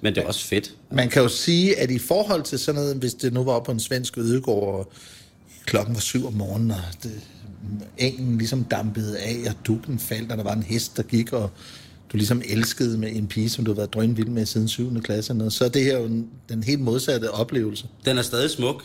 men 0.00 0.14
det 0.14 0.22
er 0.22 0.26
også 0.26 0.44
fedt. 0.46 0.74
Man 0.90 1.08
kan 1.08 1.22
jo 1.22 1.28
sige, 1.28 1.78
at 1.78 1.90
i 1.90 1.98
forhold 1.98 2.42
til 2.42 2.58
sådan 2.58 2.80
noget, 2.80 2.96
hvis 2.96 3.14
det 3.14 3.32
nu 3.32 3.44
var 3.44 3.60
på 3.60 3.72
en 3.72 3.80
svensk 3.80 4.18
ødegård, 4.18 4.74
og 4.74 4.92
klokken 5.66 5.94
var 5.94 6.00
syv 6.00 6.26
om 6.26 6.32
morgenen, 6.32 6.70
og 6.70 6.76
det, 7.02 7.12
engen 7.98 8.38
ligesom 8.38 8.64
dampede 8.64 9.18
af, 9.18 9.36
og 9.48 9.54
dukken 9.66 9.98
faldt, 9.98 10.32
og 10.32 10.38
der 10.38 10.44
var 10.44 10.54
en 10.54 10.62
hest, 10.62 10.96
der 10.96 11.02
gik, 11.02 11.32
og 11.32 11.50
du 12.12 12.16
ligesom 12.16 12.42
elskede 12.48 12.98
med 12.98 13.08
en 13.12 13.26
pige, 13.26 13.48
som 13.48 13.64
du 13.64 13.70
har 13.70 13.76
været 13.76 13.94
drønvild 13.94 14.28
med 14.28 14.46
siden 14.46 14.68
7. 14.68 15.00
klasse, 15.00 15.32
og 15.32 15.36
noget, 15.36 15.52
så 15.52 15.64
er 15.64 15.68
det 15.68 15.84
her 15.84 15.98
jo 15.98 16.04
en, 16.04 16.28
den 16.48 16.62
helt 16.62 16.80
modsatte 16.80 17.30
oplevelse. 17.30 17.86
Den 18.04 18.18
er 18.18 18.22
stadig 18.22 18.50
smuk. 18.50 18.84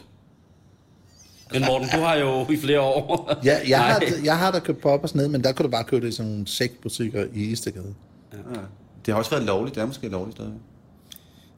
Men 1.53 1.65
Morten, 1.65 1.87
du 1.89 1.97
har 1.97 2.15
jo 2.15 2.45
i 2.49 2.57
flere 2.57 2.81
år... 2.81 3.33
Ja, 3.45 3.57
jeg, 3.67 3.79
har, 3.79 4.03
jeg 4.23 4.37
har 4.37 4.51
da 4.51 4.59
købt 4.59 4.81
poppers 4.81 5.15
ned, 5.15 5.27
men 5.27 5.43
der 5.43 5.51
kunne 5.51 5.63
du 5.63 5.69
bare 5.69 5.83
købe 5.83 6.05
det 6.05 6.13
i 6.13 6.15
sådan 6.15 6.31
nogle 6.31 6.47
sækbutikker 6.47 7.25
i 7.33 7.43
Istegade. 7.43 7.93
Ja. 8.33 8.59
Det 9.05 9.13
har 9.13 9.19
også 9.19 9.31
været 9.31 9.43
lovligt. 9.43 9.75
Det 9.75 9.81
er 9.81 9.85
måske 9.85 10.07
lovligt 10.07 10.37
stadig. 10.37 10.53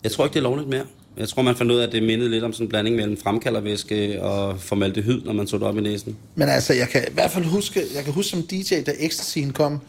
Jeg 0.03 0.11
tror 0.11 0.25
ikke, 0.25 0.33
det 0.33 0.39
er 0.39 0.43
lovligt 0.43 0.69
mere. 0.69 0.85
Jeg 1.17 1.29
tror, 1.29 1.41
man 1.41 1.55
fandt 1.55 1.71
ud 1.71 1.77
af, 1.77 1.87
at 1.87 1.91
det 1.91 2.03
mindede 2.03 2.29
lidt 2.29 2.43
om 2.43 2.53
sådan 2.53 2.65
en 2.65 2.69
blanding 2.69 2.95
mellem 2.95 3.17
fremkaldervæske 3.17 4.23
og 4.23 4.59
formaldehyd, 4.59 5.21
når 5.21 5.33
man 5.33 5.47
tog 5.47 5.59
det 5.59 5.67
op 5.67 5.77
i 5.77 5.81
næsen. 5.81 6.17
Men 6.35 6.49
altså, 6.49 6.73
jeg 6.73 6.89
kan 6.89 7.01
i 7.01 7.13
hvert 7.13 7.31
fald 7.31 7.45
huske, 7.45 7.81
jeg 7.95 8.03
kan 8.03 8.13
huske 8.13 8.29
som 8.29 8.43
DJ, 8.43 8.81
da 8.85 8.91
Ecstasyen 8.99 9.53
kom, 9.53 9.79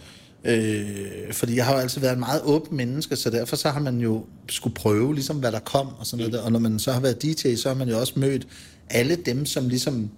øh, 0.45 0.87
fordi 1.33 1.57
jeg 1.57 1.67
har 1.67 1.73
jo 1.73 1.79
altid 1.79 2.01
været 2.01 2.13
en 2.13 2.21
meget 2.21 2.41
åben 2.45 2.77
menneske, 2.77 3.17
så 3.17 3.31
derfor 3.31 3.57
så 3.57 3.69
har 3.69 3.81
man 3.81 4.01
jo 4.01 4.25
skulle 4.49 4.75
prøve, 4.75 5.15
ligesom 5.15 5.37
hvad 5.37 5.53
der 5.53 5.59
kom 5.59 5.89
og 5.99 6.07
sådan 6.07 6.19
noget 6.19 6.33
der. 6.33 6.43
Og 6.43 6.53
når 6.53 6.59
man 6.59 6.79
så 6.79 6.93
har 6.93 7.01
været 7.01 7.23
DJ, 7.23 7.55
så 7.55 7.69
har 7.69 7.77
man 7.77 7.89
jo 7.89 8.01
også 8.01 8.13
mødt 8.17 8.47
alle 8.91 9.17
dem, 9.17 9.47
som 9.47 9.69
ligesom, 9.69 10.11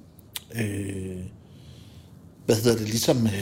øh, 0.54 1.16
hvad 2.46 2.56
hedder 2.56 2.78
det, 2.78 2.88
ligesom 2.88 3.26
øh, 3.26 3.32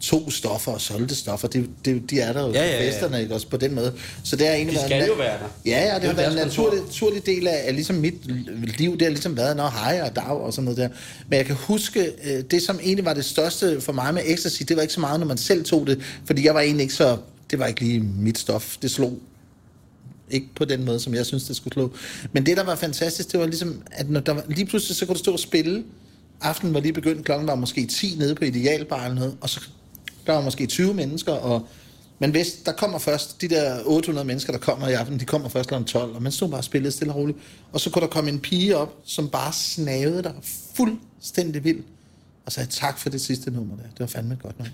to 0.00 0.30
stoffer 0.30 0.72
og 0.72 0.80
solgte 0.80 1.14
stoffer. 1.14 1.48
Det, 1.48 1.68
det, 1.84 2.10
de 2.10 2.20
er 2.20 2.32
der 2.32 2.46
jo 2.46 2.52
Ja, 2.52 2.64
ja, 2.66 2.82
ja, 2.84 2.88
festerne, 2.90 3.22
ikke 3.22 3.34
også 3.34 3.48
på 3.48 3.56
den 3.56 3.74
måde. 3.74 3.92
Så 4.24 4.36
det 4.36 4.46
har 4.46 4.54
egentlig 4.54 4.72
De 4.72 4.76
været 4.76 4.88
skal 4.90 5.02
en- 5.02 5.08
jo 5.08 5.14
være 5.14 5.38
der. 5.38 5.48
Ja, 5.66 5.84
ja, 5.86 5.94
det, 5.94 6.02
Det 6.02 6.08
er 6.08 6.14
har 6.14 6.16
været 6.16 6.32
en 6.40 6.46
naturlig, 6.46 6.80
naturlig 6.84 7.26
del 7.26 7.46
af, 7.46 7.62
af 7.66 7.74
ligesom 7.74 7.96
mit 7.96 8.14
liv. 8.78 8.92
Det 8.92 9.02
har 9.02 9.08
ligesom 9.08 9.36
været, 9.36 9.56
når 9.56 9.68
hej 9.68 10.00
og 10.10 10.16
dag 10.16 10.24
og 10.40 10.52
sådan 10.52 10.64
noget 10.64 10.78
der. 10.78 10.88
Men 11.28 11.36
jeg 11.36 11.46
kan 11.46 11.54
huske, 11.54 12.12
øh, 12.24 12.42
det 12.50 12.62
som 12.62 12.78
egentlig 12.82 13.04
var 13.04 13.14
det 13.14 13.24
største 13.24 13.80
for 13.80 13.92
mig 13.92 14.14
med 14.14 14.22
ecstasy, 14.26 14.62
det 14.68 14.76
var 14.76 14.82
ikke 14.82 14.94
så 14.94 15.00
meget, 15.00 15.20
når 15.20 15.26
man 15.26 15.36
selv 15.38 15.64
tog 15.64 15.86
det, 15.86 16.00
fordi 16.24 16.44
jeg 16.44 16.54
var 16.54 16.60
egentlig 16.60 16.82
ikke 16.82 16.94
så, 16.94 17.16
det 17.50 17.58
var 17.58 17.66
ikke 17.66 17.80
lige 17.80 18.00
mit 18.00 18.38
stof. 18.38 18.76
Det 18.82 18.90
slog 18.90 19.18
ikke 20.30 20.48
på 20.54 20.64
den 20.64 20.84
måde, 20.84 21.00
som 21.00 21.14
jeg 21.14 21.26
synes, 21.26 21.44
det 21.44 21.56
skulle 21.56 21.74
slå. 21.74 21.92
Men 22.32 22.46
det, 22.46 22.56
der 22.56 22.64
var 22.64 22.74
fantastisk, 22.74 23.32
det 23.32 23.40
var 23.40 23.46
ligesom, 23.46 23.82
at 23.92 24.10
når 24.10 24.20
der 24.20 24.32
var, 24.32 24.44
lige 24.48 24.66
pludselig, 24.66 24.96
så 24.96 25.06
kunne 25.06 25.14
du 25.14 25.18
stå 25.18 25.32
og 25.32 25.38
spille. 25.38 25.84
Aftenen 26.40 26.74
var 26.74 26.80
lige 26.80 26.92
begyndt, 26.92 27.24
klokken 27.24 27.48
var 27.48 27.54
måske 27.54 27.86
10 27.86 28.14
nede 28.18 28.34
på 28.34 28.44
Idealbar 28.44 29.04
eller 29.04 29.14
noget, 29.14 29.36
og 29.40 29.50
så 29.50 29.60
der 30.26 30.32
var 30.32 30.42
måske 30.42 30.66
20 30.66 30.94
mennesker, 30.94 31.32
og 31.32 31.68
men 32.18 32.30
hvis 32.30 32.52
der 32.66 32.72
kommer 32.72 32.98
først, 32.98 33.40
de 33.40 33.48
der 33.48 33.80
800 33.84 34.26
mennesker, 34.26 34.52
der 34.52 34.58
kommer 34.58 34.88
i 34.88 34.92
aften, 34.92 35.20
de 35.20 35.24
kommer 35.24 35.48
først 35.48 35.68
kl. 35.68 35.74
12, 35.86 36.14
og 36.14 36.22
man 36.22 36.32
stod 36.32 36.48
bare 36.48 36.60
og 36.60 36.64
spillede 36.64 36.92
stille 36.92 37.12
og 37.12 37.18
roligt. 37.18 37.38
Og 37.72 37.80
så 37.80 37.90
kunne 37.90 38.02
der 38.02 38.08
komme 38.08 38.30
en 38.30 38.40
pige 38.40 38.76
op, 38.76 38.94
som 39.04 39.28
bare 39.28 39.52
snavede 39.52 40.22
dig 40.22 40.34
fuldstændig 40.74 41.64
vild, 41.64 41.82
og 42.46 42.52
sagde 42.52 42.70
tak 42.70 42.98
for 42.98 43.10
det 43.10 43.20
sidste 43.20 43.50
nummer 43.50 43.76
der. 43.76 43.82
Det 43.82 44.00
var 44.00 44.06
fandme 44.06 44.34
et 44.34 44.42
godt 44.42 44.58
nummer. 44.58 44.72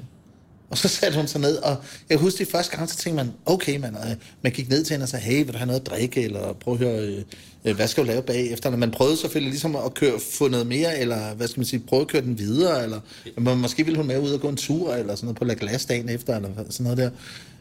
Og 0.73 0.79
så 0.79 0.89
satte 0.89 1.17
hun 1.19 1.29
sig 1.29 1.41
ned, 1.41 1.57
og 1.57 1.77
jeg 2.11 2.19
husker 2.19 2.45
de 2.45 2.51
første 2.51 2.77
gang, 2.77 2.91
så 2.91 2.97
tænkte 2.97 3.25
man, 3.25 3.33
okay 3.47 3.77
man, 3.77 3.97
og 3.97 4.03
man 4.43 4.53
gik 4.53 4.69
ned 4.69 4.85
til 4.85 4.95
hende 4.95 5.05
og 5.05 5.09
sagde, 5.09 5.25
hey, 5.25 5.45
vil 5.45 5.53
du 5.53 5.59
have 5.59 5.67
noget 5.67 5.81
at 5.81 5.87
drikke, 5.87 6.23
eller 6.23 6.53
prøv 6.53 6.75
at 6.75 6.81
høre, 6.81 6.99
øh, 6.99 7.23
øh, 7.65 7.77
hvad 7.77 7.89
skal 7.89 8.05
du 8.05 8.09
lave 8.09 8.23
bagefter? 8.23 8.71
Og 8.71 8.79
man 8.79 8.91
prøvede 8.91 9.17
selvfølgelig 9.17 9.51
ligesom 9.51 9.77
at 9.77 9.95
køre, 9.95 10.13
få 10.33 10.49
noget 10.49 10.67
mere, 10.67 10.99
eller 10.99 11.35
hvad 11.35 11.49
skal 11.49 11.61
man 11.61 11.67
sige, 11.67 11.81
prøve 11.81 12.03
at 12.03 12.09
køre 12.09 12.23
den 12.23 12.39
videre, 12.39 12.83
eller 12.83 13.01
men 13.39 13.59
måske 13.59 13.85
ville 13.85 13.97
hun 13.97 14.07
med 14.07 14.19
ud 14.19 14.31
og 14.31 14.41
gå 14.41 14.49
en 14.49 14.57
tur, 14.57 14.95
eller 14.95 15.15
sådan 15.15 15.27
noget 15.27 15.39
på 15.39 15.45
La 15.45 15.55
Glace 15.55 15.89
dagen 15.89 16.09
efter, 16.09 16.37
eller 16.37 16.49
sådan 16.71 16.85
noget 16.85 16.99
der. 16.99 17.11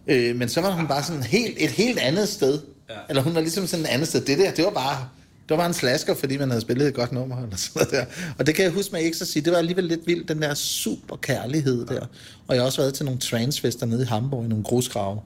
Øh, 0.07 0.35
men 0.35 0.49
så 0.49 0.61
var 0.61 0.71
hun 0.71 0.87
bare 0.87 1.03
sådan 1.03 1.23
helt, 1.23 1.55
et 1.57 1.71
helt 1.71 1.99
andet 1.99 2.29
sted. 2.29 2.59
Ja. 2.89 2.95
Eller 3.09 3.21
hun 3.21 3.35
var 3.35 3.41
ligesom 3.41 3.67
sådan 3.67 3.85
et 3.85 3.89
andet 3.89 4.07
sted. 4.07 4.21
Det 4.21 4.37
der, 4.37 4.51
det 4.51 4.65
var 4.65 4.71
bare, 4.71 5.07
det 5.51 5.57
var 5.57 5.65
en 5.65 5.73
slasker, 5.73 6.15
fordi 6.15 6.37
man 6.37 6.49
havde 6.49 6.61
spillet 6.61 6.87
et 6.87 6.93
godt 6.93 7.11
nummer. 7.11 7.43
Eller 7.43 7.57
sådan 7.57 7.87
noget 7.91 7.91
der. 7.91 8.33
Og 8.39 8.47
det 8.47 8.55
kan 8.55 8.65
jeg 8.65 8.71
huske 8.71 8.91
med 8.91 9.01
Ecstasy, 9.05 9.37
det 9.37 9.51
var 9.51 9.57
alligevel 9.57 9.83
lidt 9.83 10.07
vildt, 10.07 10.29
den 10.29 10.41
der 10.41 10.53
super 10.53 11.15
kærlighed 11.15 11.85
der. 11.85 12.05
Og 12.47 12.55
jeg 12.55 12.61
har 12.61 12.65
også 12.65 12.81
været 12.81 12.93
til 12.93 13.05
nogle 13.05 13.19
transfester 13.19 13.85
nede 13.85 14.01
i 14.03 14.05
Hamburg, 14.05 14.45
i 14.45 14.47
nogle 14.47 14.63
grusgrave, 14.63 15.19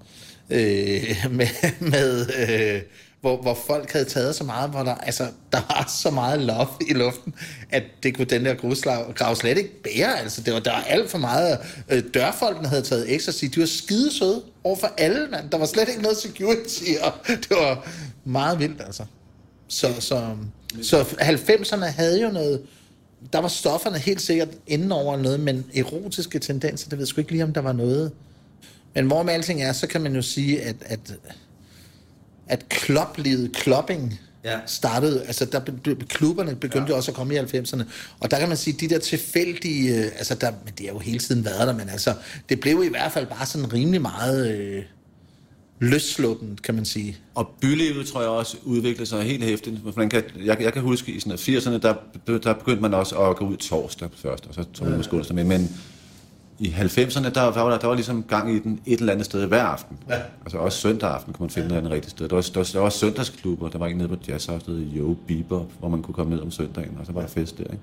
øh, 0.49 1.26
med, 1.39 1.47
med 1.80 2.28
øh, 2.49 2.82
hvor, 3.21 3.41
hvor 3.41 3.57
folk 3.67 3.91
havde 3.91 4.05
taget 4.05 4.36
så 4.36 4.43
meget, 4.43 4.69
hvor 4.69 4.84
der, 4.84 4.95
altså, 4.95 5.28
der 5.51 5.61
var 5.69 5.93
så 6.01 6.09
meget 6.09 6.41
love 6.41 6.67
i 6.89 6.93
luften, 6.93 7.34
at 7.71 7.84
det 8.03 8.15
kunne 8.15 8.26
den 8.26 8.45
der 8.45 8.53
grusgrav 8.53 9.36
slet 9.36 9.57
ikke 9.57 9.82
bære. 9.84 10.19
Altså, 10.19 10.41
det 10.41 10.53
var, 10.53 10.59
der 10.59 10.71
var 10.71 10.84
alt 10.88 11.09
for 11.09 11.17
meget. 11.17 11.57
Øh, 11.89 12.03
dørfolkene 12.13 12.67
havde 12.67 12.82
taget 12.82 13.15
ecstasy. 13.15 13.45
De 13.45 13.59
var 13.59 13.65
skide 13.65 14.13
søde 14.13 14.43
over 14.63 14.76
for 14.76 14.91
alle, 14.97 15.28
mand. 15.32 15.49
Der 15.49 15.57
var 15.57 15.65
slet 15.65 15.89
ikke 15.89 16.01
noget 16.01 16.17
security, 16.17 16.84
og 17.01 17.13
det 17.49 17.49
var 17.49 17.88
meget 18.26 18.59
vildt, 18.59 18.82
altså. 18.82 19.03
Så, 19.68 19.88
så, 19.99 20.36
så 20.82 21.01
90'erne 21.01 21.86
havde 21.86 22.22
jo 22.22 22.30
noget... 22.30 22.61
Der 23.34 23.39
var 23.39 23.47
stofferne 23.47 23.97
helt 23.97 24.22
sikkert 24.22 24.49
inden 24.68 24.91
over 24.91 25.18
noget, 25.18 25.39
men 25.39 25.66
erotiske 25.76 26.39
tendenser, 26.39 26.89
det 26.89 26.97
ved 26.97 27.03
jeg 27.03 27.07
sgu 27.07 27.22
ikke 27.22 27.32
lige, 27.32 27.43
om 27.43 27.53
der 27.53 27.61
var 27.61 27.74
noget. 27.74 28.11
Men 28.95 29.07
hvor 29.07 29.24
med 29.24 29.34
alting 29.34 29.63
er, 29.63 29.74
så 29.74 29.88
kan 29.88 30.01
man 30.01 30.16
jo 30.16 30.22
sige, 30.22 30.61
at, 30.61 30.76
at 30.86 31.13
at 32.47 32.70
kloplivet, 32.70 33.55
klopping, 33.55 34.20
ja. 34.43 34.59
startede, 34.66 35.24
altså 35.26 35.45
der, 35.45 35.61
klubberne 36.09 36.55
begyndte 36.55 36.91
ja. 36.91 36.97
også 36.97 37.11
at 37.11 37.16
komme 37.16 37.36
i 37.36 37.38
90'erne, 37.38 37.84
og 38.20 38.32
der 38.32 38.39
kan 38.39 38.47
man 38.47 38.57
sige, 38.57 38.78
de 38.80 38.93
der 38.93 38.99
tilfældige, 38.99 39.95
øh, 39.95 40.05
altså 40.05 40.36
der, 40.36 40.51
men 40.66 40.74
det 40.78 40.86
har 40.86 40.93
jo 40.93 40.99
hele 40.99 41.20
tiden 41.20 41.45
været 41.45 41.68
der, 41.68 41.74
men 41.74 41.89
altså, 41.89 42.13
det 42.49 42.59
blev 42.59 42.84
i 42.86 42.89
hvert 42.89 43.11
fald 43.11 43.28
bare 43.28 43.45
sådan 43.45 43.74
rimelig 43.74 44.01
meget 44.01 44.51
øh, 44.51 44.84
løssluppen, 45.80 46.59
kan 46.63 46.76
man 46.76 46.86
sige. 46.86 47.17
Og 47.36 47.47
bylivet, 47.61 48.07
tror 48.07 48.21
jeg 48.21 48.30
også, 48.30 48.57
udviklede 48.63 49.05
sig 49.05 49.23
helt 49.23 49.43
hæftigt. 49.43 49.97
Man 49.97 50.09
kan, 50.09 50.23
jeg, 50.43 50.61
jeg 50.61 50.73
kan 50.73 50.82
huske, 50.82 51.11
i 51.11 51.19
sådan 51.19 51.38
80'erne, 51.38 51.78
der, 51.78 51.95
der 52.38 52.53
begyndte 52.53 52.82
man 52.82 52.93
også 52.93 53.15
at 53.15 53.36
gå 53.36 53.47
ud 53.47 53.57
torsdag 53.57 54.09
først, 54.13 54.47
og 54.47 54.53
så 54.53 54.63
tog 54.73 54.88
man 54.88 54.97
måske 54.97 55.15
onsdag 55.15 55.36
med, 55.36 55.43
men 55.43 55.69
i 56.59 56.67
90'erne, 56.67 57.23
der, 57.23 57.30
der, 57.30 57.61
var 57.61 57.69
der, 57.69 57.78
der 57.78 57.88
var 57.88 57.95
ligesom 57.95 58.23
gang 58.23 58.55
i 58.55 58.59
den 58.59 58.80
et 58.86 58.99
eller 58.99 59.13
andet 59.13 59.26
sted 59.26 59.45
hver 59.45 59.63
aften. 59.63 59.97
Ja. 60.09 60.15
Altså 60.41 60.57
også 60.57 60.78
søndag 60.78 61.09
aften 61.09 61.34
kunne 61.34 61.43
man 61.43 61.49
finde 61.49 61.76
ja. 61.76 61.82
et 61.82 61.89
rigtigt 61.89 62.11
sted. 62.11 62.30
Der 62.30 62.36
var, 62.36 62.49
der, 62.53 62.69
der 62.73 62.80
var 62.80 62.89
søndagsklubber, 62.89 63.69
der 63.69 63.78
var 63.78 63.88
ikke 63.88 63.97
nede 63.97 64.09
på 64.09 64.15
Jazz 64.28 64.45
House, 64.45 64.65
der 64.65 64.88
Yo 64.95 65.15
Bieber, 65.28 65.65
hvor 65.80 65.89
man 65.89 66.01
kunne 66.01 66.13
komme 66.13 66.36
ned 66.36 66.41
om 66.41 66.51
søndagen, 66.51 66.97
og 66.99 67.05
så 67.05 67.11
var 67.11 67.21
der 67.21 67.28
fest 67.28 67.57
der. 67.57 67.63
Ikke? 67.63 67.80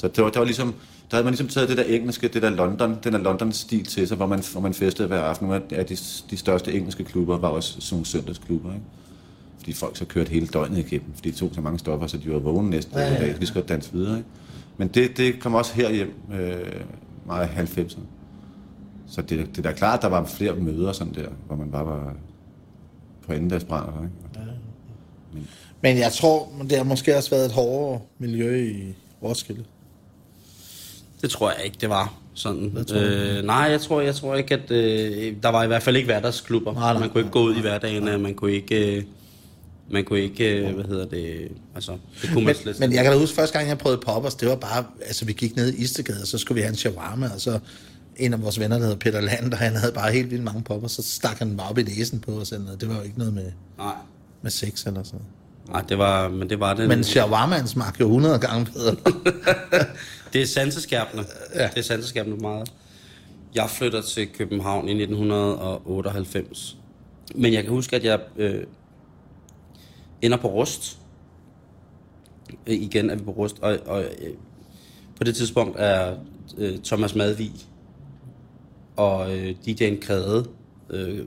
Så 0.00 0.08
det 0.08 0.24
var, 0.24 0.30
det 0.30 0.38
var 0.38 0.44
ligesom, 0.44 0.74
der 1.10 1.16
havde 1.16 1.24
man 1.24 1.32
ligesom 1.32 1.48
taget 1.48 1.68
det 1.68 1.76
der 1.76 1.82
engelske, 1.82 2.28
det 2.28 2.42
der 2.42 2.50
London, 2.50 2.96
den 3.04 3.12
der 3.12 3.18
London-stil 3.18 3.84
til 3.84 4.08
sig, 4.08 4.16
hvor 4.16 4.26
man, 4.26 4.42
hvor 4.52 4.60
man 4.60 4.74
festede 4.74 5.08
hver 5.08 5.20
aften. 5.20 5.50
Ja, 5.50 5.82
de, 5.82 5.96
de 6.30 6.36
største 6.36 6.72
engelske 6.72 7.04
klubber 7.04 7.38
var 7.38 7.48
også 7.48 7.80
sådan 7.80 7.94
nogle 7.94 8.06
søndagsklubber, 8.06 8.72
ikke? 8.72 8.84
Fordi 9.58 9.72
folk 9.72 9.96
så 9.96 10.04
kørte 10.04 10.30
hele 10.30 10.46
døgnet 10.46 10.78
igennem, 10.78 11.14
fordi 11.14 11.30
de 11.30 11.36
tog 11.36 11.50
så 11.54 11.60
mange 11.60 11.78
stoffer, 11.78 12.06
så 12.06 12.16
de 12.16 12.32
var 12.32 12.38
vågne 12.38 12.70
næste 12.70 12.90
ja, 12.94 13.00
ja, 13.00 13.12
ja. 13.12 13.20
dag. 13.20 13.40
De 13.40 13.46
skulle 13.46 13.66
danse 13.66 13.92
videre, 13.92 14.16
ikke? 14.16 14.28
Men 14.76 14.88
det, 14.88 15.16
det 15.16 15.40
kom 15.40 15.54
også 15.54 15.74
her 15.74 15.92
hjem 15.92 16.14
øh, 16.32 16.56
meget 17.26 17.48
90'erne. 17.48 18.00
Så 19.06 19.22
det, 19.22 19.38
det 19.56 19.58
er 19.58 19.62
da 19.62 19.72
klart, 19.72 19.98
at 19.98 20.02
der 20.02 20.08
var 20.08 20.24
flere 20.24 20.54
møder 20.54 20.92
sådan 20.92 21.14
der, 21.14 21.28
hvor 21.46 21.56
man 21.56 21.70
bare 21.70 21.86
var 21.86 22.14
på 23.26 23.32
endedagsbrænder. 23.32 24.02
Ikke? 24.02 24.14
Ja. 24.34 24.40
Men, 25.32 25.48
Men 25.80 25.98
jeg 25.98 26.12
tror, 26.12 26.48
det 26.62 26.76
har 26.76 26.84
måske 26.84 27.16
også 27.16 27.30
været 27.30 27.46
et 27.46 27.52
hårdere 27.52 28.00
miljø 28.18 28.66
i 28.66 28.94
Roskilde. 29.22 29.64
Det 31.22 31.30
tror 31.30 31.50
jeg 31.50 31.64
ikke, 31.64 31.76
det 31.80 31.88
var 31.88 32.14
sådan. 32.34 32.86
Øh, 32.94 33.44
nej, 33.44 33.56
jeg 33.56 33.80
tror, 33.80 34.00
jeg 34.00 34.14
tror 34.14 34.34
ikke, 34.34 34.54
at 34.54 34.70
øh, 34.70 35.34
der 35.42 35.48
var 35.48 35.64
i 35.64 35.66
hvert 35.66 35.82
fald 35.82 35.96
ikke 35.96 36.06
hverdagsklubber. 36.06 36.74
Nej, 36.74 36.92
nej, 36.92 37.00
man 37.00 37.10
kunne 37.10 37.20
ikke 37.20 37.32
gå 37.32 37.42
ud 37.42 37.56
i 37.56 37.60
hverdagen, 37.60 38.02
nej. 38.02 38.16
man 38.16 38.34
kunne 38.34 38.52
ikke... 38.52 38.96
Øh, 38.96 39.02
man 39.92 40.04
kunne 40.04 40.20
ikke, 40.20 40.58
øh, 40.58 40.74
hvad 40.74 40.84
hedder 40.84 41.06
det, 41.06 41.48
altså, 41.74 41.96
det 42.22 42.30
kunne 42.32 42.44
man 42.44 42.54
slet 42.54 42.80
Men 42.80 42.92
jeg 42.92 43.04
kan 43.04 43.12
da 43.12 43.18
huske, 43.18 43.34
første 43.34 43.58
gang 43.58 43.68
jeg 43.68 43.78
prøvede 43.78 44.00
poppers, 44.06 44.34
det 44.34 44.48
var 44.48 44.56
bare, 44.56 44.84
altså 45.06 45.24
vi 45.24 45.32
gik 45.32 45.56
ned 45.56 45.72
i 45.72 45.82
Istegade, 45.82 46.20
og 46.22 46.26
så 46.26 46.38
skulle 46.38 46.56
vi 46.56 46.60
have 46.60 46.70
en 46.70 46.76
shawarma, 46.76 47.30
og 47.34 47.40
så 47.40 47.58
en 48.16 48.32
af 48.32 48.42
vores 48.42 48.60
venner, 48.60 48.76
der 48.76 48.82
hedder 48.82 48.98
Peter 48.98 49.20
Land, 49.20 49.52
og 49.52 49.58
han 49.58 49.76
havde 49.76 49.92
bare 49.92 50.12
helt 50.12 50.30
vildt 50.30 50.44
mange 50.44 50.62
popper, 50.62 50.88
så 50.88 51.02
stak 51.02 51.38
han 51.38 51.56
bare 51.56 51.68
op 51.70 51.78
i 51.78 51.82
næsen 51.82 52.20
på 52.20 52.32
os. 52.32 52.48
Det 52.80 52.88
var 52.88 52.96
jo 52.96 53.02
ikke 53.02 53.18
noget 53.18 53.34
med, 53.34 53.52
Nej. 53.78 53.94
med 54.42 54.50
sex 54.50 54.86
eller 54.86 55.02
sådan 55.02 55.20
Nej, 55.70 55.82
det 55.88 55.98
var, 55.98 56.28
men 56.28 56.50
det 56.50 56.60
var 56.60 56.74
det. 56.74 56.88
Men 56.88 57.04
shawarmaen 57.04 57.66
smagte 57.66 58.00
jo 58.00 58.06
100 58.06 58.38
gange 58.38 58.66
bedre. 58.72 58.96
det 60.32 60.42
er 60.42 60.46
sanseskærpende. 60.46 61.24
Ja. 61.54 61.66
Det 61.66 61.78
er 61.78 61.82
sanseskærpende 61.82 62.36
meget. 62.36 62.72
Jeg 63.54 63.70
flytter 63.70 64.02
til 64.02 64.28
København 64.28 64.88
i 64.88 65.02
1998. 65.02 66.76
Men 67.34 67.52
jeg 67.52 67.62
kan 67.62 67.72
huske, 67.72 67.96
at 67.96 68.04
jeg 68.04 68.20
øh, 68.36 68.64
ender 70.22 70.36
på 70.38 70.48
Rust. 70.48 70.98
Øh, 72.66 72.74
igen 72.74 73.10
er 73.10 73.14
vi 73.14 73.24
på 73.24 73.30
Rust. 73.30 73.58
Og, 73.58 73.78
og 73.86 74.02
øh, 74.02 74.34
på 75.16 75.24
det 75.24 75.36
tidspunkt 75.36 75.76
er 75.78 76.16
øh, 76.58 76.78
Thomas 76.78 77.14
Madvig 77.14 77.52
og 78.96 79.36
øh, 79.38 79.54
DJ'en 79.66 80.00
Krede, 80.00 80.48
øh, 80.90 81.26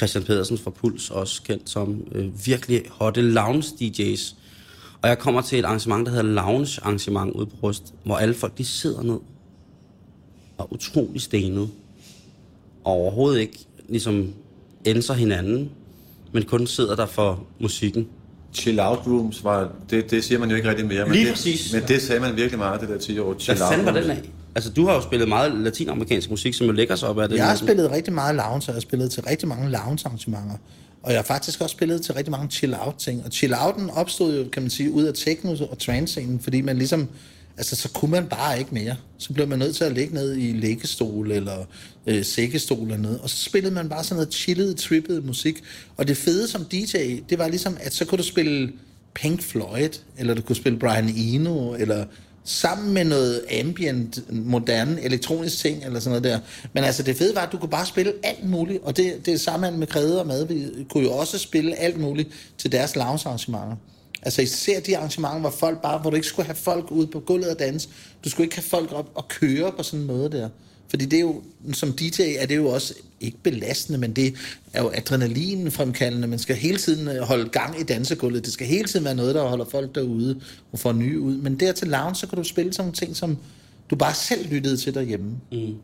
Christian 0.00 0.24
Pedersen 0.24 0.58
fra 0.58 0.70
Puls, 0.70 1.10
også 1.10 1.42
kendt 1.42 1.70
som 1.70 2.04
øh, 2.12 2.46
virkelig 2.46 2.82
hotte 2.90 3.22
lounge 3.22 3.62
DJ's. 3.62 4.34
Og 5.02 5.08
jeg 5.08 5.18
kommer 5.18 5.40
til 5.40 5.58
et 5.58 5.64
arrangement, 5.64 6.06
der 6.06 6.12
hedder 6.12 6.32
Lounge 6.32 6.80
Arrangement 6.82 7.32
ude 7.32 7.46
på 7.46 7.56
Rust, 7.62 7.94
hvor 8.04 8.16
alle 8.16 8.34
folk, 8.34 8.58
de 8.58 8.64
sidder 8.64 9.02
ned 9.02 9.18
og 10.58 10.68
er 10.70 10.72
utrolig 10.72 11.20
stenet. 11.20 11.70
Og 12.84 12.92
overhovedet 12.92 13.40
ikke 13.40 13.58
ligesom 13.88 14.32
ændrer 14.84 15.14
hinanden, 15.14 15.70
men 16.32 16.42
kun 16.42 16.66
sidder 16.66 16.96
der 16.96 17.06
for 17.06 17.44
musikken. 17.58 18.08
Chill 18.54 18.80
out 18.80 18.98
rooms 19.06 19.44
var, 19.44 19.72
det, 19.90 20.10
det 20.10 20.24
siger 20.24 20.38
man 20.38 20.50
jo 20.50 20.56
ikke 20.56 20.68
rigtig 20.68 20.86
mere. 20.86 21.04
Men 21.04 21.12
Lige 21.12 21.24
det, 21.24 21.32
præcis. 21.32 21.72
Men 21.72 21.82
det 21.88 22.02
sagde 22.02 22.20
man 22.20 22.36
virkelig 22.36 22.58
meget, 22.58 22.80
det 22.80 22.88
der 22.88 22.98
10 22.98 23.18
år. 23.18 23.38
Chill 23.38 23.58
Hvad 23.58 23.68
fanden 23.68 23.86
var 23.86 23.92
den 23.92 24.10
af? 24.10 24.22
Altså, 24.54 24.70
du 24.70 24.86
har 24.86 24.94
jo 24.94 25.00
spillet 25.00 25.28
meget 25.28 25.54
latinamerikansk 25.54 26.30
musik, 26.30 26.54
som 26.54 26.66
jo 26.66 26.72
lægger 26.72 26.96
sig 26.96 27.08
op 27.08 27.18
af 27.18 27.28
det. 27.28 27.36
Jeg 27.36 27.46
har 27.46 27.56
spillet 27.56 27.90
rigtig 27.90 28.12
meget 28.12 28.34
lounge, 28.34 28.56
og 28.56 28.66
jeg 28.66 28.74
har 28.74 28.80
spillet 28.80 29.10
til 29.10 29.22
rigtig 29.22 29.48
mange 29.48 29.70
lounge-arrangementer. 29.70 30.56
Og 31.02 31.10
jeg 31.10 31.18
har 31.18 31.24
faktisk 31.24 31.60
også 31.60 31.72
spillet 31.72 32.02
til 32.02 32.14
rigtig 32.14 32.30
mange 32.30 32.50
chill-out-ting. 32.50 33.24
Og 33.24 33.30
chill-outen 33.32 33.98
opstod 33.98 34.38
jo, 34.38 34.48
kan 34.52 34.62
man 34.62 34.70
sige, 34.70 34.90
ud 34.90 35.04
af 35.04 35.14
techno 35.14 35.56
og 35.70 35.78
trance-scenen, 35.78 36.40
fordi 36.40 36.60
man 36.60 36.78
ligesom, 36.78 37.08
altså 37.56 37.76
så 37.76 37.88
kunne 37.88 38.10
man 38.10 38.26
bare 38.26 38.58
ikke 38.58 38.74
mere. 38.74 38.96
Så 39.18 39.32
blev 39.32 39.48
man 39.48 39.58
nødt 39.58 39.76
til 39.76 39.84
at 39.84 39.92
ligge 39.92 40.14
ned 40.14 40.36
i 40.36 40.52
læggestol 40.52 41.30
eller 41.30 41.56
øh, 42.06 42.24
sækkestol 42.24 42.82
eller 42.82 42.96
noget. 42.96 43.20
Og 43.20 43.30
så 43.30 43.44
spillede 43.44 43.74
man 43.74 43.88
bare 43.88 44.04
sådan 44.04 44.16
noget 44.16 44.34
chillet, 44.34 44.76
trippet 44.76 45.24
musik. 45.24 45.62
Og 45.96 46.08
det 46.08 46.16
fede 46.16 46.48
som 46.48 46.64
DJ, 46.64 46.96
det 47.30 47.38
var 47.38 47.48
ligesom, 47.48 47.76
at 47.80 47.94
så 47.94 48.04
kunne 48.04 48.18
du 48.18 48.22
spille 48.22 48.72
Pink 49.14 49.42
Floyd, 49.42 49.98
eller 50.18 50.34
du 50.34 50.42
kunne 50.42 50.56
spille 50.56 50.78
Brian 50.78 51.08
Eno, 51.16 51.74
eller 51.74 52.04
sammen 52.44 52.94
med 52.94 53.04
noget 53.04 53.44
ambient, 53.60 54.32
moderne, 54.32 55.00
elektronisk 55.02 55.58
ting, 55.58 55.84
eller 55.84 56.00
sådan 56.00 56.10
noget 56.10 56.24
der. 56.24 56.40
Men 56.72 56.84
altså, 56.84 57.02
det 57.02 57.16
fede 57.16 57.34
var, 57.34 57.40
at 57.40 57.52
du 57.52 57.58
kunne 57.58 57.70
bare 57.70 57.86
spille 57.86 58.12
alt 58.22 58.48
muligt, 58.48 58.82
og 58.82 58.96
det, 58.96 59.26
det 59.26 59.34
er 59.34 59.38
sammen 59.38 59.78
med 59.78 59.86
Krede 59.86 60.20
og 60.20 60.26
Mad, 60.26 60.46
vi 60.46 60.66
kunne 60.90 61.04
jo 61.04 61.12
også 61.12 61.38
spille 61.38 61.76
alt 61.76 62.00
muligt 62.00 62.28
til 62.58 62.72
deres 62.72 62.96
lounge-arrangementer. 62.96 63.76
Altså 64.22 64.42
især 64.42 64.80
de 64.80 64.96
arrangementer, 64.96 65.38
hvor 65.38 65.50
folk 65.50 65.82
bare, 65.82 65.98
hvor 65.98 66.10
du 66.10 66.16
ikke 66.16 66.28
skulle 66.28 66.46
have 66.46 66.56
folk 66.56 66.90
ude 66.90 67.06
på 67.06 67.20
gulvet 67.20 67.50
og 67.50 67.58
danse. 67.58 67.88
Du 68.24 68.30
skulle 68.30 68.44
ikke 68.44 68.56
have 68.56 68.62
folk 68.62 68.92
op 68.92 69.10
og 69.14 69.28
køre 69.28 69.72
på 69.72 69.82
sådan 69.82 70.00
en 70.00 70.06
måde 70.06 70.32
der. 70.32 70.48
Fordi 70.90 71.04
det 71.04 71.16
er 71.16 71.20
jo, 71.20 71.42
som 71.72 71.92
DJ 71.92 72.22
er 72.38 72.46
det 72.46 72.56
jo 72.56 72.68
også 72.68 72.94
ikke 73.20 73.36
belastende, 73.42 73.98
men 73.98 74.12
det 74.12 74.34
er 74.72 74.82
jo 74.82 74.90
adrenalin 74.94 75.70
fremkaldende. 75.70 76.28
Man 76.28 76.38
skal 76.38 76.56
hele 76.56 76.78
tiden 76.78 77.08
øh, 77.08 77.22
holde 77.22 77.48
gang 77.48 77.80
i 77.80 77.82
dansegulvet. 77.82 78.44
Det 78.44 78.52
skal 78.52 78.66
hele 78.66 78.88
tiden 78.88 79.04
være 79.04 79.14
noget, 79.14 79.34
der 79.34 79.42
holder 79.42 79.64
folk 79.70 79.94
derude 79.94 80.40
og 80.72 80.78
får 80.78 80.92
nye 80.92 81.20
ud. 81.20 81.36
Men 81.36 81.60
der 81.60 81.72
til 81.72 81.88
lounge, 81.88 82.14
så 82.14 82.26
kan 82.26 82.38
du 82.38 82.44
spille 82.44 82.72
sådan 82.72 82.84
nogle 82.84 82.96
ting, 82.96 83.16
som 83.16 83.38
du 83.90 83.96
bare 83.96 84.14
selv 84.14 84.48
lyttede 84.50 84.76
til 84.76 84.94
derhjemme. 84.94 85.30
Mm. 85.52 85.74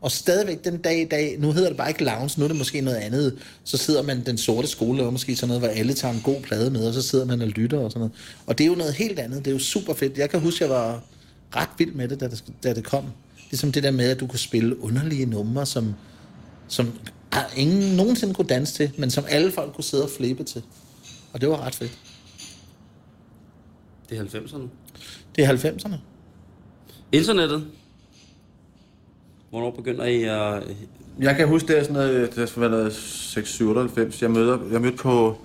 Og 0.00 0.10
stadigvæk 0.10 0.64
den 0.64 0.76
dag 0.76 1.00
i 1.00 1.04
dag, 1.04 1.36
nu 1.38 1.52
hedder 1.52 1.68
det 1.68 1.76
bare 1.76 1.88
ikke 1.88 2.04
lounge, 2.04 2.34
nu 2.38 2.44
er 2.44 2.48
det 2.48 2.56
måske 2.56 2.80
noget 2.80 2.96
andet. 2.96 3.36
Så 3.64 3.76
sidder 3.76 4.02
man 4.02 4.26
den 4.26 4.38
sorte 4.38 4.68
skole, 4.68 5.02
og 5.02 5.12
måske 5.12 5.36
sådan 5.36 5.48
noget, 5.48 5.60
hvor 5.60 5.68
alle 5.68 5.94
tager 5.94 6.14
en 6.14 6.20
god 6.24 6.40
plade 6.40 6.70
med, 6.70 6.86
og 6.86 6.94
så 6.94 7.02
sidder 7.02 7.24
man 7.24 7.42
og 7.42 7.48
lytter 7.48 7.78
og 7.78 7.90
sådan 7.90 8.00
noget. 8.00 8.12
Og 8.46 8.58
det 8.58 8.64
er 8.64 8.68
jo 8.68 8.74
noget 8.74 8.94
helt 8.94 9.18
andet. 9.18 9.38
Det 9.38 9.46
er 9.46 9.52
jo 9.54 9.58
super 9.58 9.94
fedt. 9.94 10.18
Jeg 10.18 10.30
kan 10.30 10.40
huske, 10.40 10.64
jeg 10.64 10.70
var 10.70 11.04
ret 11.56 11.68
vild 11.78 11.92
med 11.92 12.08
det, 12.08 12.20
da 12.20 12.28
det, 12.28 12.44
da 12.64 12.74
det 12.74 12.84
kom. 12.84 13.04
Ligesom 13.54 13.72
det 13.72 13.82
der 13.82 13.90
med, 13.90 14.10
at 14.10 14.20
du 14.20 14.26
kunne 14.26 14.38
spille 14.38 14.82
underlige 14.82 15.26
numre, 15.26 15.66
som, 15.66 15.94
som 16.68 16.92
ingen 17.56 17.96
nogensinde 17.96 18.34
kunne 18.34 18.46
danse 18.46 18.74
til, 18.74 18.90
men 18.98 19.10
som 19.10 19.24
alle 19.28 19.52
folk 19.52 19.74
kunne 19.74 19.84
sidde 19.84 20.04
og 20.04 20.10
flippe 20.16 20.44
til. 20.44 20.62
Og 21.32 21.40
det 21.40 21.48
var 21.48 21.60
ret 21.60 21.74
fedt. 21.74 21.98
Det 24.10 24.18
er 24.18 24.24
90'erne? 24.24 24.68
Det 25.36 25.44
er 25.44 25.56
90'erne. 25.56 25.94
Internettet? 27.12 27.66
Hvornår 29.50 29.70
begynder 29.70 30.04
I 30.04 30.22
at... 30.22 30.76
Jeg 31.18 31.36
kan 31.36 31.48
huske, 31.48 31.68
det 31.68 31.78
er 31.78 31.82
sådan 31.82 31.94
noget, 31.94 32.34
det 32.36 32.56
er 32.56 32.60
været 32.60 32.90
6-97. 32.90 34.18
Jeg, 34.20 34.30
møder, 34.30 34.58
jeg 34.72 34.80
mødte 34.80 34.96
på, 34.96 35.38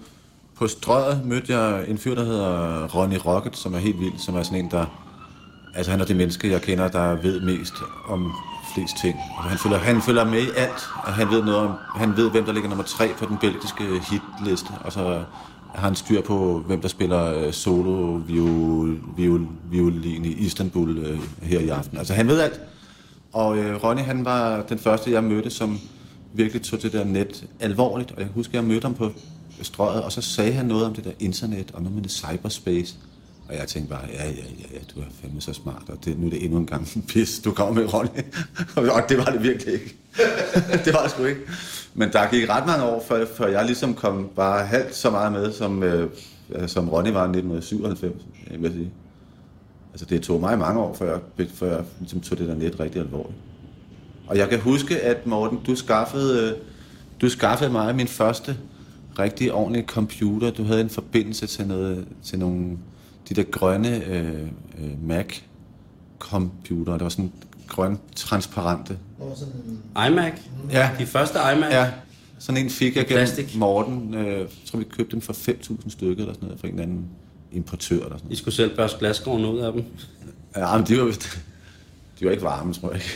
på 0.56 0.68
strøget, 0.68 1.26
mødte 1.26 1.58
jeg 1.58 1.90
en 1.90 1.98
fyr, 1.98 2.16
der 2.16 2.24
hedder 2.24 2.88
Ronny 2.88 3.18
Rocket, 3.26 3.58
som 3.58 3.74
er 3.74 3.80
helt 3.80 4.00
vild, 4.00 4.18
som 4.18 4.36
er 4.36 4.44
sådan 4.44 4.66
en, 4.66 4.72
der 4.72 5.09
Altså 5.76 5.92
han 5.92 6.02
er 6.02 6.06
det 6.06 6.16
menneske, 6.16 6.52
jeg 6.52 6.62
kender, 6.62 6.88
der 6.88 7.16
ved 7.16 7.42
mest 7.42 7.74
om 8.08 8.32
flest 8.74 8.96
ting. 9.02 9.16
Altså, 9.38 9.50
han, 9.50 9.58
følger, 9.58 9.78
han 9.78 10.02
følger 10.02 10.24
med 10.24 10.42
i 10.42 10.50
alt, 10.58 10.90
og 11.04 11.14
han 11.14 11.30
ved 11.30 11.44
noget 11.44 11.60
om, 11.60 11.72
han 11.96 12.18
ved, 12.18 12.32
hvem 12.32 12.46
der 12.46 12.54
ligger 12.54 12.70
nummer 12.70 12.84
tre 12.84 13.10
på 13.20 13.26
den 13.26 13.38
belgiske 13.38 13.84
hitliste. 13.84 14.72
Og 14.84 14.92
så 14.92 15.24
har 15.76 15.88
han 15.88 15.96
styr 15.96 16.22
på, 16.22 16.64
hvem 16.68 16.82
der 16.82 16.88
spiller 16.88 17.34
øh, 17.34 17.54
solo 17.54 18.22
viol, 18.28 19.00
viol, 19.18 19.48
violin 19.72 20.26
i 20.26 20.30
Istanbul 20.30 20.98
øh, 20.98 21.20
her 21.42 21.60
i 21.60 21.70
aften. 21.70 21.98
Altså 21.98 22.14
han 22.14 22.28
ved 22.28 22.40
alt. 22.40 22.62
Og 23.34 23.58
øh, 23.58 23.84
Ronny, 23.84 24.02
han 24.02 24.26
var 24.26 24.62
den 24.62 24.80
første, 24.80 25.12
jeg 25.12 25.24
mødte, 25.24 25.50
som 25.50 25.80
virkelig 26.34 26.62
tog 26.62 26.82
det 26.82 26.94
der 26.94 27.04
net 27.04 27.46
alvorligt. 27.60 28.12
Og 28.12 28.22
jeg 28.22 28.28
husker, 28.36 28.58
jeg 28.58 28.64
mødte 28.64 28.86
ham 28.86 28.94
på 28.94 29.12
strøget, 29.62 30.04
og 30.04 30.12
så 30.12 30.22
sagde 30.22 30.52
han 30.52 30.66
noget 30.66 30.86
om 30.86 30.94
det 30.94 31.04
der 31.04 31.12
internet, 31.20 31.72
og 31.74 31.82
noget 31.82 31.96
med 31.96 32.04
det 32.04 32.12
cyberspace. 32.12 32.96
Og 33.50 33.56
jeg 33.56 33.68
tænkte 33.68 33.90
bare, 33.90 34.06
ja, 34.14 34.26
ja, 34.26 34.32
ja, 34.32 34.66
ja 34.74 34.80
du 34.96 35.00
er 35.00 35.06
fandme 35.22 35.42
så 35.42 35.54
smart, 35.54 35.84
og 35.88 36.06
det, 36.06 36.20
nu 36.20 36.26
er 36.26 36.30
det 36.30 36.44
endnu 36.44 36.58
en 36.58 36.66
gang 36.66 36.88
pis, 37.08 37.40
du 37.40 37.52
kommer 37.52 37.82
med, 37.82 37.94
Ronny. 37.94 38.10
og 38.96 39.10
det 39.10 39.18
var 39.18 39.26
det 39.26 39.44
virkelig 39.44 39.74
ikke. 39.74 39.96
det 40.86 40.94
var 40.94 41.02
det 41.02 41.12
sgu 41.12 41.24
ikke. 41.24 41.42
Men 41.94 42.12
der 42.12 42.30
gik 42.30 42.50
ret 42.50 42.66
mange 42.66 42.84
år, 42.84 43.06
før, 43.08 43.26
før 43.36 43.48
jeg 43.48 43.66
ligesom 43.66 43.94
kom 43.94 44.30
bare 44.36 44.66
halvt 44.66 44.96
så 44.96 45.10
meget 45.10 45.32
med, 45.32 45.54
som, 45.54 45.84
øh, 45.84 46.10
som 46.68 46.90
Ronny 46.90 47.10
var 47.10 47.22
i 47.22 47.38
1997, 47.38 48.14
jeg 48.52 48.62
vil 48.62 48.72
sige. 48.72 48.92
Altså 49.92 50.06
det 50.06 50.22
tog 50.22 50.40
mig 50.40 50.60
mange 50.60 50.82
år, 50.82 50.94
før 50.94 51.20
jeg, 51.38 51.48
før 51.50 51.76
jeg 51.76 51.84
ligesom 52.00 52.22
tog 52.22 52.38
det 52.38 52.48
der 52.48 52.56
net 52.56 52.80
rigtig 52.80 53.02
alvorligt. 53.02 53.38
Og 54.28 54.38
jeg 54.38 54.50
kan 54.50 54.60
huske, 54.60 55.00
at 55.00 55.28
Morten, 55.28 55.60
du 55.68 55.76
skaffede, 55.76 56.50
øh, 56.50 56.58
du 57.22 57.30
skaffede 57.30 57.72
mig 57.72 57.96
min 57.96 58.08
første 58.08 58.58
rigtig 59.20 59.54
ordentlige 59.54 59.86
computer. 59.86 60.52
Du 60.52 60.64
havde 60.64 60.82
en 60.82 60.90
forbindelse 60.90 61.48
til, 61.48 61.68
noget, 61.68 62.06
til 62.24 62.40
nogle 62.40 62.78
de 63.30 63.34
der 63.36 63.44
grønne 63.44 64.06
øh, 64.06 64.42
øh, 64.80 65.08
Mac-computer. 65.08 66.92
Det 66.94 67.02
var 67.02 67.10
sådan 67.10 67.32
grøn, 67.68 68.00
transparente. 68.16 68.98
iMac? 70.08 70.34
Ja. 70.72 70.90
De 71.00 71.06
første 71.06 71.40
iMac? 71.56 71.72
Ja, 71.72 71.92
sådan 72.40 72.64
en 72.64 72.70
fik 72.70 72.96
jeg 72.96 73.06
gennem 73.06 73.18
Plastik. 73.26 73.56
Morten. 73.58 74.14
Øh, 74.14 74.40
jeg 74.40 74.48
tror, 74.72 74.80
vi 74.80 74.86
købte 74.86 75.12
dem 75.12 75.22
for 75.22 75.34
5.000 75.34 75.90
stykker 75.90 76.24
eller 76.24 76.34
sådan 76.34 76.48
noget, 76.48 76.60
fra 76.60 76.68
en 76.68 76.74
eller 76.74 76.84
anden 76.84 77.06
importør 77.52 77.96
eller 77.96 78.08
sådan 78.10 78.20
I 78.20 78.24
noget. 78.24 78.38
skulle 78.38 78.56
selv 78.56 78.76
børste 78.76 79.00
glasgården 79.00 79.46
ud 79.46 79.60
af 79.60 79.72
dem. 79.74 79.84
Ja, 80.56 80.78
men 80.78 80.86
de 80.88 80.98
var, 81.02 81.06
de 82.20 82.26
var 82.26 82.32
ikke 82.32 82.44
varme, 82.44 82.74
tror 82.74 82.88
jeg 82.92 82.96
ikke. 82.96 83.10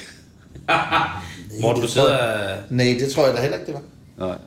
Morten, 1.62 1.82
du 1.82 1.88
sidder... 1.88 2.18
Nej, 2.70 2.96
det 3.00 3.12
tror 3.12 3.26
jeg 3.26 3.36
da 3.36 3.42
heller 3.42 3.58
ikke, 3.58 3.68
det 3.74 3.82
var. 4.18 4.28
Nej. 4.28 4.38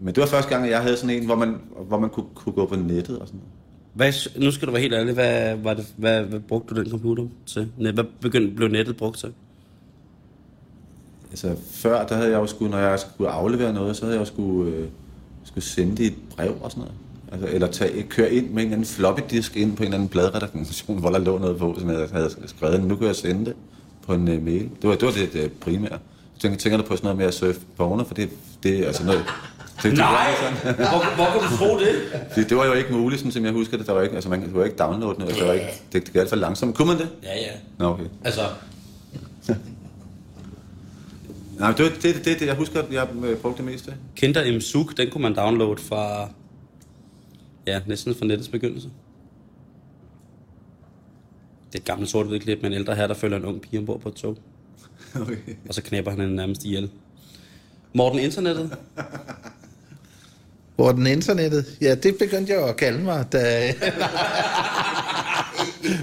Men 0.00 0.14
det 0.14 0.20
var 0.20 0.26
første 0.26 0.50
gang, 0.50 0.64
at 0.64 0.70
jeg 0.70 0.82
havde 0.82 0.96
sådan 0.96 1.16
en, 1.16 1.24
hvor 1.26 1.34
man, 1.36 1.56
hvor 1.88 1.98
man 1.98 2.10
kunne, 2.10 2.26
kunne 2.34 2.52
gå 2.52 2.66
på 2.66 2.76
nettet 2.76 3.18
og 3.18 3.26
sådan 3.26 3.40
noget. 3.40 3.52
Hvad, 3.94 4.40
nu 4.40 4.50
skal 4.50 4.68
du 4.68 4.72
være 4.72 4.82
helt 4.82 4.94
ærlig. 4.94 5.14
Hvad, 5.14 5.56
var 5.56 5.74
det, 5.74 5.86
hvad, 5.96 6.22
hvad 6.22 6.40
brugte 6.40 6.74
du 6.74 6.82
den 6.82 6.90
computer 6.90 7.26
til? 7.46 7.68
Hvad 7.76 8.04
begyndte, 8.20 8.56
blev 8.56 8.68
nettet 8.68 8.96
brugt 8.96 9.18
til? 9.18 9.32
Altså 11.30 11.56
før, 11.70 12.06
der 12.06 12.14
havde 12.14 12.30
jeg 12.30 12.38
jo 12.38 12.46
skulle, 12.46 12.70
når 12.70 12.78
jeg 12.78 13.00
skulle 13.00 13.30
aflevere 13.30 13.72
noget, 13.72 13.96
så 13.96 14.04
havde 14.04 14.16
jeg 14.16 14.20
jo 14.20 14.24
skulle, 14.24 14.72
øh, 14.72 14.88
skulle 15.44 15.64
sende 15.64 15.96
det 15.96 16.06
et 16.06 16.14
brev 16.36 16.56
og 16.62 16.70
sådan 16.70 16.80
noget. 16.80 16.94
Altså, 17.32 17.48
eller 17.48 17.66
tage, 17.66 18.02
køre 18.02 18.32
ind 18.32 18.44
med 18.50 18.52
en 18.52 18.58
eller 18.58 18.72
anden 18.72 18.86
floppy 18.86 19.20
disk 19.30 19.56
ind 19.56 19.76
på 19.76 19.82
en 19.82 19.86
eller 19.86 19.96
anden 19.96 20.08
bladredaktion, 20.08 20.98
hvor 21.00 21.10
der 21.10 21.18
lå 21.18 21.38
noget 21.38 21.58
på, 21.58 21.76
som 21.78 21.90
jeg 21.90 22.08
havde 22.12 22.30
skrevet. 22.46 22.84
Nu 22.84 22.96
kan 22.96 23.06
jeg 23.06 23.16
sende 23.16 23.44
det 23.44 23.54
på 24.06 24.14
en 24.14 24.28
uh, 24.28 24.44
mail. 24.44 24.70
Det 24.82 24.90
var 24.90 24.94
det, 24.94 25.02
var 25.02 25.12
det, 25.12 25.44
uh, 25.44 25.50
primære. 25.60 25.98
Så 26.34 26.40
tænker, 26.40 26.58
tænker 26.58 26.76
du 26.76 26.84
på 26.84 26.96
sådan 26.96 27.06
noget 27.06 27.18
med 27.18 27.26
at 27.26 27.34
surfe 27.34 27.60
porno, 27.76 28.04
for 28.04 28.14
det, 28.14 28.30
det 28.62 28.78
er 28.78 28.86
altså 28.86 29.04
noget... 29.04 29.24
Det, 29.82 29.90
det, 29.90 29.98
Nej! 29.98 30.34
Sådan. 30.62 30.74
Hvor, 30.74 31.14
hvor 31.16 31.24
kan 31.40 31.50
du 31.50 31.56
tro 31.56 31.78
det? 31.78 31.88
Det, 32.34 32.48
det, 32.50 32.56
var 32.56 32.64
jo 32.66 32.72
ikke 32.72 32.92
muligt, 32.92 33.20
sådan 33.20 33.32
som 33.32 33.44
jeg 33.44 33.52
husker 33.52 33.76
det. 33.76 33.86
Der 33.86 33.92
var 33.92 34.02
ikke, 34.02 34.14
altså 34.14 34.30
man 34.30 34.42
kunne 34.42 34.52
jo 34.58 34.62
ikke 34.64 34.76
downloade 34.76 35.18
noget. 35.18 35.36
Der 35.38 35.46
var 35.46 35.52
ikke, 35.52 35.66
det, 35.66 35.92
det 35.92 36.04
gik 36.04 36.14
alt 36.16 36.28
for 36.28 36.36
langsomt. 36.36 36.74
Kunne 36.76 36.88
man 36.88 36.98
det? 36.98 37.08
Ja, 37.22 37.36
ja. 37.36 37.52
Nå, 37.78 37.86
okay. 37.88 38.04
Altså, 38.24 38.40
Nej, 41.58 41.72
det, 41.72 41.84
var- 41.84 41.92
det, 42.02 42.14
det, 42.24 42.40
det, 42.40 42.46
jeg 42.46 42.54
husker, 42.54 42.82
at 42.82 42.92
jeg 42.92 43.08
øh, 43.24 43.36
brugte 43.36 43.56
det 43.62 43.72
meste. 43.72 43.94
Kinder 44.16 44.56
M 44.58 44.60
Suk, 44.60 44.96
den 44.96 45.10
kunne 45.10 45.22
man 45.22 45.34
downloade 45.36 45.82
fra... 45.82 46.28
Ja, 47.66 47.80
næsten 47.86 48.14
fra 48.14 48.26
nettets 48.26 48.48
begyndelse. 48.48 48.88
Det 51.72 51.78
er 51.78 51.82
et 51.82 51.84
gammelt 51.84 52.10
sort 52.10 52.26
klip 52.40 52.58
med 52.62 52.70
en 52.70 52.76
ældre 52.76 52.94
her, 52.94 53.06
der 53.06 53.14
følger 53.14 53.36
en 53.36 53.44
ung 53.44 53.60
pige 53.60 53.78
ombord 53.78 54.00
på 54.00 54.08
et 54.08 54.14
tog. 54.14 54.36
Okay. 55.20 55.36
Og 55.68 55.74
så 55.74 55.82
knæpper 55.82 56.10
han 56.10 56.20
hende 56.20 56.36
nærmest 56.36 56.64
ihjel. 56.64 56.90
Morten, 57.94 58.18
internettet? 58.18 58.76
Hvor 60.76 60.92
den 60.92 61.06
internettet? 61.06 61.66
Ja, 61.80 61.94
det 61.94 62.16
begyndte 62.18 62.52
jeg 62.52 62.68
at 62.68 62.76
kalde 62.76 62.98
mig, 62.98 63.26
da... 63.32 63.72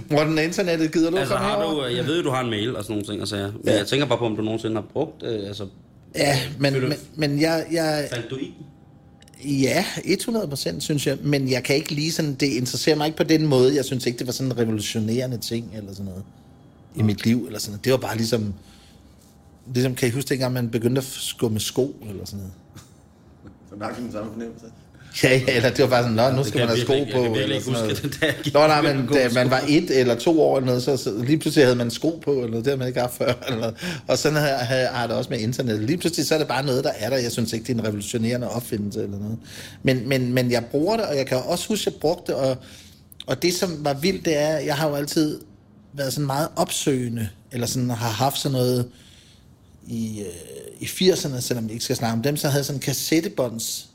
Hvor 0.07 0.23
den 0.23 0.37
internettet 0.37 0.91
gider 0.91 1.09
du 1.11 1.17
Altså, 1.17 1.33
komme 1.35 1.47
har 1.49 1.57
herover? 1.59 1.87
du, 1.89 1.95
jeg 1.95 2.05
ved 2.05 2.23
du 2.23 2.29
har 2.29 2.41
en 2.43 2.49
mail 2.49 2.75
og 2.75 2.83
sådan 2.83 2.93
nogle 2.93 3.05
ting, 3.07 3.21
og 3.21 3.27
sager. 3.27 3.51
Men 3.51 3.61
Ja. 3.65 3.77
jeg 3.77 3.87
tænker 3.87 4.05
bare 4.05 4.17
på, 4.17 4.25
om 4.25 4.35
du 4.35 4.41
nogensinde 4.41 4.75
har 4.75 4.85
brugt... 4.93 5.23
Øh, 5.23 5.47
altså, 5.47 5.67
Ja, 6.15 6.39
men, 6.59 6.73
men, 6.73 6.93
men 7.15 7.41
jeg, 7.41 7.65
jeg, 7.71 8.07
faldt 8.13 8.29
du 8.29 8.37
i? 8.37 8.53
Ja, 9.61 9.85
100 10.05 10.47
procent, 10.47 10.83
synes 10.83 11.07
jeg. 11.07 11.17
Men 11.23 11.49
jeg 11.51 11.63
kan 11.63 11.75
ikke 11.75 11.91
lige 11.91 12.11
sådan, 12.11 12.33
det 12.33 12.45
interesserer 12.47 12.95
mig 12.95 13.05
ikke 13.05 13.17
på 13.17 13.23
den 13.23 13.45
måde. 13.47 13.75
Jeg 13.75 13.85
synes 13.85 14.05
ikke, 14.05 14.19
det 14.19 14.27
var 14.27 14.33
sådan 14.33 14.51
en 14.51 14.57
revolutionerende 14.57 15.37
ting, 15.37 15.71
eller 15.77 15.91
sådan 15.91 16.05
noget, 16.05 16.23
i 16.95 17.01
mit 17.01 17.25
liv, 17.25 17.43
eller 17.45 17.59
sådan 17.59 17.71
noget. 17.71 17.85
Det 17.85 17.91
var 17.91 17.97
bare 17.97 18.17
ligesom, 18.17 18.53
ligesom, 19.73 19.95
kan 19.95 20.07
I 20.07 20.11
huske 20.11 20.29
dengang, 20.29 20.53
man 20.53 20.69
begyndte 20.69 20.99
at 20.99 21.05
skå 21.05 21.49
med 21.49 21.59
sko, 21.59 21.95
eller 22.09 22.25
sådan 22.25 22.37
noget? 22.39 22.53
Så 23.69 23.75
nok 23.79 23.97
den 23.97 24.11
samme 24.11 24.31
fornemmelse. 24.31 24.65
Ja, 25.23 25.29
ja, 25.47 25.55
eller 25.55 25.69
det 25.69 25.79
var 25.83 25.89
bare 25.89 26.03
sådan, 26.03 26.15
nå, 26.15 26.29
nu 26.31 26.43
skal 26.43 26.59
man 26.59 26.67
have 26.67 26.79
sko 26.81 26.93
virkelig- 26.93 27.13
på, 27.15 27.21
jeg 27.23 27.31
kan 27.33 27.41
eller 27.43 27.55
ikke 27.55 27.65
sådan 27.65 27.89
huske 27.89 28.01
noget. 28.03 28.19
det, 28.21 28.27
jeg 28.27 28.35
gik 28.43 28.53
Nå, 28.53 28.59
nej, 28.59 28.81
men 28.81 29.07
da 29.13 29.29
man 29.33 29.49
var 29.49 29.63
et 29.69 29.99
eller 29.99 30.15
to 30.15 30.41
år 30.41 30.57
eller 30.57 30.65
noget, 30.65 30.83
så, 30.83 30.97
så 30.97 31.23
lige 31.25 31.37
pludselig 31.39 31.65
havde 31.65 31.75
man 31.75 31.91
sko 31.91 32.19
på, 32.25 32.31
eller 32.31 32.57
det 32.57 32.65
havde 32.65 32.77
man 32.77 32.87
ikke 32.87 32.99
haft 32.99 33.13
før. 33.17 33.33
Eller 33.47 33.59
noget. 33.59 33.75
Og 34.07 34.17
sådan 34.17 34.37
har, 34.37 34.47
har, 34.47 34.85
har 34.93 35.07
det 35.07 35.15
også 35.15 35.29
med 35.29 35.39
internet. 35.39 35.79
Lige 35.81 35.97
pludselig 35.97 36.27
så 36.27 36.33
er 36.33 36.37
det 36.39 36.47
bare 36.47 36.65
noget, 36.65 36.83
der 36.83 36.91
er 36.97 37.09
der. 37.09 37.17
Jeg 37.17 37.31
synes 37.31 37.53
ikke, 37.53 37.63
det 37.67 37.75
er 37.75 37.79
en 37.81 37.87
revolutionerende 37.87 38.49
opfindelse 38.49 39.03
eller 39.03 39.17
noget. 39.19 39.37
Men, 39.83 40.09
men, 40.09 40.33
men 40.33 40.51
jeg 40.51 40.63
bruger 40.71 40.97
det, 40.97 41.05
og 41.05 41.17
jeg 41.17 41.25
kan 41.25 41.37
også 41.37 41.67
huske, 41.67 41.87
at 41.87 41.93
jeg 41.93 41.99
brugte 42.01 42.31
det, 42.31 42.41
og, 42.41 42.57
og 43.27 43.41
det, 43.41 43.53
som 43.53 43.85
var 43.85 43.93
vildt, 43.93 44.25
det 44.25 44.37
er, 44.37 44.57
jeg 44.57 44.75
har 44.75 44.89
jo 44.89 44.95
altid 44.95 45.39
været 45.93 46.13
sådan 46.13 46.25
meget 46.25 46.47
opsøgende, 46.55 47.29
eller 47.51 47.67
sådan 47.67 47.89
har 47.89 48.09
haft 48.09 48.37
sådan 48.39 48.53
noget 48.53 48.85
i, 49.89 50.19
øh, 50.19 50.79
i 50.79 50.85
80'erne, 50.85 51.41
selvom 51.41 51.67
vi 51.67 51.73
ikke 51.73 51.83
skal 51.83 51.95
snakke 51.95 52.13
om 52.13 52.23
dem, 52.23 52.37
så 52.37 52.49
havde 52.49 52.63
sådan 52.63 52.77
en 52.77 52.81
kassettebånds 52.81 53.89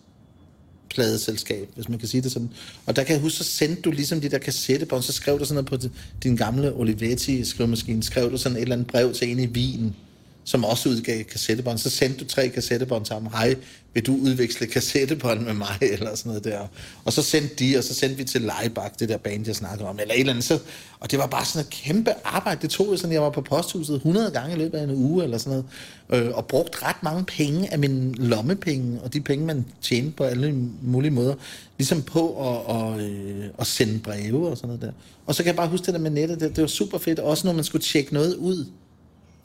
pladeselskab, 0.91 1.69
hvis 1.75 1.89
man 1.89 1.99
kan 1.99 2.09
sige 2.09 2.21
det 2.21 2.33
sådan. 2.33 2.51
Og 2.87 2.97
der 2.97 3.05
kan 3.05 3.13
jeg 3.13 3.23
huske, 3.23 3.39
så 3.39 3.45
sendte 3.45 3.83
du 3.83 3.91
ligesom 3.91 4.21
de 4.21 4.29
der 4.29 4.39
kassettebånd, 4.39 5.03
så 5.03 5.13
skrev 5.13 5.39
du 5.39 5.45
sådan 5.45 5.65
noget 5.65 5.83
på 5.83 5.89
din 6.23 6.37
gamle 6.37 6.75
Olivetti-skrivemaskine, 6.75 8.03
skrev 8.03 8.31
du 8.31 8.37
sådan 8.37 8.57
et 8.57 8.63
eller 8.63 8.77
andet 8.77 8.89
brev 8.89 9.15
til 9.15 9.31
en 9.31 9.39
i 9.39 9.47
Wien, 9.47 9.97
som 10.45 10.65
også 10.65 10.89
udgav 10.89 11.25
kassettebånd. 11.25 11.79
Så 11.79 11.91
sendte 11.91 12.19
du 12.21 12.25
tre 12.25 12.49
kassettebånd 12.49 13.07
sammen. 13.07 13.33
Hej, 13.33 13.55
vil 13.95 14.07
du 14.07 14.17
udveksle 14.17 14.67
kassettebånd 14.67 15.41
med 15.41 15.55
mig? 15.55 15.79
Eller 15.93 16.15
sådan 16.15 16.31
noget 16.31 16.45
der. 16.45 16.61
Og 17.05 17.13
så 17.13 17.23
sendte 17.23 17.55
de, 17.55 17.79
og 17.79 17.85
så 17.85 17.95
sendte 17.95 18.17
vi 18.17 18.25
til 18.25 18.41
Leibach, 18.41 18.95
det 18.99 19.09
der 19.09 19.17
band, 19.17 19.47
jeg 19.47 19.57
snakkede 19.57 19.89
om. 19.89 19.99
Eller 20.01 20.15
et 20.15 20.21
eller 20.21 20.33
andet. 20.33 20.45
Så, 20.45 20.59
og 21.01 21.11
det 21.11 21.19
var 21.19 21.27
bare 21.27 21.45
sådan 21.45 21.67
et 21.67 21.71
kæmpe 21.71 22.13
arbejde. 22.25 22.63
Det 22.63 22.71
tog 22.71 22.87
jo 22.87 22.97
sådan, 22.97 23.13
jeg 23.13 23.23
var 23.23 23.31
på 23.31 23.41
posthuset 23.41 23.95
100 23.95 24.31
gange 24.31 24.57
i 24.57 24.59
løbet 24.59 24.79
af 24.79 24.85
en 24.85 24.91
uge, 24.91 25.25
eller 25.25 25.39
sådan 25.39 25.65
noget. 26.11 26.27
Øh, 26.27 26.35
og 26.35 26.47
brugt 26.47 26.83
ret 26.83 27.03
mange 27.03 27.25
penge 27.25 27.73
af 27.73 27.79
mine 27.79 28.15
lommepenge, 28.15 29.01
og 29.01 29.13
de 29.13 29.21
penge, 29.21 29.47
man 29.47 29.65
tjente 29.83 30.11
på 30.11 30.25
alle 30.25 30.53
mulige 30.83 31.11
måder, 31.11 31.35
ligesom 31.79 32.03
på 32.03 32.29
at, 32.29 32.67
og, 32.67 33.01
øh, 33.01 33.45
at 33.59 33.67
sende 33.67 33.99
breve 33.99 34.49
og 34.49 34.57
sådan 34.57 34.69
noget 34.69 34.83
der. 34.83 34.93
Og 35.27 35.35
så 35.35 35.43
kan 35.43 35.47
jeg 35.47 35.57
bare 35.57 35.69
huske 35.69 35.87
det 35.87 35.95
der 35.95 36.01
med 36.01 36.11
nettet, 36.11 36.41
det, 36.41 36.57
det 36.57 36.63
var 36.63 36.69
super 36.69 36.99
fedt, 36.99 37.19
også 37.19 37.47
når 37.47 37.55
man 37.55 37.65
skulle 37.65 37.83
tjekke 37.83 38.15
noget 38.15 38.37
ud 38.37 38.67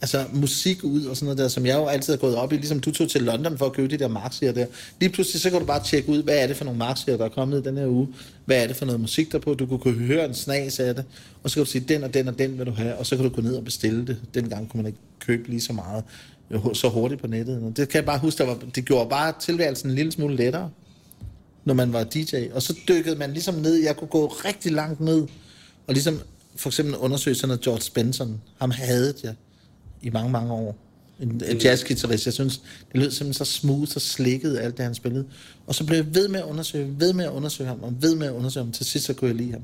altså 0.02 0.26
musik 0.34 0.84
ud 0.84 1.06
og 1.06 1.16
sådan 1.16 1.26
noget 1.26 1.38
der, 1.38 1.48
som 1.48 1.66
jeg 1.66 1.78
jo 1.78 1.86
altid 1.86 2.14
har 2.14 2.18
gået 2.18 2.36
op 2.36 2.54
i, 2.54 2.56
ligesom 2.56 2.80
du 2.80 2.92
tog 2.92 3.10
til 3.10 3.22
London 3.22 3.58
for 3.58 3.66
at 3.66 3.74
købe 3.74 3.88
de 3.88 3.98
der 3.98 4.08
marksier 4.08 4.52
der. 4.52 4.66
Lige 5.00 5.10
pludselig 5.10 5.42
så 5.42 5.50
kan 5.50 5.60
du 5.60 5.66
bare 5.66 5.84
tjekke 5.84 6.10
ud, 6.10 6.24
hvad 6.24 6.38
er 6.38 6.48
det 6.48 6.58
for 6.58 6.66
nogle 6.66 6.78
marksier, 6.78 7.18
der 7.18 7.26
er 7.26 7.30
kommet 7.30 7.62
i 7.62 7.64
den 7.64 7.78
her 7.78 7.88
uge, 7.88 8.08
hvad 8.46 8.64
er 8.64 8.68
det 8.68 8.76
for 8.76 8.86
noget 8.86 9.02
musik 9.02 9.32
der 9.32 9.40
på, 9.40 9.54
du 9.54 9.66
kunne 9.66 9.80
kunne 9.80 9.94
høre 9.94 10.26
en 10.26 10.34
snas 10.34 10.80
af 10.80 10.96
det, 10.96 11.06
og 11.44 11.50
så 11.50 11.56
kan 11.56 11.64
du 11.64 11.70
sige, 11.70 11.86
den 11.88 12.04
og 12.04 12.14
den 12.14 12.28
og 12.28 12.40
den 12.40 12.58
vil 12.58 12.66
du 12.66 12.72
have, 12.72 12.96
og 12.96 13.06
så 13.06 13.16
kan 13.16 13.26
du 13.26 13.36
gå 13.36 13.42
ned 13.42 13.56
og 13.56 13.64
bestille 13.64 14.08
det. 14.08 14.18
Dengang 14.34 14.70
kunne 14.70 14.84
man 14.84 14.88
ikke 14.88 15.00
købe 15.20 15.50
lige 15.50 15.62
så 15.62 15.74
meget 15.74 16.04
så 16.74 16.90
hurtigt 16.90 17.22
på 17.22 17.28
nettet. 17.28 17.78
Det 17.78 17.90
kan 17.90 17.98
jeg 17.98 18.06
bare 18.06 18.20
huske, 18.20 18.38
der 18.38 18.46
var, 18.46 18.58
det 18.76 18.86
gjorde 18.86 19.10
bare 19.10 19.34
tilværelsen 19.40 19.90
en 19.90 19.96
lille 19.96 20.12
smule 20.12 20.36
lettere, 20.36 20.70
når 21.66 21.74
man 21.74 21.94
var 21.94 22.04
DJ. 22.04 22.36
Og 22.54 22.62
så 22.62 22.76
dykkede 22.88 23.16
man 23.16 23.32
ligesom 23.32 23.56
ned, 23.56 23.76
jeg 23.76 23.98
kunne 23.98 24.08
gå 24.08 24.28
rigtig 24.28 24.72
langt 24.72 25.00
ned, 25.00 25.28
og 25.88 25.94
ligesom 25.94 26.20
for 26.56 26.70
eksempel 26.70 26.96
undersøge 26.96 27.36
sådan 27.36 27.48
noget 27.48 27.62
George 27.62 27.92
Benson, 27.94 28.42
ham 28.58 28.72
havde 28.72 29.14
jeg 29.24 29.34
i 30.02 30.10
mange, 30.10 30.32
mange 30.32 30.54
år. 30.54 30.76
En, 31.20 31.42
jazzgitarrist. 31.64 32.26
Jeg 32.26 32.34
synes, 32.34 32.58
det 32.58 33.00
lød 33.00 33.12
simpelthen 33.12 33.46
så 33.46 33.52
smooth 33.52 33.92
og 33.96 34.02
slikket 34.02 34.58
alt 34.58 34.78
det, 34.78 34.86
han 34.86 34.96
spillede. 34.96 35.26
Og 35.68 35.76
så 35.76 35.86
blev 35.86 35.98
jeg 35.98 36.16
ved 36.16 36.28
med 36.28 36.40
at 36.40 36.46
undersøge, 36.46 36.96
ved 36.98 37.14
med 37.14 37.26
at 37.26 37.32
undersøge 37.32 37.68
ham, 37.68 37.84
og 37.84 37.94
ved 38.02 38.16
med 38.16 38.28
at 38.28 38.34
undersøge 38.34 38.64
ham. 38.64 38.72
Til 38.72 38.86
sidst 38.86 39.06
så 39.06 39.14
kunne 39.14 39.28
jeg 39.28 39.36
lide 39.36 39.52
ham. 39.52 39.62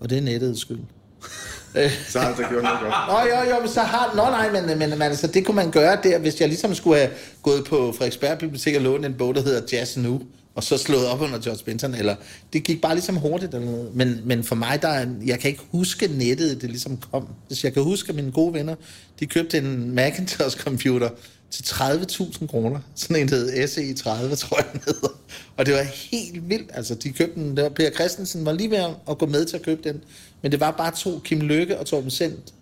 Og 0.00 0.10
det 0.10 0.18
er 0.18 0.22
nettets 0.22 0.60
skyld. 0.60 0.78
Så 2.08 2.18
har 2.18 2.26
han 2.26 2.36
så 2.36 2.42
gjort 2.50 2.62
noget 2.62 2.78
godt. 2.80 2.94
Nå, 3.08 3.18
jo, 3.18 3.54
jo, 3.54 3.60
men 3.60 3.68
så 3.68 3.80
har... 3.80 4.12
Nå, 4.16 4.22
nej, 4.22 4.52
men, 4.52 4.78
men, 4.78 4.90
men 4.90 5.02
altså, 5.02 5.26
det 5.26 5.46
kunne 5.46 5.54
man 5.54 5.70
gøre 5.70 5.98
der, 6.02 6.18
hvis 6.18 6.40
jeg 6.40 6.48
ligesom 6.48 6.74
skulle 6.74 6.98
have 6.98 7.10
gået 7.42 7.64
på 7.64 7.92
Frederiksberg 7.92 8.38
Bibliotek 8.38 8.76
og 8.76 8.82
lånt 8.82 9.06
en 9.06 9.14
bog, 9.14 9.34
der 9.34 9.42
hedder 9.42 9.60
Jazz 9.72 9.96
Nu, 9.96 10.22
og 10.54 10.64
så 10.64 10.78
slået 10.78 11.06
op 11.06 11.20
under 11.20 11.38
George 11.38 11.64
Benson, 11.64 11.94
eller 11.94 12.16
det 12.52 12.64
gik 12.64 12.80
bare 12.80 12.94
ligesom 12.94 13.16
hurtigt 13.16 13.54
eller 13.54 13.70
noget. 13.70 13.94
Men, 13.94 14.20
men 14.24 14.44
for 14.44 14.54
mig, 14.54 14.82
der 14.82 14.88
er, 14.88 15.06
jeg 15.26 15.38
kan 15.38 15.50
ikke 15.50 15.62
huske 15.70 16.06
nettet, 16.06 16.62
det 16.62 16.70
ligesom 16.70 16.96
kom. 16.96 17.28
Hvis 17.46 17.64
jeg 17.64 17.72
kan 17.72 17.82
huske, 17.82 18.08
at 18.08 18.14
mine 18.14 18.32
gode 18.32 18.54
venner, 18.54 18.74
de 19.20 19.26
købte 19.26 19.58
en 19.58 19.94
Macintosh 19.94 20.58
computer 20.58 21.08
til 21.50 21.62
30.000 21.62 22.46
kroner. 22.46 22.80
Sådan 22.94 23.16
en, 23.16 23.28
der 23.28 23.36
hed 23.36 23.64
SE30, 23.64 24.36
tror 24.36 24.56
jeg, 24.56 24.66
den 24.72 24.80
hedder. 24.86 25.08
Og 25.56 25.66
det 25.66 25.74
var 25.74 25.82
helt 25.82 26.48
vildt. 26.48 26.70
Altså, 26.74 26.94
de 26.94 27.12
købte 27.12 27.40
den. 27.40 27.56
Det 27.56 27.64
var 27.64 27.70
Per 27.70 27.90
Christensen 27.90 28.44
var 28.44 28.52
lige 28.52 28.70
ved 28.70 28.84
at 29.10 29.18
gå 29.18 29.26
med 29.26 29.44
til 29.44 29.56
at 29.56 29.62
købe 29.62 29.88
den. 29.88 30.00
Men 30.42 30.52
det 30.52 30.60
var 30.60 30.70
bare 30.70 30.92
to, 30.96 31.20
Kim 31.24 31.40
Lykke 31.40 31.78
og 31.78 31.86
Torben 31.86 32.10
Sendt, 32.10 32.54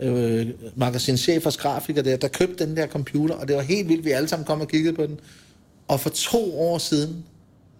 øh, 0.00 0.46
magasinchefers 0.76 1.56
grafiker 1.56 2.02
der, 2.02 2.16
der 2.16 2.28
købte 2.28 2.66
den 2.66 2.76
der 2.76 2.86
computer, 2.86 3.34
og 3.34 3.48
det 3.48 3.56
var 3.56 3.62
helt 3.62 3.88
vildt, 3.88 4.04
vi 4.04 4.10
alle 4.10 4.28
sammen 4.28 4.46
kom 4.46 4.60
og 4.60 4.68
kiggede 4.68 4.94
på 4.94 5.06
den. 5.06 5.20
Og 5.88 6.00
for 6.00 6.10
to 6.10 6.60
år 6.60 6.78
siden, 6.78 7.24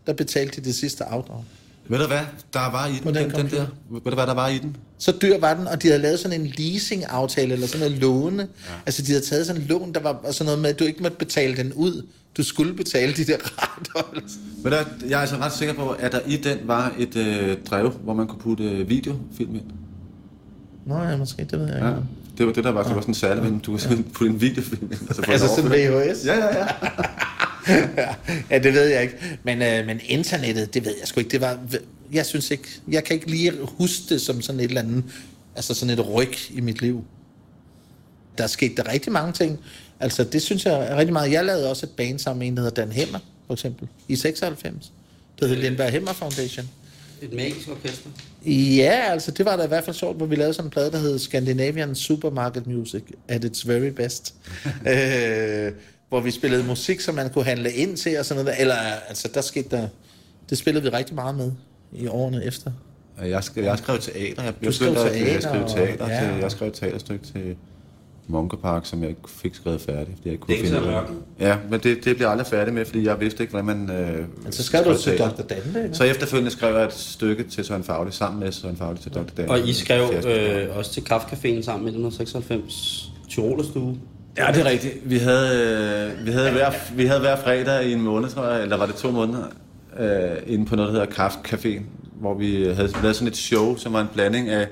der 0.06 0.12
betalte 0.12 0.60
de 0.60 0.64
det 0.64 0.74
sidste 0.74 1.04
afdrag. 1.04 1.44
Ved 1.88 1.98
du 1.98 2.06
hvad, 2.06 2.20
der 2.52 2.70
var 2.70 2.86
i 2.86 2.92
den, 3.04 3.14
den 3.14 3.30
den, 3.30 3.50
der? 3.50 3.66
Ved 3.90 4.00
du 4.00 4.14
hvad, 4.14 4.26
der 4.26 4.34
var 4.34 4.48
i 4.48 4.58
den? 4.58 4.76
Så 4.98 5.12
dyr 5.22 5.38
var 5.38 5.54
den, 5.54 5.66
og 5.66 5.82
de 5.82 5.88
havde 5.88 6.02
lavet 6.02 6.18
sådan 6.18 6.40
en 6.40 6.46
leasing-aftale, 6.46 7.52
eller 7.52 7.66
sådan 7.66 7.86
noget 7.86 8.02
låne. 8.02 8.42
Ja. 8.42 8.72
Altså, 8.86 9.02
de 9.02 9.06
havde 9.06 9.24
taget 9.24 9.46
sådan 9.46 9.62
en 9.62 9.68
lån, 9.68 9.92
der 9.92 10.00
var 10.00 10.20
sådan 10.30 10.44
noget 10.44 10.58
med, 10.62 10.70
at 10.70 10.78
du 10.78 10.84
ikke 10.84 11.02
måtte 11.02 11.16
betale 11.16 11.56
den 11.56 11.72
ud. 11.72 12.06
Du 12.36 12.42
skulle 12.42 12.74
betale 12.74 13.12
de 13.12 13.24
der 13.24 13.36
retter. 13.42 14.20
du, 14.62 14.68
hvad, 14.68 14.78
jeg 15.08 15.16
er 15.16 15.20
altså 15.20 15.36
ret 15.36 15.52
sikker 15.52 15.74
på, 15.74 15.88
at 15.88 16.12
der 16.12 16.20
i 16.26 16.36
den 16.36 16.58
var 16.64 16.94
et 16.98 17.16
øh, 17.16 17.56
drev, 17.70 17.90
hvor 17.90 18.14
man 18.14 18.26
kunne 18.26 18.40
putte 18.40 18.64
øh, 18.64 18.88
videofilm 18.88 19.54
ind. 19.54 19.64
Nå 20.86 21.02
ja, 21.02 21.16
måske, 21.16 21.46
det 21.50 21.58
ved 21.58 21.66
jeg 21.66 21.76
ikke. 21.76 21.86
Ja. 21.86 21.94
Det 22.38 22.46
var 22.46 22.52
det, 22.52 22.64
der 22.64 22.70
var, 22.70 22.82
det 22.82 22.94
var 22.94 23.00
sådan 23.00 23.10
en 23.10 23.14
særlig, 23.14 23.44
men 23.44 23.58
du 23.58 23.70
kunne 23.70 23.80
simpelthen 23.80 24.12
putte 24.12 24.32
en 24.34 24.40
videofilm 24.40 24.88
ind. 24.92 25.00
Altså, 25.08 25.22
Altså 25.28 25.48
sådan. 25.56 25.70
VHS? 25.70 26.26
Ja, 26.26 26.34
ja, 26.34 26.58
ja. 26.58 26.66
ja, 28.50 28.58
det 28.58 28.74
ved 28.74 28.86
jeg 28.86 29.02
ikke. 29.02 29.38
Men, 29.42 29.62
øh, 29.62 29.86
men 29.86 30.00
internettet, 30.04 30.74
det 30.74 30.84
ved 30.84 30.94
jeg 31.00 31.08
sgu 31.08 31.20
ikke. 31.20 31.30
Det 31.30 31.40
var, 31.40 31.58
jeg 32.12 32.26
synes 32.26 32.50
ikke, 32.50 32.68
jeg 32.88 33.04
kan 33.04 33.14
ikke 33.14 33.30
lige 33.30 33.52
huske 33.62 34.02
det 34.08 34.20
som 34.20 34.42
sådan 34.42 34.60
et 34.60 34.64
eller 34.64 34.80
andet, 34.80 35.04
altså 35.56 35.74
sådan 35.74 35.98
et 35.98 36.08
ryg 36.08 36.34
i 36.50 36.60
mit 36.60 36.82
liv. 36.82 37.04
Der 38.38 38.44
er 38.44 38.48
sket 38.48 38.76
der 38.76 38.92
rigtig 38.92 39.12
mange 39.12 39.32
ting. 39.32 39.58
Altså, 40.00 40.24
det 40.24 40.42
synes 40.42 40.66
jeg 40.66 40.74
er 40.74 40.96
rigtig 40.96 41.12
meget. 41.12 41.32
Jeg 41.32 41.44
lavede 41.44 41.70
også 41.70 41.86
et 41.86 41.90
band 41.90 42.18
sammen 42.18 42.38
med 42.38 42.46
en, 42.48 42.56
der 42.56 42.62
hedder 42.62 42.82
Dan 42.82 42.92
Hemmer, 42.92 43.18
for 43.46 43.54
eksempel, 43.54 43.88
i 44.08 44.16
96. 44.16 44.92
Det 45.40 45.48
hed 45.48 45.56
Lindberg 45.56 45.90
Hemmer 45.90 46.12
Foundation. 46.12 46.68
Et 47.22 47.32
magisk 47.32 47.68
orkester. 47.68 48.10
Ja, 48.46 49.10
altså 49.10 49.30
det 49.30 49.44
var 49.44 49.56
da 49.56 49.64
i 49.64 49.68
hvert 49.68 49.84
fald 49.84 49.96
sjovt, 49.96 50.16
hvor 50.16 50.26
vi 50.26 50.36
lavede 50.36 50.54
sådan 50.54 50.66
en 50.66 50.70
plade, 50.70 50.92
der 50.92 50.98
hed 50.98 51.18
Scandinavian 51.18 51.94
Supermarket 51.94 52.66
Music 52.66 53.02
at 53.28 53.44
its 53.44 53.68
very 53.68 53.88
best. 53.88 54.34
øh, 54.92 55.72
hvor 56.08 56.20
vi 56.20 56.30
spillede 56.30 56.64
musik, 56.64 57.00
som 57.00 57.14
man 57.14 57.30
kunne 57.30 57.44
handle 57.44 57.72
ind 57.72 57.96
til 57.96 58.18
og 58.18 58.24
sådan 58.24 58.44
noget. 58.44 58.60
Eller 58.60 58.74
altså, 59.08 59.28
der 59.34 59.40
skete 59.40 59.68
der... 59.76 59.88
Det 60.50 60.58
spillede 60.58 60.82
vi 60.84 60.88
rigtig 60.90 61.14
meget 61.14 61.34
med 61.36 61.52
i 61.92 62.06
årene 62.06 62.44
efter. 62.44 62.70
Jeg 63.22 63.44
skrev, 63.44 63.64
jeg 63.64 63.78
skrev 63.78 63.98
teater. 64.00 64.42
Jeg, 64.62 64.74
skrev 64.74 64.94
teater, 64.94 65.32
Jeg 65.32 65.42
skrev 65.42 65.62
og- 65.62 65.70
teater. 65.70 66.08
ja. 66.08 66.32
Til, 66.32 66.40
jeg 66.40 66.50
skrev 66.50 66.68
et 66.68 66.74
teaterstykke 66.74 67.24
til 67.26 67.56
Munkepark, 68.26 68.86
som 68.86 69.00
jeg 69.00 69.08
ikke 69.08 69.20
fik 69.28 69.54
skrevet 69.54 69.80
færdigt, 69.80 70.16
fordi 70.16 70.20
jeg 70.24 70.32
ikke 70.32 70.40
kunne 70.42 70.56
Det 70.56 70.64
er 70.64 70.80
finde 70.80 70.86
det. 70.92 71.46
Ja, 71.46 71.56
men 71.70 71.80
det, 71.80 71.96
det 72.04 72.16
blev 72.16 72.20
jeg 72.20 72.30
aldrig 72.30 72.46
færdig 72.46 72.74
med, 72.74 72.84
fordi 72.84 73.04
jeg 73.06 73.20
vidste 73.20 73.42
ikke, 73.42 73.50
hvordan 73.50 73.86
man 73.86 73.90
øh, 73.96 74.24
Men 74.44 74.52
så 74.52 74.62
skrev 74.62 74.84
du 74.84 74.96
til. 74.98 75.18
Dr. 75.18 75.24
Dante, 75.24 75.82
ikke? 75.82 75.94
Så 75.94 76.04
efterfølgende 76.04 76.50
skrev 76.50 76.74
jeg 76.74 76.84
et 76.84 76.92
stykke 76.92 77.44
til 77.44 77.64
Søren 77.64 77.84
Fagli, 77.84 78.12
sammen 78.12 78.40
med 78.40 78.52
Søren 78.52 78.76
Fagli 78.76 78.98
til 79.02 79.12
Dr. 79.14 79.20
Dan. 79.36 79.48
Og 79.48 79.58
I 79.68 79.72
skrev 79.72 80.10
øh, 80.26 80.76
også 80.76 80.92
til 80.92 81.00
Kraftcaféen 81.00 81.62
sammen 81.62 81.86
i 81.86 81.90
1996. 81.90 83.12
Tyrolerstue. 83.28 83.96
Ja, 84.38 84.52
det 84.52 84.60
er 84.60 84.64
rigtigt. 84.64 85.10
Vi 85.10 85.18
havde, 85.18 86.12
øh, 86.18 86.26
vi 86.26 86.30
havde, 86.30 86.50
hver, 86.50 86.70
vi 86.94 87.06
havde 87.06 87.20
hver 87.20 87.36
fredag 87.36 87.86
i 87.86 87.92
en 87.92 88.00
måned, 88.00 88.28
tror 88.28 88.46
jeg, 88.46 88.62
eller 88.62 88.76
var 88.76 88.86
det 88.86 88.94
to 88.94 89.10
måneder, 89.10 89.44
øh, 89.98 90.36
inde 90.46 90.66
på 90.66 90.76
noget, 90.76 90.94
der 90.94 91.00
hedder 91.00 91.28
Kraftcaféen, 91.28 91.82
hvor 92.20 92.34
vi 92.34 92.64
havde 92.64 92.92
lavet 93.02 93.16
sådan 93.16 93.28
et 93.28 93.36
show, 93.36 93.76
som 93.76 93.92
var 93.92 94.00
en 94.00 94.08
blanding 94.14 94.48
af, 94.48 94.68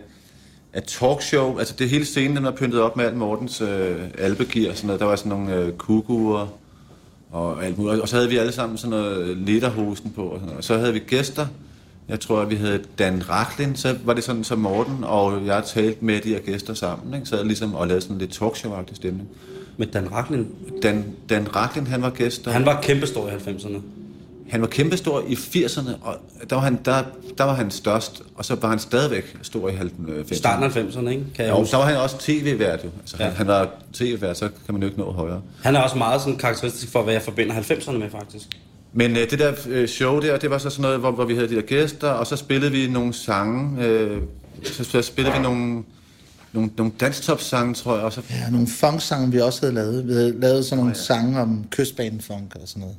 af 0.73 0.83
talkshow. 0.83 1.59
Altså 1.59 1.75
det 1.79 1.89
hele 1.89 2.05
scenen, 2.05 2.37
den 2.37 2.45
var 2.45 2.51
pyntet 2.51 2.81
op 2.81 2.97
med 2.97 3.05
alt 3.05 3.17
Mortens 3.17 3.61
øh, 3.61 3.97
albegear 4.19 4.71
og 4.71 4.77
sådan 4.77 4.87
noget. 4.87 5.01
Der 5.01 5.07
var 5.07 5.17
sådan 5.17 5.31
nogle 5.31 5.55
øh, 5.55 5.73
kuguer 5.73 6.53
og 7.31 7.64
alt 7.64 7.79
muligt. 7.79 8.03
Og 8.03 8.09
så 8.09 8.17
havde 8.17 8.29
vi 8.29 8.37
alle 8.37 8.53
sammen 8.53 8.79
sådan 8.79 8.91
noget 8.91 9.37
lederhosen 9.37 10.12
på 10.17 10.23
og 10.23 10.35
sådan 10.35 10.47
noget. 10.47 10.59
Og 10.59 10.64
så 10.64 10.79
havde 10.79 10.93
vi 10.93 10.99
gæster. 10.99 11.47
Jeg 12.09 12.21
tror, 12.21 12.41
at 12.41 12.51
vi 12.51 12.55
havde 12.55 12.83
Dan 12.99 13.31
Racklin. 13.31 13.77
Så 13.77 13.97
var 14.05 14.12
det 14.12 14.25
sådan, 14.25 14.45
som 14.45 14.59
Morten 14.59 15.05
og 15.05 15.47
jeg 15.47 15.62
talte 15.67 16.05
med 16.05 16.21
de 16.21 16.29
her 16.29 16.41
gæster 16.41 16.75
sammen. 16.75 17.14
Ikke? 17.14 17.27
Så 17.27 17.45
ligesom 17.45 17.75
og 17.75 17.87
lavede 17.87 18.03
sådan 18.03 18.19
lidt 18.19 18.43
talkshow-agtig 18.43 18.95
stemning. 18.95 19.29
Med 19.77 19.87
Dan 19.87 20.12
Racklin. 20.12 20.47
Dan, 20.83 21.05
Dan 21.31 21.57
Racklin, 21.57 21.87
han 21.87 22.03
var 22.03 22.11
gæst 22.11 22.45
der. 22.45 22.51
Han 22.51 22.66
var 22.66 22.81
kæmpestor 22.83 23.29
i 23.29 23.33
90'erne. 23.33 23.77
han 24.51 24.61
var 24.61 24.66
kæmpestor 24.66 25.22
i 25.29 25.35
80'erne, 25.35 25.91
og 26.03 26.16
der 26.51 26.57
var, 26.57 26.62
han, 26.62 26.79
der, 26.85 27.03
der 27.39 27.45
var 27.45 27.55
han 27.55 27.70
størst, 27.70 28.22
og 28.37 28.45
så 28.45 28.55
var 28.55 28.68
han 28.68 28.79
stadigvæk 28.79 29.37
stor 29.43 29.68
i 29.68 29.72
90'erne. 29.72 30.35
Starten 30.37 30.64
af 30.64 30.70
90'erne, 30.77 31.09
ikke? 31.09 31.24
Kan 31.37 31.45
jeg 31.45 31.49
Jo, 31.53 31.57
huske. 31.59 31.70
så 31.70 31.77
var 31.77 31.85
han 31.85 31.97
også 31.97 32.16
tv-vært 32.18 32.85
jo. 32.85 32.89
Altså, 33.01 33.16
ja. 33.20 33.24
han, 33.24 33.33
han 33.37 33.47
var 33.47 33.68
tv-vært, 33.93 34.39
så 34.39 34.49
kan 34.66 34.74
man 34.74 34.83
jo 34.83 34.89
ikke 34.89 34.99
nå 35.01 35.12
højere. 35.12 35.43
Han 35.62 35.77
er 35.77 35.81
også 35.81 35.99
meget 35.99 36.20
sådan 36.20 36.37
karakteristisk 36.37 36.93
for, 36.93 37.03
hvad 37.03 37.12
jeg 37.12 37.22
forbinder 37.22 37.55
90'erne 37.55 37.93
med, 37.99 38.11
faktisk. 38.11 38.47
Men 38.93 39.11
øh, 39.11 39.31
det 39.31 39.39
der 39.39 39.53
øh, 39.68 39.89
show 39.89 40.20
der, 40.20 40.37
det 40.37 40.51
var 40.51 40.59
så 40.59 40.70
sådan 40.70 40.83
noget, 40.83 40.99
hvor, 40.99 41.11
hvor 41.11 41.24
vi 41.24 41.35
havde 41.35 41.49
de 41.49 41.55
der 41.55 41.61
gæster, 41.62 42.09
og 42.11 42.27
så 42.27 42.37
spillede 42.37 42.72
vi 42.72 42.87
nogle 42.91 43.12
sange. 43.12 43.85
Øh, 43.85 44.18
så, 44.64 44.85
så 44.85 45.03
spillede 45.03 45.37
vi 45.37 45.43
nogle, 45.43 45.83
nogle, 46.57 46.71
nogle 46.77 46.93
dansktop-sange, 47.01 47.75
tror 47.75 47.95
jeg. 47.95 48.05
Og 48.05 48.13
så, 48.13 48.23
Ja, 48.31 48.51
nogle 48.51 48.67
funk-sange, 48.67 49.33
vi 49.33 49.41
også 49.41 49.61
havde 49.61 49.75
lavet. 49.75 50.09
Vi 50.09 50.13
havde 50.13 50.41
lavet 50.41 50.65
sådan 50.65 50.85
nogle 50.85 50.95
sange 50.95 51.41
om 51.41 51.65
kystbanefunk 51.71 52.55
og 52.55 52.69
sådan 52.69 52.81
noget. 52.81 52.97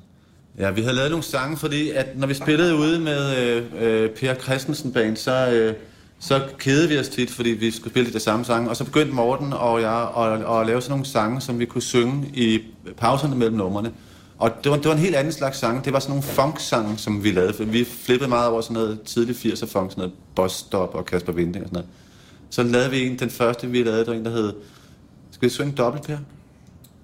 Ja, 0.59 0.71
vi 0.71 0.81
havde 0.81 0.95
lavet 0.95 1.11
nogle 1.11 1.23
sange, 1.23 1.57
fordi 1.57 1.89
at 1.89 2.07
når 2.15 2.27
vi 2.27 2.33
spillede 2.33 2.75
ude 2.75 2.99
med 2.99 3.37
øh, 3.37 3.63
øh, 3.79 4.09
Per 4.09 4.33
Christensen 4.33 4.91
Band, 4.91 5.17
så, 5.17 5.49
øh, 5.49 5.73
så 6.19 6.41
kedede 6.57 6.89
vi 6.89 6.99
os 6.99 7.07
tit, 7.07 7.31
fordi 7.31 7.49
vi 7.49 7.71
skulle 7.71 7.93
spille 7.93 8.13
de 8.13 8.19
samme 8.19 8.45
sange. 8.45 8.69
Og 8.69 8.75
så 8.75 8.83
begyndte 8.83 9.13
Morten 9.13 9.53
og 9.53 9.81
jeg 9.81 10.07
at, 10.17 10.59
at 10.59 10.67
lave 10.67 10.81
sådan 10.81 10.91
nogle 10.91 11.05
sange, 11.05 11.41
som 11.41 11.59
vi 11.59 11.65
kunne 11.65 11.81
synge 11.81 12.27
i 12.33 12.59
pauserne 12.97 13.35
mellem 13.35 13.57
numrene. 13.57 13.91
Og 14.37 14.51
det 14.63 14.71
var, 14.71 14.77
det 14.77 14.85
var 14.85 14.93
en 14.93 14.99
helt 14.99 15.15
anden 15.15 15.33
slags 15.33 15.57
sang. 15.57 15.85
Det 15.85 15.93
var 15.93 15.99
sådan 15.99 16.11
nogle 16.11 16.23
funk-sange, 16.23 16.97
som 16.97 17.23
vi 17.23 17.31
lavede. 17.31 17.53
For 17.53 17.63
vi 17.63 17.83
flippede 17.83 18.29
meget 18.29 18.49
over 18.49 18.61
sådan 18.61 18.73
noget 18.73 19.01
tidlig 19.01 19.35
80'er 19.35 19.65
funk, 19.65 19.91
sådan 19.91 20.01
noget 20.01 20.13
Boss 20.35 20.55
Stop 20.55 20.95
og 20.95 21.05
Kasper 21.05 21.31
Vinding 21.31 21.63
og 21.63 21.69
sådan 21.69 21.73
noget. 21.73 21.89
Så 22.49 22.63
lavede 22.63 22.89
vi 22.89 23.07
en, 23.07 23.19
den 23.19 23.29
første 23.29 23.67
vi 23.67 23.83
lavede, 23.83 24.05
der 24.05 24.11
var 24.11 24.17
en, 24.17 24.25
der 24.25 24.31
hed... 24.31 24.53
Skal 25.31 25.49
vi 25.49 25.53
synge 25.53 25.71
dobbelt, 25.71 26.05
Per? 26.05 26.17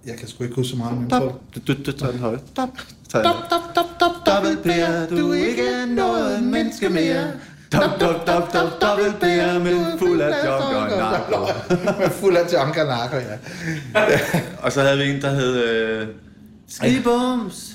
Jeg 0.05 0.17
kan 0.17 0.27
sgu 0.27 0.43
ikke 0.43 0.55
huske 0.55 0.69
så 0.69 0.75
meget, 0.77 0.97
men 0.97 1.09
Stop. 1.09 1.41
Du, 1.55 1.59
du, 1.67 1.73
du 1.85 1.91
tager 1.91 2.11
den 2.11 2.19
højt. 2.19 2.39
Stop. 2.51 2.69
Stop, 3.09 3.23
stop, 3.23 3.61
stop, 3.71 3.85
stop, 3.95 4.25
dobbelt 4.25 4.63
Per, 4.63 5.07
du 5.09 5.31
er 5.31 5.35
ikke 5.35 5.85
noget 5.95 6.43
menneske 6.43 6.89
mere. 6.89 7.31
Dop, 7.73 7.99
dop, 7.99 8.27
dop, 8.27 8.53
dop, 8.53 8.81
dobbelt 8.81 9.19
Per, 9.19 9.59
men 9.59 9.99
fuld 9.99 10.21
af 10.21 10.45
junk 10.45 10.91
og 10.91 10.97
narko. 10.97 11.47
Med 11.99 12.09
fuld 12.09 12.37
af 12.37 12.53
junk 12.53 12.77
og 12.77 12.85
narko, 12.85 13.15
ja. 13.15 13.37
Og 14.59 14.71
så 14.71 14.81
havde 14.81 14.97
vi 14.97 15.09
en, 15.09 15.21
der 15.21 15.29
hed... 15.29 15.63
Øh, 15.63 16.07
Skibums, 16.67 17.71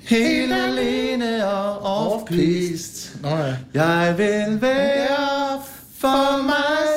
helt 0.00 0.52
alene 0.52 1.48
og 1.48 1.82
off-piste. 1.82 3.22
Nå 3.22 3.28
ja. 3.28 3.56
Jeg 3.74 4.14
vil 4.18 4.62
være 4.62 5.60
for 5.98 6.42
mig. 6.42 6.95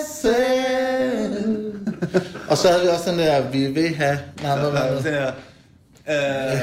Og 2.49 2.57
så 2.57 2.67
havde 2.67 2.81
vi 2.83 2.87
også 2.87 3.09
den 3.11 3.19
der, 3.19 3.49
vi 3.51 3.67
vil 3.67 3.95
have... 3.95 4.19
Nej, 4.43 4.59
hvad 4.59 4.71
var 4.71 4.87
det? 4.87 5.03
Den 5.03 5.13
her, 5.13 5.31
øh, 6.09 6.59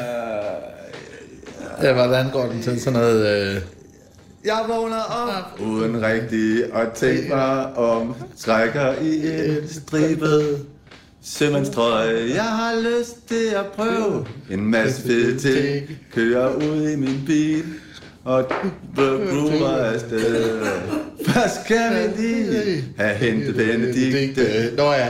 Ja, 1.83 1.93
hvordan 1.93 2.31
går 2.31 2.47
den 2.47 2.63
til 2.63 2.81
sådan 2.81 2.99
noget... 2.99 3.27
Øh... 3.57 3.61
Jeg 4.45 4.65
vågner 4.69 5.01
op 5.03 5.61
uden 5.61 6.03
rigtig 6.03 6.65
at 6.75 6.93
tænke 6.95 7.29
mig 7.29 7.77
om. 7.77 8.15
Trækker 8.39 8.95
i 9.03 9.27
en 9.49 9.69
stribet 9.69 10.67
sømandstrøje. 11.25 12.31
Jeg 12.35 12.43
har 12.45 12.75
lyst 12.81 13.29
til 13.29 13.55
at 13.57 13.67
prøve 13.77 14.27
en 14.51 14.67
masse 14.71 15.03
fede 15.03 15.39
ting. 15.39 15.87
Kører 16.15 16.55
ud 16.55 16.89
i 16.89 16.97
min 16.97 17.23
bil 17.27 17.65
og 18.25 18.45
bruger 18.95 19.77
afsted. 19.77 20.61
Først 21.27 21.65
skal 21.65 21.91
vi 22.17 22.23
lige 22.23 22.85
have 22.99 23.15
hentet 23.15 23.55
Benedikte? 23.57 24.73
Nå 24.77 24.93
ja. 24.93 25.09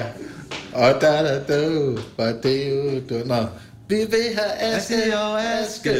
Og 0.73 1.01
da 1.01 1.07
da 1.07 1.39
da, 1.49 1.69
var 2.17 2.33
det 2.43 2.71
jo 2.71 3.01
du. 3.09 3.27
Nå. 3.27 3.47
Vi 3.89 3.97
vil 3.97 4.37
have 4.37 4.77
aske 4.77 5.19
og 5.19 5.43
aske 5.43 5.91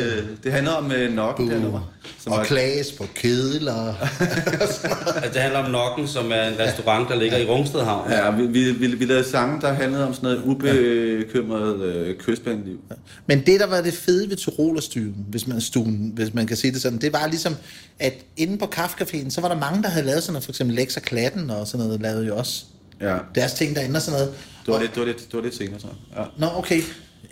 Det 0.45 0.53
handler 0.53 0.73
om 0.73 0.85
uh, 0.85 1.15
nok 1.15 1.39
det 1.39 1.51
her 1.51 1.59
nummer 1.59 1.97
som 2.27 2.33
og 2.33 2.47
klages 2.47 2.93
på 2.93 3.05
kedler. 3.15 3.95
Altså, 4.61 4.89
det 5.33 5.43
handler 5.43 5.59
om 5.59 5.71
Nokken, 5.71 6.09
som 6.09 6.33
er 6.33 6.43
en 6.49 6.59
restaurant, 6.59 7.09
der 7.09 7.17
ligger 7.17 7.39
i 7.39 7.45
Rungsted 7.45 7.81
Havn. 7.81 8.11
Ja, 8.11 8.31
vi, 8.31 8.47
vi, 8.47 8.73
vi, 8.73 8.87
vi 8.87 9.05
lavede 9.05 9.25
sange, 9.25 9.61
der 9.61 9.73
handlede 9.73 10.07
om 10.07 10.15
sådan 10.15 10.31
noget 10.31 10.43
ubekymret 10.45 11.83
øh, 11.83 12.17
kystbaneliv. 12.17 12.79
Men 13.27 13.47
det, 13.47 13.61
der 13.61 13.67
var 13.67 13.81
det 13.81 13.95
fede 13.95 14.31
ved 14.31 14.37
Tyrolerstuen, 14.37 15.27
hvis 15.29 15.47
man, 15.47 15.61
stuen, 15.61 16.13
hvis 16.15 16.35
man 16.35 16.47
kan 16.47 16.57
sige 16.57 16.73
det 16.73 16.83
sådan, 16.83 16.99
det 16.99 17.13
var 17.13 17.27
ligesom, 17.27 17.57
at 17.99 18.15
inde 18.37 18.59
på 18.59 18.65
Kaffecaféen, 18.77 19.31
så 19.31 19.41
var 19.41 19.49
der 19.49 19.57
mange, 19.57 19.83
der 19.83 19.89
havde 19.89 20.07
lavet 20.07 20.23
sådan 20.23 20.33
noget, 20.33 20.45
for 20.45 20.53
eksempel 20.53 20.77
Lex 20.77 20.97
og 20.97 21.03
Klatten 21.03 21.51
og 21.51 21.67
sådan 21.67 21.87
noget, 21.87 22.01
lavede 22.01 22.27
jo 22.27 22.37
også 22.37 22.65
Ja. 23.01 23.19
deres 23.35 23.53
ting 23.53 23.77
derinde 23.77 23.97
og 23.97 24.03
sådan 24.03 24.21
noget. 24.21 24.35
Det 24.67 24.75
var, 24.75 24.81
lidt, 24.81 24.95
det, 24.95 25.01
var 25.01 25.07
lidt, 25.07 25.19
det 25.19 25.35
var 25.35 25.41
lidt 25.41 25.55
senere, 25.55 25.81
jeg. 25.83 25.91
Ja. 26.17 26.25
Nå, 26.39 26.47
okay. 26.59 26.83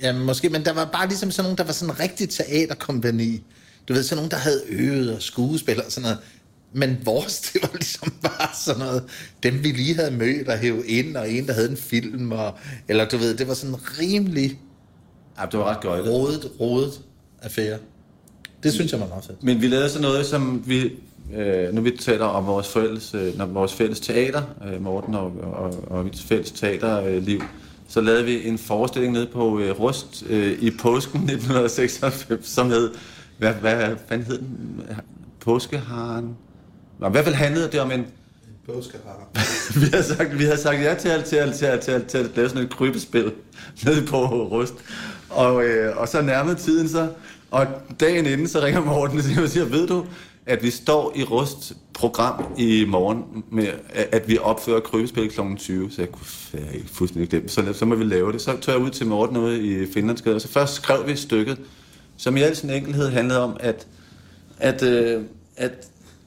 Ja, 0.03 0.13
måske, 0.13 0.49
men 0.49 0.65
der 0.65 0.73
var 0.73 0.85
bare 0.85 1.09
ligesom 1.09 1.31
sådan 1.31 1.45
nogen, 1.45 1.59
der 1.59 1.65
var 1.65 1.73
sådan 1.73 1.95
en 1.95 2.01
rigtig 2.01 2.29
teaterkompani. 2.29 3.43
Du 3.89 3.93
ved, 3.93 4.03
sådan 4.03 4.17
nogen, 4.17 4.31
der 4.31 4.37
havde 4.37 4.63
øvet 4.69 5.15
og 5.15 5.23
skuespil 5.23 5.83
og 5.83 5.93
sådan 5.93 6.03
noget. 6.03 6.19
Men 6.73 6.99
vores, 7.05 7.41
det 7.53 7.63
var 7.63 7.71
ligesom 7.75 8.13
bare 8.23 8.49
sådan 8.65 8.79
noget, 8.79 9.05
dem 9.43 9.65
vi 9.65 9.73
lige 9.73 9.95
havde 9.95 10.11
mødt 10.11 10.49
og 10.49 10.59
hævet 10.59 10.87
ind, 10.87 11.17
og 11.17 11.31
en, 11.31 11.47
der 11.47 11.53
havde 11.53 11.71
en 11.71 11.77
film, 11.77 12.33
og, 12.33 12.55
eller 12.89 13.09
du 13.09 13.17
ved, 13.17 13.35
det 13.35 13.49
var 13.49 13.55
sådan 13.55 13.75
en 13.75 13.81
rimelig 14.01 14.59
ja, 15.41 15.47
det 15.47 15.59
var 15.59 15.65
ret 15.65 15.81
gøjlet. 15.81 16.13
rodet, 16.13 16.51
rodet 16.61 17.01
affære. 17.43 17.79
Det 18.63 18.73
synes 18.73 18.93
jeg 18.93 19.01
var 19.01 19.07
meget 19.07 19.25
fedt. 19.25 19.43
Men 19.43 19.63
vi 19.63 19.67
lavede 19.67 19.91
så 19.91 20.01
noget, 20.01 20.27
som 20.27 20.63
vi... 20.67 20.93
Øh, 21.33 21.75
nu 21.75 21.81
vi 21.81 21.91
taler 21.91 22.25
om 22.25 22.47
vores 22.47 22.69
fælles, 22.69 23.15
øh, 23.15 23.39
når 23.39 23.47
vores 23.47 23.75
fælles 23.75 24.01
teater, 24.01 24.43
øh, 24.67 24.83
Morten 24.83 25.15
og, 25.15 25.33
og, 25.43 25.85
og 25.87 26.05
mit 26.05 26.23
fælles 26.29 26.51
teaterliv, 26.51 27.43
så 27.89 28.01
lavede 28.01 28.25
vi 28.25 28.49
en 28.49 28.59
forestilling 28.59 29.13
nede 29.13 29.27
på 29.27 29.59
øh, 29.59 29.81
Rust 29.81 30.25
øh, 30.29 30.53
i 30.61 30.71
påsken 30.71 31.21
1996, 31.31 32.49
som 32.49 32.71
hed... 32.71 32.91
Hvad, 33.39 33.55
hvad 33.55 33.97
fanden 34.09 34.27
hed 34.27 34.39
den? 34.39 34.81
Påskeharen? 35.41 36.37
Nå, 36.99 37.09
I 37.09 37.11
hvert 37.11 37.25
fald 37.25 37.35
handlede 37.35 37.71
det 37.73 37.81
om 37.81 37.91
en... 37.91 38.07
Påskehar. 38.67 39.29
vi 39.81 39.87
havde 39.93 40.05
sagt, 40.05 40.39
vi 40.39 40.45
havde 40.45 40.59
sagt 40.59 40.81
ja 40.81 40.95
til 40.95 41.23
til, 41.23 41.53
til, 41.53 41.81
til, 41.81 41.91
at, 41.91 42.07
til 42.07 42.19
at 42.19 42.31
lave 42.37 42.49
sådan 42.49 42.65
et 42.65 42.71
krybespil 42.71 43.33
nede 43.85 44.07
på 44.07 44.27
Rust. 44.27 44.75
Og, 45.31 45.65
øh, 45.65 45.97
og 45.97 46.09
så 46.09 46.23
nærmede 46.23 46.55
tiden 46.55 46.89
så, 46.89 47.09
og 47.51 47.67
dagen 48.01 48.27
inden, 48.27 48.49
så 48.49 48.61
ringer 48.61 48.81
Morten 48.81 49.19
og 49.19 49.49
siger, 49.49 49.65
ved 49.65 49.87
du, 49.87 50.07
at 50.47 50.63
vi 50.63 50.71
står 50.71 51.13
i 51.17 51.25
Rust 51.25 51.73
program 51.95 52.45
i 52.59 52.85
morgen 52.89 53.45
med, 53.51 53.67
at 54.13 54.29
vi 54.29 54.39
opfører 54.39 54.81
krybespil 54.81 55.31
kl. 55.31 55.41
20, 55.59 55.91
så 55.91 56.03
jeg 56.03 56.11
kunne 56.13 56.27
jeg 56.53 56.75
ikke 56.75 56.89
fuldstændig 56.93 57.31
glemt, 57.31 57.51
så, 57.51 57.73
så 57.73 57.85
må 57.85 57.95
vi 57.95 58.05
lave 58.05 58.33
det. 58.33 58.41
Så 58.41 58.57
tog 58.57 58.75
jeg 58.75 58.83
ud 58.83 58.91
til 58.91 59.07
Morten 59.07 59.37
ude 59.37 59.63
i 59.83 59.87
Finlandsgade, 59.93 60.35
og 60.35 60.41
så 60.41 60.49
først 60.49 60.75
skrev 60.75 61.07
vi 61.07 61.17
stykket, 61.17 61.59
som 62.17 62.37
i 62.37 62.43
al 62.43 62.57
sin 62.57 62.71
enkelhed 62.71 63.09
handlede 63.11 63.41
om, 63.41 63.57
at, 63.61 63.87
at, 64.59 64.83
øh, 64.83 65.23
at 65.57 65.73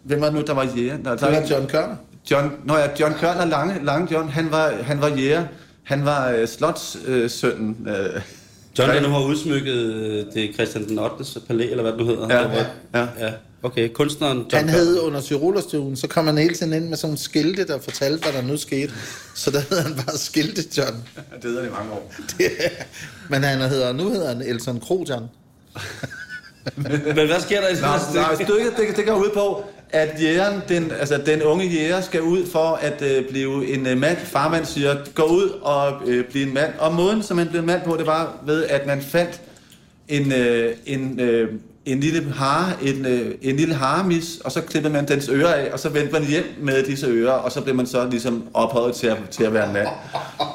hvem 0.03 0.19
var 0.21 0.25
det 0.25 0.35
nu, 0.35 0.41
der 0.41 0.53
var 0.53 0.67
jæger? 0.77 0.97
Der, 0.97 1.11
Det 1.11 1.21
var 1.21 1.47
John 1.51 1.67
Kørner. 1.67 1.95
John, 2.31 2.51
nå 2.65 2.77
ja, 2.77 2.87
John 2.99 3.13
Kørner, 3.13 3.45
Lange, 3.45 3.85
Lange 3.85 4.13
John, 4.13 4.29
han 4.29 4.51
var, 4.51 4.69
han 4.81 5.01
var 5.01 5.07
jæger. 5.07 5.43
Han 5.83 6.05
var 6.05 6.31
øh, 6.31 6.47
slotssønnen. 6.47 7.87
Øh, 7.89 8.21
John, 8.79 8.89
der 8.91 9.01
nu 9.01 9.07
har 9.07 9.23
udsmykket 9.25 9.75
øh, 9.93 10.25
det 10.33 10.53
Christian 10.53 10.87
den 10.87 10.99
8. 10.99 11.23
palæ, 11.47 11.69
eller 11.69 11.81
hvad 11.83 11.91
det 11.91 11.99
nu 11.99 12.05
hedder. 12.05 12.35
Ja, 12.35 12.47
var- 12.47 12.99
ja. 12.99 13.07
ja. 13.27 13.31
Okay, 13.63 13.89
kunstneren 13.93 14.37
John 14.37 14.53
Han 14.53 14.69
havde 14.69 15.01
under 15.01 15.21
Tyrolerstuen, 15.21 15.95
så 15.95 16.07
kom 16.07 16.25
han 16.25 16.37
hele 16.37 16.53
tiden 16.55 16.73
ind 16.73 16.87
med 16.89 16.97
sådan 16.97 17.07
nogle 17.07 17.17
skilte, 17.17 17.67
der 17.67 17.79
fortalte, 17.79 18.23
hvad 18.23 18.41
der 18.41 18.47
nu 18.47 18.57
skete. 18.57 18.93
Så 19.35 19.51
der 19.51 19.59
hed 19.69 19.81
han 19.81 19.95
bare 19.95 20.17
Skilte 20.17 20.63
John. 20.77 21.03
det 21.15 21.43
hedder 21.43 21.61
det 21.61 21.69
i 21.69 21.71
mange 21.71 21.91
år. 21.91 22.13
Men 23.29 23.43
han 23.43 23.61
hedder, 23.61 23.93
nu 23.93 24.09
hedder 24.09 24.27
han 24.27 24.41
Elton 24.41 24.79
Kro 24.79 25.05
John. 25.09 25.25
Men 27.15 27.27
hvad 27.27 27.41
sker 27.41 27.61
der 27.61 27.67
i 27.67 27.73
Nej, 27.81 27.99
nej, 28.13 28.35
stykket 28.35 28.73
det, 28.77 28.97
det 28.97 29.05
går 29.05 29.15
ud 29.15 29.29
på, 29.33 29.63
at 29.89 30.21
jægeren, 30.21 30.61
den, 30.69 30.91
altså 30.91 31.21
den 31.25 31.43
unge 31.43 31.65
jæger 31.65 32.01
skal 32.01 32.21
ud 32.21 32.45
for 32.45 32.75
at 32.75 33.01
øh, 33.01 33.29
blive 33.29 33.67
en 33.73 33.87
øh, 33.87 33.97
mand. 33.97 34.17
Farmand 34.17 34.65
siger, 34.65 34.95
gå 35.13 35.23
ud 35.23 35.49
og 35.61 36.01
øh, 36.05 36.25
blive 36.25 36.47
en 36.47 36.53
mand. 36.53 36.73
Og 36.79 36.93
måden, 36.93 37.23
som 37.23 37.37
man 37.37 37.47
blev 37.47 37.59
en 37.59 37.65
mand 37.67 37.81
på, 37.81 37.97
det 37.97 38.05
var 38.05 38.37
ved, 38.45 38.63
at 38.63 38.87
man 38.87 39.01
fandt 39.01 39.41
en, 40.07 40.31
øh, 40.31 40.75
en, 40.85 41.19
øh, 41.19 41.49
en 41.87 41.99
lille 41.99 42.33
hare, 42.33 42.73
en, 42.81 43.05
øh, 43.05 43.35
en 43.41 43.55
lille 43.55 43.73
haremis, 43.73 44.37
og 44.45 44.51
så 44.51 44.61
klippede 44.61 44.93
man 44.93 45.07
dens 45.07 45.29
ører 45.29 45.53
af, 45.53 45.69
og 45.73 45.79
så 45.79 45.89
vendte 45.89 46.13
man 46.13 46.23
hjem 46.23 46.45
med 46.61 46.83
disse 46.83 47.07
ører, 47.07 47.31
og 47.31 47.51
så 47.51 47.61
blev 47.61 47.75
man 47.75 47.87
så 47.87 48.09
ligesom 48.09 48.43
ophøjet 48.53 48.95
til 48.95 49.07
at, 49.07 49.17
til 49.31 49.43
at 49.43 49.53
være 49.53 49.67
en 49.67 49.73
mand. 49.73 49.87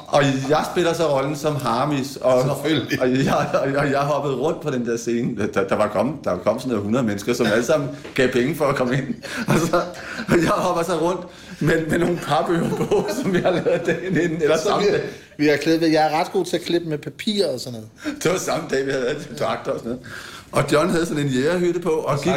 Og 0.07 0.23
jeg 0.49 0.65
spiller 0.71 0.93
så 0.93 1.17
rollen 1.17 1.35
som 1.35 1.55
haremis, 1.55 2.17
og, 2.21 2.33
og, 2.33 3.25
jeg, 3.25 3.49
og, 3.53 3.77
og 3.77 3.91
jeg 3.91 3.99
hoppede 3.99 4.35
rundt 4.35 4.61
på 4.61 4.69
den 4.69 4.85
der 4.85 4.97
scene. 4.97 5.47
Der, 5.53 5.67
der 5.67 5.75
var 5.75 5.87
kommet, 5.87 6.15
der 6.23 6.31
var 6.31 6.37
kommet 6.37 6.61
sådan 6.61 6.69
noget 6.69 6.81
100 6.81 7.05
mennesker, 7.05 7.33
som 7.33 7.45
alle 7.45 7.65
sammen 7.65 7.89
gav 8.15 8.29
penge 8.29 8.55
for 8.55 8.65
at 8.65 8.75
komme 8.75 8.97
ind. 8.97 9.15
Og, 9.47 9.59
så, 9.59 9.81
og 10.27 10.37
jeg 10.43 10.49
hopper 10.49 10.83
så 10.83 10.99
rundt 10.99 11.21
med, 11.59 11.87
med 11.87 11.99
nogle 11.99 12.17
papører 12.17 12.69
på, 12.69 13.07
som 13.21 13.35
jeg 13.35 13.41
har 13.43 13.51
lavet 13.51 13.81
dagen 13.85 14.17
inden, 14.17 14.41
eller 14.41 14.57
samme 14.57 14.87
dag. 14.87 15.01
vi 15.37 15.47
har 15.47 15.57
klippet, 15.57 15.91
jeg 15.91 16.11
er 16.11 16.19
ret 16.19 16.31
god 16.31 16.45
til 16.45 16.57
at 16.57 16.63
klippe 16.63 16.89
med 16.89 16.97
papir 16.97 17.47
og 17.47 17.59
sådan 17.59 17.79
noget. 17.79 18.23
Det 18.23 18.31
var 18.31 18.37
samme 18.37 18.69
dag, 18.69 18.85
vi 18.85 18.91
havde 18.91 19.15
dragter 19.39 19.71
og 19.71 19.79
sådan 19.79 19.91
noget. 19.91 20.07
Og 20.53 20.63
John 20.71 20.89
havde 20.89 21.05
sådan 21.05 21.25
en 21.25 21.29
jægerhytte 21.31 21.79
på, 21.79 21.89
og 21.89 22.21
gik, 22.21 22.33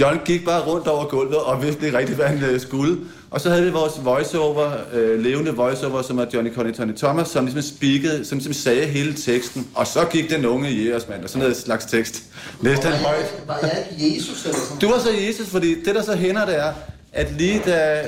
John 0.00 0.20
gik 0.24 0.44
bare 0.44 0.60
rundt 0.60 0.86
over 0.86 1.04
gulvet 1.04 1.36
og 1.36 1.62
vidste 1.62 1.86
ikke 1.86 1.98
rigtigt, 1.98 2.18
hvad 2.18 2.26
han 2.26 2.42
øh, 2.42 2.60
skulle. 2.60 2.98
Og 3.30 3.40
så 3.40 3.50
havde 3.50 3.64
vi 3.64 3.70
vores 3.70 3.92
voiceover, 4.04 4.72
øh, 4.94 5.20
levende 5.20 5.54
voiceover, 5.54 6.02
som 6.02 6.18
er 6.18 6.26
Johnny 6.34 6.54
Conny 6.54 6.74
Tony 6.74 6.96
Thomas, 6.96 7.28
som 7.28 7.44
ligesom 7.44 7.76
speakede, 7.76 8.24
som 8.24 8.38
ligesom 8.38 8.52
sagde 8.52 8.86
hele 8.86 9.14
teksten. 9.14 9.68
Og 9.74 9.86
så 9.86 10.04
gik 10.04 10.30
den 10.30 10.46
unge 10.46 10.70
jægersmand, 10.70 11.22
og 11.22 11.28
sådan 11.28 11.40
noget 11.40 11.56
slags 11.56 11.84
tekst. 11.84 12.22
Læste 12.60 12.88
han 12.88 13.04
højt. 13.04 13.34
Var 13.46 13.58
jeg 13.62 13.86
Jesus 13.98 14.44
eller 14.44 14.58
sådan 14.58 14.78
Du 14.78 14.88
var 14.88 14.98
så 14.98 15.10
Jesus, 15.28 15.48
fordi 15.48 15.82
det 15.84 15.94
der 15.94 16.02
så 16.02 16.14
hænder, 16.14 16.46
det 16.46 16.58
er, 16.58 16.72
at 17.12 17.32
lige 17.38 17.62
da, 17.66 18.02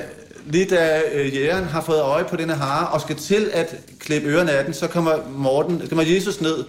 lige 0.45 0.65
da 0.65 1.01
øh, 1.13 1.35
jægeren 1.35 1.65
har 1.65 1.81
fået 1.81 2.01
øje 2.01 2.23
på 2.23 2.35
denne 2.35 2.53
hare, 2.53 2.87
og 2.87 3.01
skal 3.01 3.15
til 3.15 3.49
at 3.53 3.75
klippe 3.99 4.27
ørerne 4.29 4.51
af 4.51 4.65
den, 4.65 4.73
så 4.73 4.87
kommer 4.87 5.13
Morten, 5.29 5.81
kommer 5.89 6.03
Jesus 6.03 6.41
ned 6.41 6.63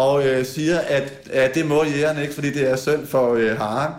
og 0.00 0.26
øh, 0.26 0.46
siger, 0.46 0.78
at, 0.78 1.12
at 1.32 1.54
det 1.54 1.66
må 1.66 1.84
jægeren 1.84 2.22
ikke, 2.22 2.34
fordi 2.34 2.50
det 2.50 2.70
er 2.70 2.76
synd 2.76 3.06
for 3.06 3.34
øh, 3.34 3.58
haren. 3.58 3.92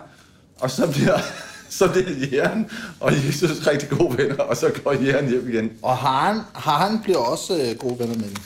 Og 0.60 0.70
så 0.70 0.86
bliver, 0.86 1.18
så 1.78 1.88
bliver 1.88 2.10
jægeren 2.10 2.70
og 3.00 3.12
Jesus 3.26 3.66
rigtig 3.66 3.88
gode 3.88 4.18
venner, 4.18 4.36
og 4.36 4.56
så 4.56 4.70
går 4.84 4.92
jægeren 4.92 5.28
hjem 5.28 5.48
igen. 5.48 5.72
Og 5.82 5.96
Haren, 5.96 6.40
Haren 6.54 7.02
bliver 7.02 7.18
også 7.18 7.56
øh, 7.56 7.78
gode 7.78 7.98
venner 7.98 8.14
med 8.14 8.24
dem. 8.24 8.36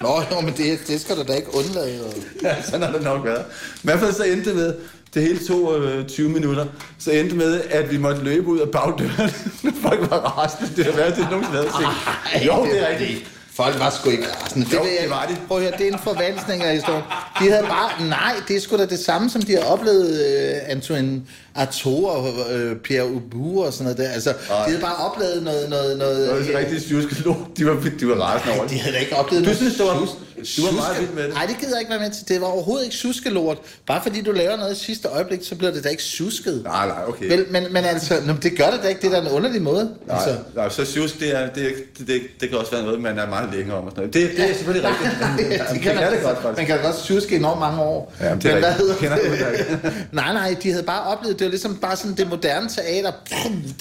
Nå, 0.00 0.22
jo, 0.32 0.40
men 0.40 0.54
det, 0.56 0.78
det 0.86 1.00
skal 1.00 1.16
du 1.16 1.22
da 1.22 1.32
ikke 1.32 1.54
undlade. 1.54 2.00
Ja, 2.42 2.62
sådan 2.62 2.82
har 2.82 2.92
det 2.92 3.02
nok 3.02 3.24
været. 3.24 3.44
I 3.74 3.80
hvert 3.82 4.00
fald 4.00 4.12
så 4.12 4.24
endte 4.24 4.50
det 4.50 4.56
med, 4.56 4.74
det 5.14 5.22
hele 5.22 5.46
tog 5.46 5.80
øh, 5.80 6.06
20 6.06 6.28
minutter, 6.28 6.66
så 6.98 7.10
endte 7.10 7.36
med, 7.36 7.60
at 7.70 7.90
vi 7.90 7.96
måtte 7.96 8.22
løbe 8.22 8.46
ud 8.46 8.58
af 8.58 8.70
bagdøren. 8.70 9.30
Folk 9.88 10.10
var 10.10 10.18
rasende. 10.18 10.76
Det 10.76 10.84
har 10.84 10.92
været 10.92 11.16
det 11.16 11.26
nogensinde 11.30 11.56
havde 11.56 11.70
set. 11.70 12.46
Jo, 12.46 12.64
det 12.64 12.82
er 12.82 12.88
rigtigt. 12.88 13.33
Folk 13.56 13.78
var 13.78 13.90
sgu 13.90 14.10
ikke 14.10 14.24
rasende. 14.42 14.66
Jo, 14.72 14.82
vil 14.82 14.90
jeg- 14.92 15.02
det 15.02 15.10
var 15.10 15.26
de. 15.30 15.36
Prøv 15.48 15.56
at 15.58 15.62
høre, 15.62 15.72
det 15.78 15.88
er 15.88 15.92
en 15.92 15.98
forvanskning 16.04 16.62
af 16.62 16.74
historien. 16.74 17.02
De 17.40 17.48
havde 17.50 17.62
bare, 17.68 18.06
nej, 18.08 18.34
det 18.48 18.56
er 18.56 18.60
sgu 18.60 18.76
da 18.76 18.86
det 18.86 18.98
samme, 18.98 19.30
som 19.30 19.42
de 19.42 19.52
har 19.52 19.62
oplevet 19.64 20.10
øh, 20.26 20.54
Antoine 20.66 21.22
Artaud 21.54 22.04
og 22.04 22.28
øh, 22.54 22.76
Pierre 22.76 23.10
Ubu 23.12 23.64
og 23.64 23.72
sådan 23.72 23.84
noget 23.84 23.98
der. 23.98 24.08
Altså, 24.08 24.30
de 24.30 24.36
havde 24.50 24.78
bare 24.80 24.96
oplevet 24.96 25.42
noget... 25.42 25.70
noget, 25.70 25.98
noget 25.98 26.28
Det 26.28 26.36
var 26.38 26.52
så 26.52 26.58
rigtig 26.58 26.82
sjuske 26.88 27.14
lort. 27.22 27.36
De 27.56 27.66
var, 27.66 27.72
de 28.00 28.08
var 28.08 28.14
rasende 28.14 28.54
over 28.56 28.64
de 28.66 28.70
det. 28.74 28.80
havde 28.80 28.94
da 28.96 29.00
ikke 29.00 29.16
oplevet 29.16 29.44
Du 29.44 29.48
noget 29.48 29.56
synes, 29.58 29.74
det 29.74 29.86
var, 29.86 30.08
du 30.56 30.64
var 30.64 30.72
meget 30.72 31.00
vild 31.00 31.10
med 31.10 31.22
det. 31.24 31.34
Nej, 31.34 31.46
det 31.46 31.56
gider 31.58 31.70
jeg 31.72 31.80
ikke 31.80 31.90
være 31.90 32.00
med 32.00 32.10
til. 32.10 32.28
Det 32.28 32.40
var 32.40 32.46
overhovedet 32.46 32.84
ikke 32.84 32.96
suskelort. 32.96 33.58
Bare 33.86 34.02
fordi 34.02 34.22
du 34.22 34.32
laver 34.32 34.56
noget 34.56 34.76
i 34.76 34.84
sidste 34.84 35.08
øjeblik, 35.08 35.40
så 35.42 35.54
bliver 35.54 35.72
det 35.72 35.84
da 35.84 35.88
ikke 35.88 36.02
susket. 36.02 36.62
Nej, 36.64 36.86
nej, 36.88 36.98
okay. 37.08 37.28
Vel, 37.28 37.46
men, 37.50 37.72
men 37.72 37.84
altså, 37.84 38.14
nå, 38.26 38.32
men 38.32 38.42
det 38.42 38.58
gør 38.58 38.70
det 38.70 38.80
da 38.82 38.88
ikke. 38.88 39.00
Det 39.00 39.06
er 39.06 39.20
da 39.20 39.26
en 39.28 39.32
underlig 39.32 39.62
måde. 39.62 39.84
Nej, 40.06 40.16
Altså, 40.16 40.36
nej, 40.54 40.68
så 40.68 40.84
sjusk, 40.84 41.20
det, 41.20 41.36
er, 41.36 41.46
det, 41.50 41.74
det, 41.98 42.06
det, 42.06 42.22
det 42.40 42.48
kan 42.48 42.58
også 42.58 42.72
være 42.72 42.82
noget, 42.82 43.00
man 43.00 43.18
er 43.18 43.28
meget 43.28 43.54
længere 43.54 43.76
om. 43.78 43.84
Og 43.84 43.90
sådan 43.90 44.00
noget. 44.00 44.14
Det, 44.14 44.36
det 44.36 44.50
er 44.50 44.54
selvfølgelig 44.54 44.90
rigtigt. 44.90 45.10
det 45.50 45.60
det 45.72 45.80
kan 45.80 45.94
man, 45.94 46.12
det 46.12 46.22
godt, 46.22 46.42
faktisk. 46.42 46.56
man 46.56 46.66
kan 46.66 46.82
godt 46.82 46.96
suske 46.96 47.36
enormt 47.36 47.60
mange 47.60 47.80
år. 47.80 48.12
Ja, 48.20 48.30
men 48.30 48.42
det 48.42 48.50
er 48.52 48.58
hvad 48.58 48.72
hedder 48.72 48.94
Kender 48.94 49.16
det 49.16 49.80
nej, 50.12 50.32
nej, 50.32 50.56
de 50.62 50.70
havde 50.70 50.84
bare 50.84 51.02
oplevet, 51.02 51.38
det 51.38 51.44
var 51.44 51.50
ligesom 51.50 51.76
bare 51.76 51.96
sådan 51.96 52.16
det 52.16 52.28
moderne 52.28 52.68
teater, 52.68 53.12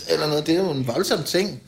eller 0.10 0.28
noget, 0.28 0.48
det 0.48 0.56
er 0.56 0.60
jo 0.60 0.72
en 0.72 0.88
voldsom 0.88 1.24
ting. 1.24 1.62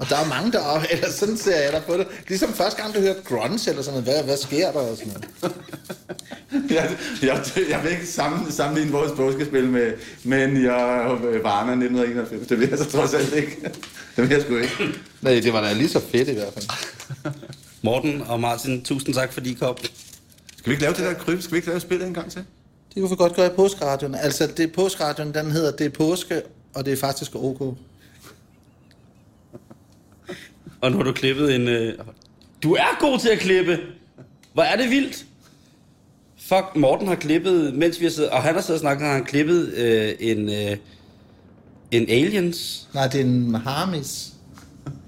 Og 0.00 0.08
der 0.08 0.16
er 0.16 0.28
mange 0.28 0.52
der 0.52 0.82
eller 0.90 1.10
sådan 1.10 1.36
ser 1.36 1.60
jeg 1.60 1.72
der 1.72 1.80
på 1.80 1.94
det. 1.96 2.06
Ligesom 2.28 2.52
første 2.52 2.82
gang, 2.82 2.94
du 2.94 3.00
hørte 3.00 3.20
grunge 3.24 3.70
eller 3.70 3.82
sådan 3.82 4.00
noget, 4.00 4.04
hvad, 4.04 4.24
hvad 4.24 4.36
sker 4.36 4.72
der 4.72 4.80
og 4.80 4.96
sådan 4.96 5.12
noget. 5.12 5.54
jeg, 6.76 6.96
jeg, 7.22 7.44
jeg 7.70 7.80
vil 7.82 7.92
ikke 7.92 8.06
sammen, 8.06 8.52
sammenligne 8.52 8.92
vores 8.92 9.12
påskespil 9.16 9.68
med, 9.68 9.92
og 10.70 11.26
øh, 11.26 11.44
Varna 11.44 11.72
1991. 11.72 12.46
Det 12.46 12.60
vil 12.60 12.68
jeg 12.68 12.78
så 12.78 12.90
trods 12.90 13.14
alt 13.14 13.34
ikke. 13.34 13.56
Det 14.16 14.24
vil 14.24 14.30
jeg 14.30 14.42
sgu 14.42 14.56
ikke. 14.56 15.00
Nej, 15.22 15.32
det 15.32 15.52
var 15.52 15.60
da 15.60 15.72
lige 15.72 15.88
så 15.88 16.00
fedt 16.00 16.28
i 16.28 16.34
hvert 16.34 16.52
fald. 16.52 16.66
Morten 17.82 18.22
og 18.22 18.40
Martin, 18.40 18.84
tusind 18.84 19.14
tak, 19.14 19.32
fordi 19.32 19.50
I 19.50 19.54
kom. 19.54 19.76
Skal 20.56 20.70
vi 20.70 20.70
ikke 20.70 20.82
lave 20.82 20.94
det 20.94 21.04
der 21.04 21.14
kryb? 21.14 21.42
Skal 21.42 21.52
vi 21.52 21.56
ikke 21.56 21.68
lave 21.68 21.80
spillet 21.80 22.06
en 22.06 22.14
gang 22.14 22.30
til? 22.30 22.44
Det 22.94 23.00
kunne 23.02 23.10
vi 23.10 23.16
godt 23.16 23.36
gøre 23.36 23.46
i 23.46 23.56
påskeradioen. 23.56 24.14
Altså, 24.14 24.46
det 24.46 24.60
er 24.60 24.72
påskeradioen, 24.74 25.34
den 25.34 25.50
hedder 25.50 25.70
Det 25.70 25.86
er 25.86 25.90
påske, 25.90 26.42
og 26.74 26.84
det 26.84 26.92
er 26.92 26.96
faktisk 26.96 27.34
ok. 27.34 27.76
Og 30.80 30.90
nu 30.90 30.96
har 30.96 31.04
du 31.04 31.12
klippet 31.12 31.54
en... 31.54 31.68
Øh... 31.68 31.94
Du 32.62 32.74
er 32.74 32.96
god 33.00 33.18
til 33.18 33.28
at 33.28 33.38
klippe! 33.38 33.78
Hvor 34.52 34.62
er 34.62 34.76
det 34.76 34.90
vildt! 34.90 35.24
Fuck, 36.40 36.64
Morten 36.76 37.08
har 37.08 37.14
klippet, 37.14 37.74
mens 37.74 38.00
vi 38.00 38.04
har 38.04 38.10
siddet... 38.10 38.30
Og 38.30 38.42
han 38.42 38.54
har 38.54 38.60
siddet 38.62 38.74
og 38.74 38.80
snakket, 38.80 39.06
har 39.06 39.14
han 39.14 39.24
klippet 39.24 39.68
øh, 39.74 40.12
en... 40.20 40.48
Øh, 40.48 40.76
en 41.90 42.08
aliens. 42.10 42.88
Nej, 42.94 43.06
det 43.08 43.20
er 43.20 43.24
en 43.24 43.54
harmis. 43.54 44.32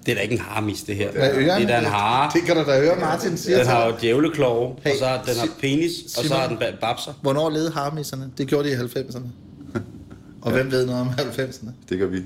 Det 0.07 0.13
er 0.13 0.17
da 0.17 0.21
ikke 0.23 0.33
en 0.35 0.41
harmis, 0.41 0.83
det 0.83 0.97
her. 0.97 1.13
Hvad 1.13 1.23
er 1.31 1.39
ørerne? 1.39 1.65
det 1.67 1.71
er 1.75 1.81
da 1.81 1.87
en 1.87 1.93
hare. 1.93 2.31
Det 2.35 2.43
kan 2.43 2.57
du 2.57 2.63
da 2.71 2.81
høre, 2.81 3.01
Martin 3.01 3.37
siger 3.37 3.59
Den 3.59 3.67
har 3.67 3.87
jo 3.87 3.95
djævleklove, 4.01 4.77
Hey, 4.85 4.91
og 4.93 4.97
så 4.99 5.07
har 5.07 5.23
den 5.23 5.37
har 5.37 5.49
penis, 5.61 5.93
og 6.19 6.25
så 6.25 6.35
har 6.35 6.49
den 6.49 6.57
ba- 6.57 6.81
babser. 6.81 7.13
Hvornår 7.23 7.51
levede 7.51 7.71
harmisserne? 7.71 8.31
Det 8.39 8.47
gjorde 8.49 8.69
de 8.69 8.73
i 8.75 8.77
90'erne. 8.77 9.27
Og 10.43 10.53
hvem 10.53 10.71
ved 10.71 10.87
noget 10.87 11.01
om 11.01 11.09
90'erne? 11.09 11.69
Det 11.89 11.99
gør 11.99 12.07
vi. 12.07 12.17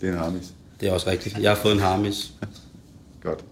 Det 0.00 0.08
er 0.08 0.12
en 0.12 0.18
harmis. 0.18 0.52
Det 0.80 0.88
er 0.88 0.92
også 0.92 1.10
rigtigt. 1.10 1.38
Jeg 1.38 1.50
har 1.50 1.56
fået 1.56 1.72
en 1.72 1.80
harmis. 1.80 2.32
Godt. 3.22 3.44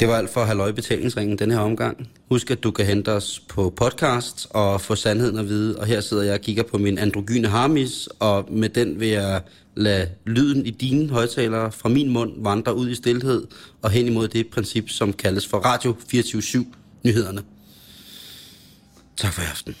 Det 0.00 0.08
var 0.08 0.16
alt 0.16 0.30
for 0.30 0.44
Halløj 0.44 0.72
Betalingsringen 0.72 1.38
den 1.38 1.50
her 1.50 1.58
omgang. 1.58 2.08
Husk, 2.30 2.50
at 2.50 2.62
du 2.62 2.70
kan 2.70 2.86
hente 2.86 3.12
os 3.12 3.42
på 3.48 3.70
podcast 3.76 4.46
og 4.50 4.80
få 4.80 4.94
sandheden 4.94 5.38
at 5.38 5.48
vide. 5.48 5.78
Og 5.78 5.86
her 5.86 6.00
sidder 6.00 6.22
jeg 6.22 6.34
og 6.34 6.40
kigger 6.40 6.62
på 6.62 6.78
min 6.78 6.98
androgyne 6.98 7.48
harmis, 7.48 8.08
og 8.18 8.48
med 8.52 8.68
den 8.68 9.00
vil 9.00 9.08
jeg 9.08 9.42
lade 9.74 10.08
lyden 10.26 10.66
i 10.66 10.70
dine 10.70 11.08
højtalere 11.08 11.72
fra 11.72 11.88
min 11.88 12.10
mund 12.10 12.32
vandre 12.42 12.74
ud 12.74 12.90
i 12.90 12.94
stilhed 12.94 13.46
og 13.82 13.90
hen 13.90 14.06
imod 14.06 14.28
det 14.28 14.46
princip, 14.46 14.88
som 14.88 15.12
kaldes 15.12 15.46
for 15.46 15.58
Radio 15.58 15.96
24-7 16.14 16.64
nyhederne. 17.04 17.42
Tak 19.16 19.32
for 19.32 19.42
i 19.42 19.46
aften. 19.50 19.76